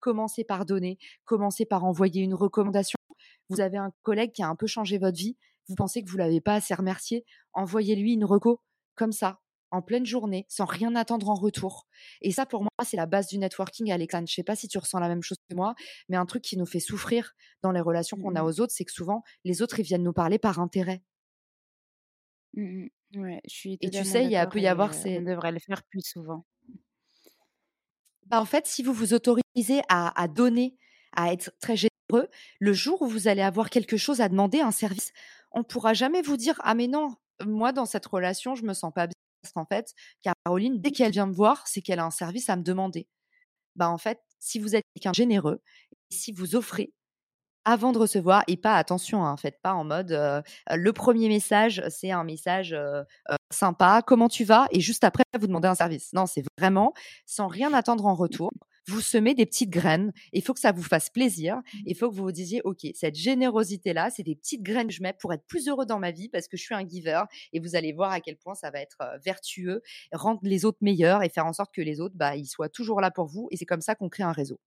Commencez 0.00 0.44
par 0.44 0.64
donner, 0.64 0.98
commencez 1.24 1.66
par 1.66 1.84
envoyer 1.84 2.22
une 2.22 2.34
recommandation. 2.34 2.98
Vous 3.48 3.60
avez 3.60 3.78
un 3.78 3.92
collègue 4.02 4.32
qui 4.32 4.42
a 4.42 4.48
un 4.48 4.54
peu 4.54 4.66
changé 4.66 4.98
votre 4.98 5.18
vie. 5.18 5.36
Vous 5.68 5.74
pensez 5.74 6.04
que 6.04 6.10
vous 6.10 6.16
l'avez 6.16 6.40
pas 6.40 6.54
assez 6.54 6.74
remercié. 6.74 7.24
Envoyez-lui 7.52 8.12
une 8.12 8.24
reco 8.24 8.60
comme 8.94 9.12
ça, 9.12 9.40
en 9.70 9.82
pleine 9.82 10.06
journée, 10.06 10.46
sans 10.48 10.64
rien 10.64 10.94
attendre 10.96 11.28
en 11.30 11.34
retour. 11.34 11.86
Et 12.22 12.32
ça, 12.32 12.46
pour 12.46 12.62
moi, 12.62 12.70
c'est 12.84 12.96
la 12.96 13.06
base 13.06 13.28
du 13.28 13.38
networking, 13.38 13.90
Alexandre. 13.92 14.28
Je 14.28 14.34
sais 14.34 14.42
pas 14.44 14.56
si 14.56 14.68
tu 14.68 14.78
ressens 14.78 14.98
la 15.00 15.08
même 15.08 15.22
chose 15.22 15.38
que 15.48 15.54
moi, 15.54 15.74
mais 16.08 16.16
un 16.16 16.26
truc 16.26 16.42
qui 16.42 16.56
nous 16.56 16.66
fait 16.66 16.80
souffrir 16.80 17.32
dans 17.62 17.72
les 17.72 17.80
relations 17.80 18.16
qu'on 18.16 18.34
a 18.34 18.42
mmh 18.42 18.44
aux 18.44 18.60
autres, 18.60 18.72
c'est 18.74 18.84
que 18.84 18.92
souvent, 18.92 19.22
les 19.44 19.62
autres, 19.62 19.80
ils 19.80 19.84
viennent 19.86 20.02
nous 20.04 20.12
parler 20.12 20.38
par 20.38 20.58
intérêt. 20.60 21.02
Mmh 22.54 22.88
ouais, 23.16 23.40
je 23.48 23.54
suis 23.54 23.78
Et 23.80 23.90
tu 23.90 24.04
sais, 24.04 24.24
il 24.24 24.30
y 24.30 24.36
a 24.36 24.46
peut 24.46 24.60
y 24.60 24.68
avoir 24.68 24.94
ces 24.94 25.18
on 25.18 25.22
devrait 25.22 25.50
le 25.52 25.58
faire 25.58 25.82
plus 25.84 26.02
souvent. 26.02 26.44
Bah, 28.26 28.40
en 28.40 28.44
fait, 28.44 28.66
si 28.66 28.82
vous 28.82 28.92
vous 28.92 29.14
autorisez 29.14 29.80
à 29.88 30.20
à 30.20 30.28
donner, 30.28 30.76
à 31.16 31.32
être 31.32 31.52
très 31.60 31.76
généreux, 31.76 32.28
le 32.60 32.72
jour 32.72 33.02
où 33.02 33.06
vous 33.08 33.28
allez 33.28 33.42
avoir 33.42 33.70
quelque 33.70 33.96
chose 33.96 34.20
à 34.20 34.28
demander, 34.28 34.60
un 34.60 34.70
service, 34.70 35.12
on 35.52 35.64
pourra 35.64 35.94
jamais 35.94 36.22
vous 36.22 36.36
dire: 36.36 36.60
«Ah 36.64 36.74
mais 36.74 36.88
non, 36.88 37.14
moi 37.44 37.72
dans 37.72 37.86
cette 37.86 38.06
relation, 38.06 38.54
je 38.54 38.64
me 38.64 38.74
sens 38.74 38.92
pas 38.94 39.06
bien 39.06 39.14
qu'en 39.52 39.66
fait, 39.66 39.92
Caroline, 40.22 40.80
dès 40.80 40.90
qu'elle 40.92 41.12
vient 41.12 41.26
me 41.26 41.32
voir, 41.34 41.66
c'est 41.66 41.82
qu'elle 41.82 41.98
a 42.00 42.04
un 42.04 42.10
service 42.10 42.48
à 42.50 42.56
me 42.56 42.62
demander». 42.62 43.08
Bah, 43.76 43.90
en 43.90 43.98
fait, 43.98 44.20
si 44.40 44.58
vous 44.58 44.76
êtes 44.76 44.84
quelqu'un 44.94 45.12
généreux, 45.14 45.62
si 46.10 46.32
vous 46.32 46.56
offrez 46.56 46.92
avant 47.64 47.92
de 47.92 47.98
recevoir 47.98 48.44
et 48.48 48.56
pas 48.56 48.76
attention, 48.76 49.24
hein, 49.26 49.36
faites 49.36 49.60
pas 49.62 49.74
en 49.74 49.84
mode 49.84 50.10
le 50.72 50.92
premier 50.92 51.28
message, 51.28 51.82
c'est 51.90 52.10
un 52.10 52.24
message 52.24 52.76
sympa, 53.52 54.02
comment 54.06 54.28
tu 54.28 54.44
vas 54.44 54.68
et 54.70 54.80
juste 54.80 55.04
après 55.04 55.24
vous 55.38 55.46
demandez 55.46 55.68
un 55.68 55.74
service. 55.74 56.12
Non, 56.14 56.26
c'est 56.26 56.42
vraiment 56.58 56.94
sans 57.26 57.46
rien 57.48 57.72
attendre 57.74 58.06
en 58.06 58.14
retour 58.14 58.50
vous 58.88 59.00
semez 59.00 59.34
des 59.34 59.46
petites 59.46 59.70
graines. 59.70 60.12
Il 60.32 60.42
faut 60.42 60.54
que 60.54 60.60
ça 60.60 60.72
vous 60.72 60.82
fasse 60.82 61.10
plaisir. 61.10 61.56
Mmh. 61.56 61.78
Il 61.86 61.96
faut 61.96 62.10
que 62.10 62.14
vous 62.14 62.24
vous 62.24 62.32
disiez, 62.32 62.60
OK, 62.64 62.86
cette 62.94 63.14
générosité-là, 63.14 64.10
c'est 64.10 64.22
des 64.22 64.34
petites 64.34 64.62
graines 64.62 64.88
que 64.88 64.94
je 64.94 65.02
mets 65.02 65.12
pour 65.12 65.32
être 65.32 65.44
plus 65.46 65.68
heureux 65.68 65.86
dans 65.86 65.98
ma 65.98 66.10
vie 66.10 66.28
parce 66.28 66.48
que 66.48 66.56
je 66.56 66.62
suis 66.62 66.74
un 66.74 66.86
giver. 66.86 67.22
Et 67.52 67.60
vous 67.60 67.76
allez 67.76 67.92
voir 67.92 68.10
à 68.10 68.20
quel 68.20 68.36
point 68.36 68.54
ça 68.54 68.70
va 68.70 68.80
être 68.80 68.98
vertueux, 69.24 69.82
rendre 70.12 70.40
les 70.42 70.64
autres 70.64 70.78
meilleurs 70.80 71.22
et 71.22 71.28
faire 71.28 71.46
en 71.46 71.52
sorte 71.52 71.74
que 71.74 71.82
les 71.82 72.00
autres, 72.00 72.14
bah, 72.16 72.36
ils 72.36 72.46
soient 72.46 72.68
toujours 72.68 73.00
là 73.00 73.10
pour 73.10 73.26
vous. 73.26 73.48
Et 73.50 73.56
c'est 73.56 73.66
comme 73.66 73.80
ça 73.80 73.94
qu'on 73.94 74.08
crée 74.08 74.22
un 74.24 74.32
réseau. 74.32 74.58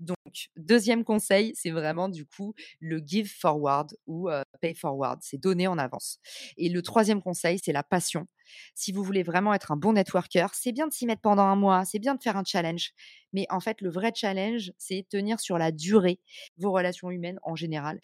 Donc, 0.00 0.16
deuxième 0.56 1.04
conseil, 1.04 1.52
c'est 1.56 1.70
vraiment 1.70 2.08
du 2.08 2.26
coup 2.26 2.54
le 2.80 2.98
give 3.04 3.30
forward 3.32 3.96
ou 4.06 4.28
pay 4.60 4.74
forward, 4.74 5.20
c'est 5.22 5.38
donner 5.38 5.66
en 5.66 5.78
avance. 5.78 6.18
Et 6.56 6.68
le 6.68 6.82
troisième 6.82 7.22
conseil, 7.22 7.58
c'est 7.62 7.72
la 7.72 7.82
passion. 7.82 8.26
Si 8.74 8.92
vous 8.92 9.02
voulez 9.04 9.22
vraiment 9.22 9.54
être 9.54 9.72
un 9.72 9.76
bon 9.76 9.92
networker, 9.92 10.54
c'est 10.54 10.72
bien 10.72 10.86
de 10.88 10.92
s'y 10.92 11.06
mettre 11.06 11.20
pendant 11.22 11.42
un 11.44 11.56
mois, 11.56 11.84
c'est 11.84 11.98
bien 11.98 12.14
de 12.14 12.22
faire 12.22 12.36
un 12.36 12.44
challenge. 12.44 12.92
Mais 13.32 13.46
en 13.50 13.60
fait, 13.60 13.80
le 13.80 13.90
vrai 13.90 14.12
challenge, 14.14 14.72
c'est 14.78 15.06
tenir 15.08 15.40
sur 15.40 15.58
la 15.58 15.72
durée 15.72 16.20
vos 16.56 16.72
relations 16.72 17.10
humaines 17.10 17.38
en 17.42 17.56
général. 17.56 18.00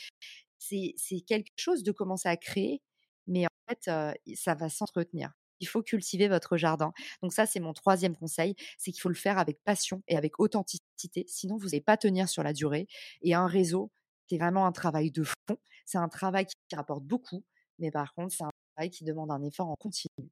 C'est 0.58 0.94
quelque 1.26 1.52
chose 1.56 1.82
de 1.82 1.92
commencer 1.92 2.28
à 2.28 2.36
créer, 2.36 2.82
mais 3.26 3.46
en 3.46 3.48
fait, 3.68 3.90
ça 4.36 4.54
va 4.54 4.68
s'entretenir. 4.70 5.32
Il 5.60 5.68
faut 5.68 5.82
cultiver 5.82 6.28
votre 6.28 6.56
jardin. 6.56 6.92
Donc 7.22 7.32
ça, 7.32 7.46
c'est 7.46 7.60
mon 7.60 7.72
troisième 7.72 8.16
conseil, 8.16 8.54
c'est 8.78 8.92
qu'il 8.92 9.00
faut 9.00 9.08
le 9.08 9.14
faire 9.14 9.38
avec 9.38 9.58
passion 9.64 10.02
et 10.08 10.16
avec 10.16 10.40
authenticité. 10.40 11.24
Sinon, 11.28 11.56
vous 11.56 11.66
n'allez 11.66 11.80
pas 11.80 11.96
tenir 11.96 12.28
sur 12.28 12.42
la 12.42 12.52
durée. 12.52 12.86
Et 13.22 13.34
un 13.34 13.46
réseau, 13.46 13.90
c'est 14.28 14.38
vraiment 14.38 14.66
un 14.66 14.72
travail 14.72 15.10
de 15.10 15.24
fond. 15.24 15.56
C'est 15.84 15.98
un 15.98 16.08
travail 16.08 16.46
qui 16.46 16.76
rapporte 16.76 17.04
beaucoup, 17.04 17.44
mais 17.78 17.90
par 17.90 18.14
contre, 18.14 18.34
c'est 18.34 18.44
un 18.44 18.50
travail 18.74 18.90
qui 18.90 19.04
demande 19.04 19.30
un 19.30 19.42
effort 19.42 19.68
en 19.68 19.76
continu. 19.76 20.30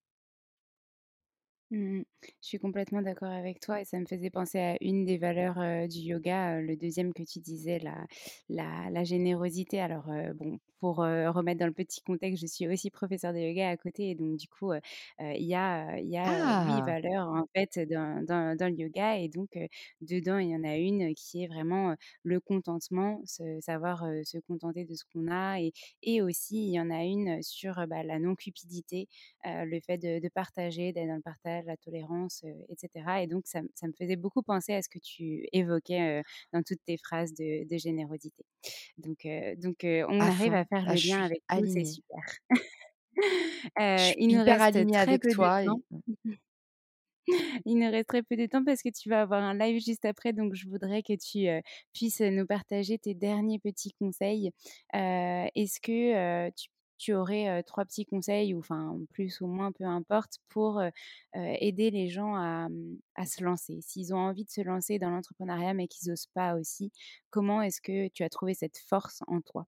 Mmh 1.74 2.02
Je 2.22 2.46
suis 2.48 2.58
complètement 2.58 3.00
d'accord 3.00 3.30
avec 3.30 3.58
toi 3.60 3.80
et 3.80 3.86
ça 3.86 3.98
me 3.98 4.04
faisait 4.04 4.28
penser 4.28 4.58
à 4.58 4.76
une 4.82 5.06
des 5.06 5.16
valeurs 5.16 5.88
du 5.88 6.00
yoga, 6.00 6.60
le 6.60 6.76
deuxième 6.76 7.14
que 7.14 7.22
tu 7.22 7.38
disais, 7.40 7.78
la, 7.78 8.06
la, 8.50 8.90
la 8.90 9.04
générosité. 9.04 9.80
Alors, 9.80 10.04
bon, 10.34 10.58
pour 10.80 10.96
remettre 10.98 11.60
dans 11.60 11.66
le 11.66 11.72
petit 11.72 12.02
contexte, 12.02 12.42
je 12.42 12.46
suis 12.46 12.68
aussi 12.68 12.90
professeure 12.90 13.32
de 13.32 13.38
yoga 13.38 13.70
à 13.70 13.76
côté 13.78 14.10
et 14.10 14.14
donc 14.14 14.36
du 14.36 14.48
coup, 14.48 14.72
il 15.20 15.46
y 15.46 15.54
a, 15.54 15.98
y 16.00 16.18
a 16.18 16.42
huit 16.42 16.82
Ah! 16.82 16.82
valeurs 16.82 17.28
en 17.28 17.46
fait 17.56 17.78
dans, 17.88 18.22
dans, 18.22 18.54
dans 18.56 18.68
le 18.68 18.74
yoga 18.78 19.16
et 19.18 19.28
donc 19.28 19.56
dedans, 20.00 20.38
il 20.38 20.50
y 20.50 20.56
en 20.56 20.64
a 20.64 20.76
une 20.76 21.14
qui 21.14 21.42
est 21.44 21.46
vraiment 21.46 21.94
le 22.22 22.40
contentement, 22.40 23.20
se, 23.24 23.60
savoir 23.60 24.04
se 24.24 24.38
contenter 24.38 24.84
de 24.84 24.94
ce 24.94 25.04
qu'on 25.12 25.28
a 25.30 25.60
et, 25.60 25.72
et 26.02 26.22
aussi, 26.22 26.66
il 26.68 26.72
y 26.74 26.80
en 26.80 26.90
a 26.90 27.04
une 27.04 27.42
sur 27.42 27.74
bah, 27.88 28.02
la 28.02 28.18
non-cupidité, 28.18 29.08
le 29.44 29.80
fait 29.80 29.98
de, 29.98 30.18
de 30.20 30.28
partager, 30.28 30.92
d'être 30.92 31.08
dans 31.08 31.16
le 31.16 31.22
partage 31.22 31.61
la 31.64 31.76
tolérance, 31.76 32.44
etc. 32.68 33.22
Et 33.22 33.26
donc, 33.26 33.46
ça, 33.46 33.60
ça, 33.74 33.86
me 33.86 33.92
faisait 33.92 34.16
beaucoup 34.16 34.42
penser 34.42 34.74
à 34.74 34.82
ce 34.82 34.88
que 34.88 34.98
tu 34.98 35.46
évoquais 35.52 36.22
dans 36.52 36.62
toutes 36.62 36.82
tes 36.84 36.96
phrases 36.98 37.32
de, 37.34 37.68
de 37.68 37.78
générosité. 37.78 38.44
Donc, 38.98 39.26
donc 39.58 39.78
on 39.84 40.20
À 40.20 40.26
arrive 40.26 40.52
fond. 40.52 40.58
à 40.58 40.64
faire 40.64 40.84
Ah, 40.86 40.94
le 40.94 41.08
lien 41.08 41.22
avec 41.22 41.42
tout, 41.48 41.66
c'est 41.66 41.84
super. 41.84 42.20
Je 43.16 43.96
suis 43.98 44.14
il 44.18 44.28
nous 44.28 44.42
hyper 44.42 44.58
reste 44.60 44.76
alignée 44.76 44.92
très 44.92 45.00
avec 45.02 45.22
peu 45.22 45.28
de 45.28 45.34
toi 45.34 45.62
et 45.62 45.66
temps. 45.66 45.80
Il 47.64 47.78
nous 47.78 47.90
reste 47.90 48.08
très 48.08 48.22
peu 48.22 48.36
de 48.36 48.46
temps 48.46 48.64
parce 48.64 48.82
que 48.82 48.88
tu 48.88 49.08
vas 49.08 49.22
avoir 49.22 49.42
un 49.42 49.54
live 49.56 49.80
juste 49.80 50.04
après, 50.04 50.32
donc 50.32 50.54
je 50.54 50.68
voudrais 50.68 51.02
que 51.02 51.12
tu 51.14 51.48
euh, 51.48 51.60
puisses 51.92 52.20
nous 52.20 52.46
partager 52.46 52.98
tes 52.98 53.14
derniers 53.14 53.58
petits 53.60 53.92
conseils. 53.92 54.50
Euh, 54.94 55.46
Est-ce 55.54 55.80
que 55.80 56.46
euh, 56.46 56.50
tu, 56.56 56.68
tu 57.02 57.14
aurais 57.14 57.62
trois 57.64 57.84
petits 57.84 58.06
conseils, 58.06 58.54
ou 58.54 58.58
enfin 58.60 58.98
plus 59.12 59.40
ou 59.40 59.46
moins, 59.46 59.72
peu 59.72 59.84
importe, 59.84 60.38
pour 60.48 60.80
aider 61.34 61.90
les 61.90 62.08
gens 62.08 62.34
à, 62.36 62.66
hum, 62.66 62.98
à 63.16 63.26
se 63.26 63.42
lancer? 63.44 63.80
S'ils 63.82 64.14
ont 64.14 64.18
envie 64.18 64.44
de 64.44 64.50
se 64.50 64.60
lancer 64.62 64.98
dans 64.98 65.10
l'entrepreneuriat 65.10 65.74
mais 65.74 65.88
qu'ils 65.88 66.10
n'osent 66.10 66.28
pas 66.34 66.54
aussi, 66.56 66.92
comment 67.30 67.62
est-ce 67.62 67.80
que 67.80 68.08
tu 68.08 68.22
as 68.24 68.28
trouvé 68.30 68.54
cette 68.54 68.78
force 68.78 69.20
en 69.26 69.40
toi? 69.40 69.66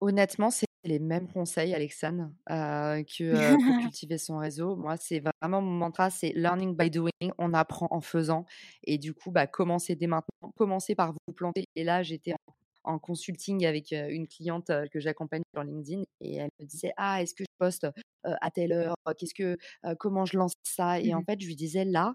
Honnêtement, 0.00 0.50
c'est 0.50 0.66
les 0.84 0.98
mêmes 0.98 1.26
conseils, 1.28 1.74
Alexane, 1.74 2.34
que, 2.48 3.56
pour 3.56 3.76
cultiver 3.76 4.18
son 4.18 4.38
réseau. 4.38 4.76
Moi, 4.76 4.96
c'est 4.98 5.20
vraiment 5.40 5.62
mon 5.62 5.70
mantra, 5.72 6.10
c'est 6.10 6.32
learning 6.34 6.76
by 6.76 6.90
doing. 6.90 7.10
On 7.38 7.54
apprend 7.54 7.88
en 7.90 8.00
faisant 8.00 8.44
et 8.84 8.98
du 8.98 9.14
coup, 9.14 9.30
bah, 9.30 9.46
commencez 9.46 9.96
dès 9.96 10.06
maintenant. 10.06 10.52
Commencez 10.56 10.94
par 10.94 11.12
vous 11.12 11.32
planter 11.34 11.64
et 11.74 11.84
là, 11.84 12.02
j'étais 12.02 12.34
en 12.34 12.52
en 12.86 12.98
consulting 12.98 13.66
avec, 13.66 13.92
une 13.92 14.28
cliente, 14.28 14.70
que 14.92 15.00
j'accompagne 15.00 15.42
sur 15.54 15.62
LinkedIn 15.64 16.02
et 16.20 16.36
elle 16.36 16.50
me 16.60 16.66
disait: 16.66 16.92
«Ah, 16.96 17.22
est-ce 17.22 17.34
que 17.34 17.44
je 17.44 17.54
poste, 17.58 17.86
à 18.24 18.50
telle 18.50 18.72
heure? 18.72 18.94
Qu'est-ce 19.18 19.34
que, 19.34 19.56
comment 19.98 20.24
je 20.26 20.36
lance 20.38 20.54
ça?» 20.64 21.00
et 21.00 21.14
en 21.14 21.22
fait, 21.22 21.40
je 21.40 21.46
lui 21.46 21.56
disais: 21.56 21.84
«Là, 21.84 22.14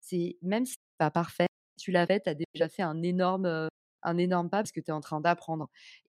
c'est 0.00 0.36
même 0.42 0.64
si 0.66 0.72
c'est 0.74 0.98
pas 0.98 1.10
parfait, 1.10 1.46
tu 1.80 1.92
l'as 1.92 2.06
fait, 2.06 2.20
tu 2.22 2.30
as 2.30 2.34
déjà 2.34 2.68
fait 2.68 2.82
un 2.82 3.02
énorme, 3.02 3.68
un 4.02 4.18
énorme 4.18 4.50
pas 4.50 4.58
parce 4.58 4.72
que 4.72 4.80
tu 4.80 4.88
es 4.90 4.92
en 4.94 5.00
train 5.00 5.20
d'apprendre». 5.20 5.68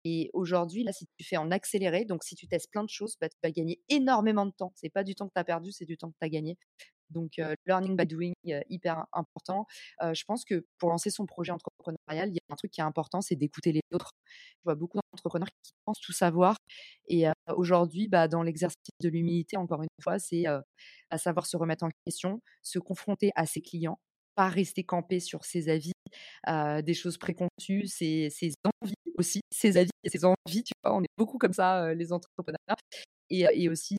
Et 0.05 0.31
aujourd'hui, 0.35 0.85
là, 0.85 0.93
si 0.93 1.07
tu 1.19 1.25
fais 1.25 1.37
en 1.37 1.51
accéléré, 1.53 2.05
donc 2.05 2.25
si 2.25 2.35
tu 2.37 2.49
testes 2.49 2.71
plein 2.71 2.85
de 2.85 2.89
choses, 2.91 3.17
bah, 3.21 3.29
tu 3.29 3.37
vas 3.43 3.51
gagner 3.53 3.81
énormément 3.89 4.47
de 4.47 4.53
temps. 4.53 4.73
C'est 4.77 4.91
pas 4.91 5.05
du 5.05 5.15
temps 5.15 5.29
que 5.29 5.33
tu 5.35 5.41
as 5.41 5.45
perdu, 5.45 5.73
c'est 5.73 5.85
du 5.87 5.97
temps 5.99 6.11
que 6.11 6.17
tu 6.21 6.27
as 6.27 6.29
gagné. 6.31 6.59
Donc, 7.13 7.41
learning 7.67 7.97
by 7.97 8.07
doing, 8.07 8.33
hyper 8.69 9.05
important. 9.13 9.67
Je 10.01 10.23
pense 10.27 10.45
que 10.45 10.67
pour 10.79 10.91
lancer 10.91 11.11
son 11.11 11.27
projet 11.27 11.53
entrepreneurial, 11.53 12.31
il 12.31 12.35
y 12.35 12.39
a 12.39 12.53
un 12.53 12.57
truc 12.57 12.71
qui 12.73 12.81
est 12.81 12.85
important, 12.85 13.21
c'est 13.21 13.37
d'écouter 13.37 13.73
les 13.73 13.83
autres. 13.93 14.11
Je 14.59 14.63
vois 14.65 14.75
beaucoup 14.75 14.99
d'entrepreneurs 15.13 15.49
qui 15.63 15.73
pensent 15.85 16.01
tout 16.01 16.13
savoir 16.13 16.57
et 17.09 17.25
aujourd'hui, 17.57 18.09
bah, 18.09 18.29
dans 18.29 18.43
l'exercice 18.43 18.77
de 19.03 19.09
l'humilité, 19.09 19.57
encore 19.57 19.83
une 19.83 19.89
fois, 20.03 20.19
c'est, 20.19 20.45
à 20.47 21.19
savoir 21.19 21.47
se 21.47 21.57
remettre 21.57 21.85
en 21.85 21.91
question, 22.07 22.41
se 22.63 22.79
confronter 22.79 23.31
à 23.37 23.47
ses 23.47 23.61
clients, 23.63 23.99
pas 24.35 24.49
rester 24.49 24.85
campé 24.85 25.21
sur 25.21 25.45
ses 25.45 25.69
avis, 25.69 25.93
des 26.85 26.95
choses 26.95 27.19
préconçues, 27.19 27.87
ses 27.87 28.29
envies 28.83 28.95
aussi, 29.19 29.41
ses 29.53 29.77
avis 29.77 29.91
et 30.05 30.11
ses 30.11 30.25
envies, 30.25 30.65
tu 30.65 30.73
vois? 30.85 30.95
On 30.97 31.03
est 31.03 31.09
beaucoup 31.19 31.39
comme 31.39 31.53
ça, 31.53 31.95
les 31.95 32.13
entrepreneurs 32.13 32.77
et 33.31 33.69
aussi, 33.69 33.97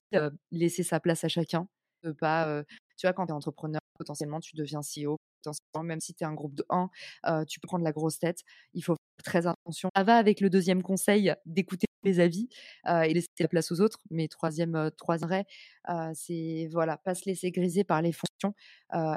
laisser 0.52 0.84
sa 0.84 1.00
place 1.00 1.24
à 1.24 1.28
chacun, 1.30 1.68
de 2.04 2.12
pas, 2.12 2.64
tu 2.98 3.08
vois, 3.08 3.14
quand 3.14 3.26
tu 3.28 3.32
es 3.32 3.36
entrepreneur, 3.36 3.82
potentiellement, 3.98 4.40
tu 4.40 4.56
deviens 4.56 4.82
CEO, 4.82 5.18
potentiellement, 5.44 5.84
même 5.88 6.00
si 6.02 6.14
tu 6.14 6.24
es 6.24 6.28
un 6.28 6.34
groupe 6.34 6.56
de 6.56 6.66
1, 6.70 6.90
heu, 7.28 7.46
tu 7.48 7.60
peux 7.60 7.68
prendre 7.68 7.84
la 7.86 7.92
grosse 7.92 8.20
tête. 8.20 8.42
Il 8.74 8.84
faut 8.84 8.96
faire 8.96 9.24
très 9.26 9.48
attention. 9.48 9.90
Ça 9.96 10.04
va 10.04 10.18
avec 10.18 10.42
le 10.42 10.50
deuxième 10.50 10.84
conseil 10.84 11.34
d'écouter 11.46 11.88
les 12.04 12.20
avis, 12.20 12.50
et 12.88 13.14
laisser 13.14 13.30
la 13.40 13.48
place 13.48 13.72
aux 13.72 13.80
autres, 13.82 14.00
mais 14.12 14.28
troisième 14.28 14.76
e 14.76 14.88
heu, 14.88 14.92
3 14.92 15.18
vrai, 15.18 15.46
heu, 15.90 16.12
c'est 16.16 16.68
voilà, 16.72 16.98
pas 16.98 17.16
se 17.16 17.26
laisser 17.26 17.52
griser 17.52 17.84
par 17.86 18.02
les 18.02 18.12
fonctions. 18.14 18.54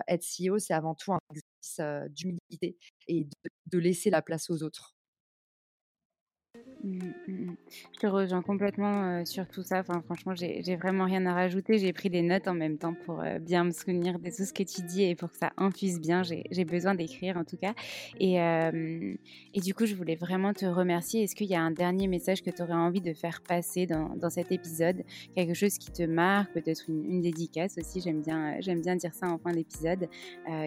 Être 0.09 0.23
CEO, 0.25 0.59
c'est 0.59 0.75
avant 0.75 0.95
tout 0.95 1.13
un 1.13 1.19
exercice, 1.31 1.81
d'humilité 2.15 2.79
et 3.09 3.29
de 3.67 3.79
laisser 3.79 4.11
la 4.11 4.23
place 4.23 4.51
aux 4.51 4.63
autres. 4.63 4.96
Mmh, 6.87 6.99
mmh 7.27 7.33
mh. 7.51 7.57
Je 7.95 7.99
te 7.99 8.07
rejoins 8.07 8.43
complètement, 8.43 9.21
heu, 9.21 9.25
sur 9.25 9.49
tout 9.49 9.63
ça. 9.63 9.83
Franchement, 9.83 10.35
j'ai 10.37 10.77
vraiment 10.77 11.05
rien 11.05 11.27
à 11.27 11.35
rajouter. 11.35 11.79
J'ai 11.79 11.93
pris 11.93 12.11
des 12.11 12.23
notes 12.23 12.47
en 12.47 12.55
même 12.55 12.79
temps 12.79 12.95
pour, 12.95 13.23
heu, 13.23 13.41
bien 13.41 13.65
me 13.65 13.73
souvenir 13.73 14.21
de 14.21 14.31
tout 14.31 14.45
ce 14.45 14.53
que 14.53 14.63
tu 14.63 14.83
dis 14.83 15.03
et 15.03 15.17
pour 15.17 15.33
que 15.33 15.37
ça 15.37 15.53
infuse 15.57 15.99
bien. 16.01 16.23
J'ai 16.23 16.65
besoin 16.65 16.95
d'écrire 16.95 17.37
en 17.37 17.45
tout 17.45 17.57
cas 17.57 17.75
et 18.21 18.35
hem 18.35 19.17
et 19.55 19.61
du 19.61 19.75
coup, 19.75 19.85
je 19.87 19.95
voulais 19.97 20.15
vraiment 20.15 20.53
te 20.53 20.65
remercier. 20.65 21.25
Est-ce 21.25 21.35
qu'il 21.35 21.49
y 21.49 21.57
a 21.57 21.61
un 21.61 21.73
dernier 21.73 22.07
message 22.07 22.43
que 22.43 22.51
tu 22.51 22.63
aurais 22.63 22.73
envie 22.75 23.01
de 23.01 23.15
faire 23.15 23.41
passer 23.43 23.87
dans 23.87 24.31
cet 24.31 24.53
épisode? 24.53 25.03
Quelque 25.35 25.55
chose 25.55 25.79
qui 25.79 25.91
te 25.91 26.03
marque, 26.05 26.53
peut-être 26.53 26.85
une 26.89 27.21
dédicace 27.21 27.79
aussi, 27.79 28.01
j'aime 28.01 28.23
bien, 28.23 28.97
dire 28.97 29.13
ça 29.15 29.27
en 29.29 29.39
fin 29.39 29.51
d'épisode. 29.53 30.09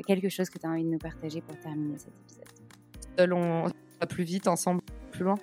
Quelque 0.05 0.27
chose 0.27 0.49
que 0.49 0.57
tu 0.59 0.65
as 0.65 0.69
envie 0.69 0.83
de 0.83 0.89
nous 0.89 0.97
partager 0.97 1.41
pour 1.41 1.57
terminer 1.59 1.97
cet 1.97 2.13
épisode? 2.27 3.31
On 3.31 3.63
va 4.01 4.07
plus 4.07 4.23
vite, 4.23 4.47
ensemble 4.47 4.81
plus 5.11 5.23
loin? 5.23 5.35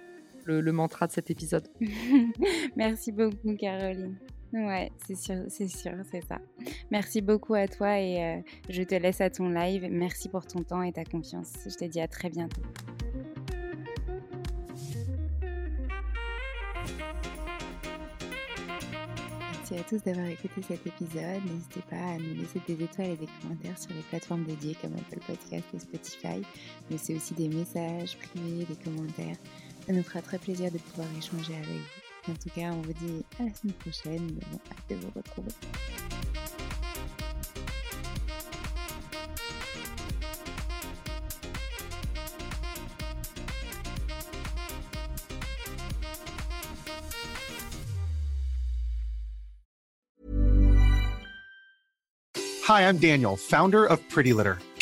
Le 0.46 0.60
le 0.60 0.72
mantra 0.72 1.06
de 1.06 1.12
cet 1.12 1.30
épisode. 1.30 1.68
Merci 2.76 3.12
beaucoup, 3.12 3.54
Caroline. 3.58 4.16
Ouais, 4.52 4.90
c'est 5.04 5.16
sûr, 5.16 5.44
c'est 5.48 5.68
sûr, 5.68 5.92
c'est 6.10 6.24
ça. 6.24 6.38
Merci 6.90 7.20
beaucoup 7.20 7.54
à 7.54 7.66
toi 7.66 7.98
et 7.98 8.22
euh, 8.22 8.40
je 8.70 8.82
te 8.84 8.94
laisse 8.94 9.20
à 9.20 9.28
ton 9.28 9.48
live. 9.48 9.86
Merci 9.90 10.28
pour 10.28 10.46
ton 10.46 10.62
temps 10.62 10.82
et 10.82 10.92
ta 10.92 11.04
confiance. 11.04 11.52
Je 11.66 11.74
te 11.74 11.84
dis 11.84 12.00
à 12.00 12.08
très 12.08 12.30
bientôt. 12.30 12.62
Merci 19.68 19.74
à 19.74 19.82
tous 19.82 20.02
d'avoir 20.04 20.26
écouté 20.28 20.62
cet 20.62 20.86
épisode. 20.86 21.42
N'hésitez 21.44 21.82
pas 21.90 21.96
à 21.96 22.18
nous 22.18 22.34
laisser 22.40 22.60
des 22.68 22.84
étoiles 22.84 23.10
et 23.10 23.16
des 23.16 23.28
commentaires 23.42 23.76
sur 23.76 23.92
les 23.92 24.02
plateformes 24.02 24.44
dédiées 24.44 24.76
comme 24.80 24.92
Apple 24.94 25.18
Podcast 25.26 25.64
et 25.74 25.78
Spotify. 25.80 26.40
Mais 26.88 26.98
c'est 26.98 27.16
aussi 27.16 27.34
des 27.34 27.48
messages 27.48 28.16
privés, 28.16 28.64
des 28.64 28.76
commentaires. 28.76 29.36
Ça 29.86 29.92
nous 29.92 30.02
fera 30.02 30.20
très 30.20 30.38
plaisir 30.38 30.72
de 30.72 30.78
pouvoir 30.78 31.06
échanger 31.16 31.54
avec 31.54 31.68
vous. 31.68 32.32
En 32.32 32.34
tout 32.34 32.50
cas, 32.54 32.72
on 32.72 32.82
vous 32.82 32.92
dit 32.92 33.24
à 33.38 33.44
la 33.44 33.54
semaine 33.54 33.74
prochaine. 33.74 34.40
Hâte 34.72 34.90
de 34.90 34.96
vous 34.96 35.12
retrouver. 35.14 35.52
Hi, 52.64 52.88
I'm 52.88 52.98
Daniel, 52.98 53.36
founder 53.36 53.86
of 53.86 54.00
Pretty 54.08 54.32
Litter. 54.32 54.58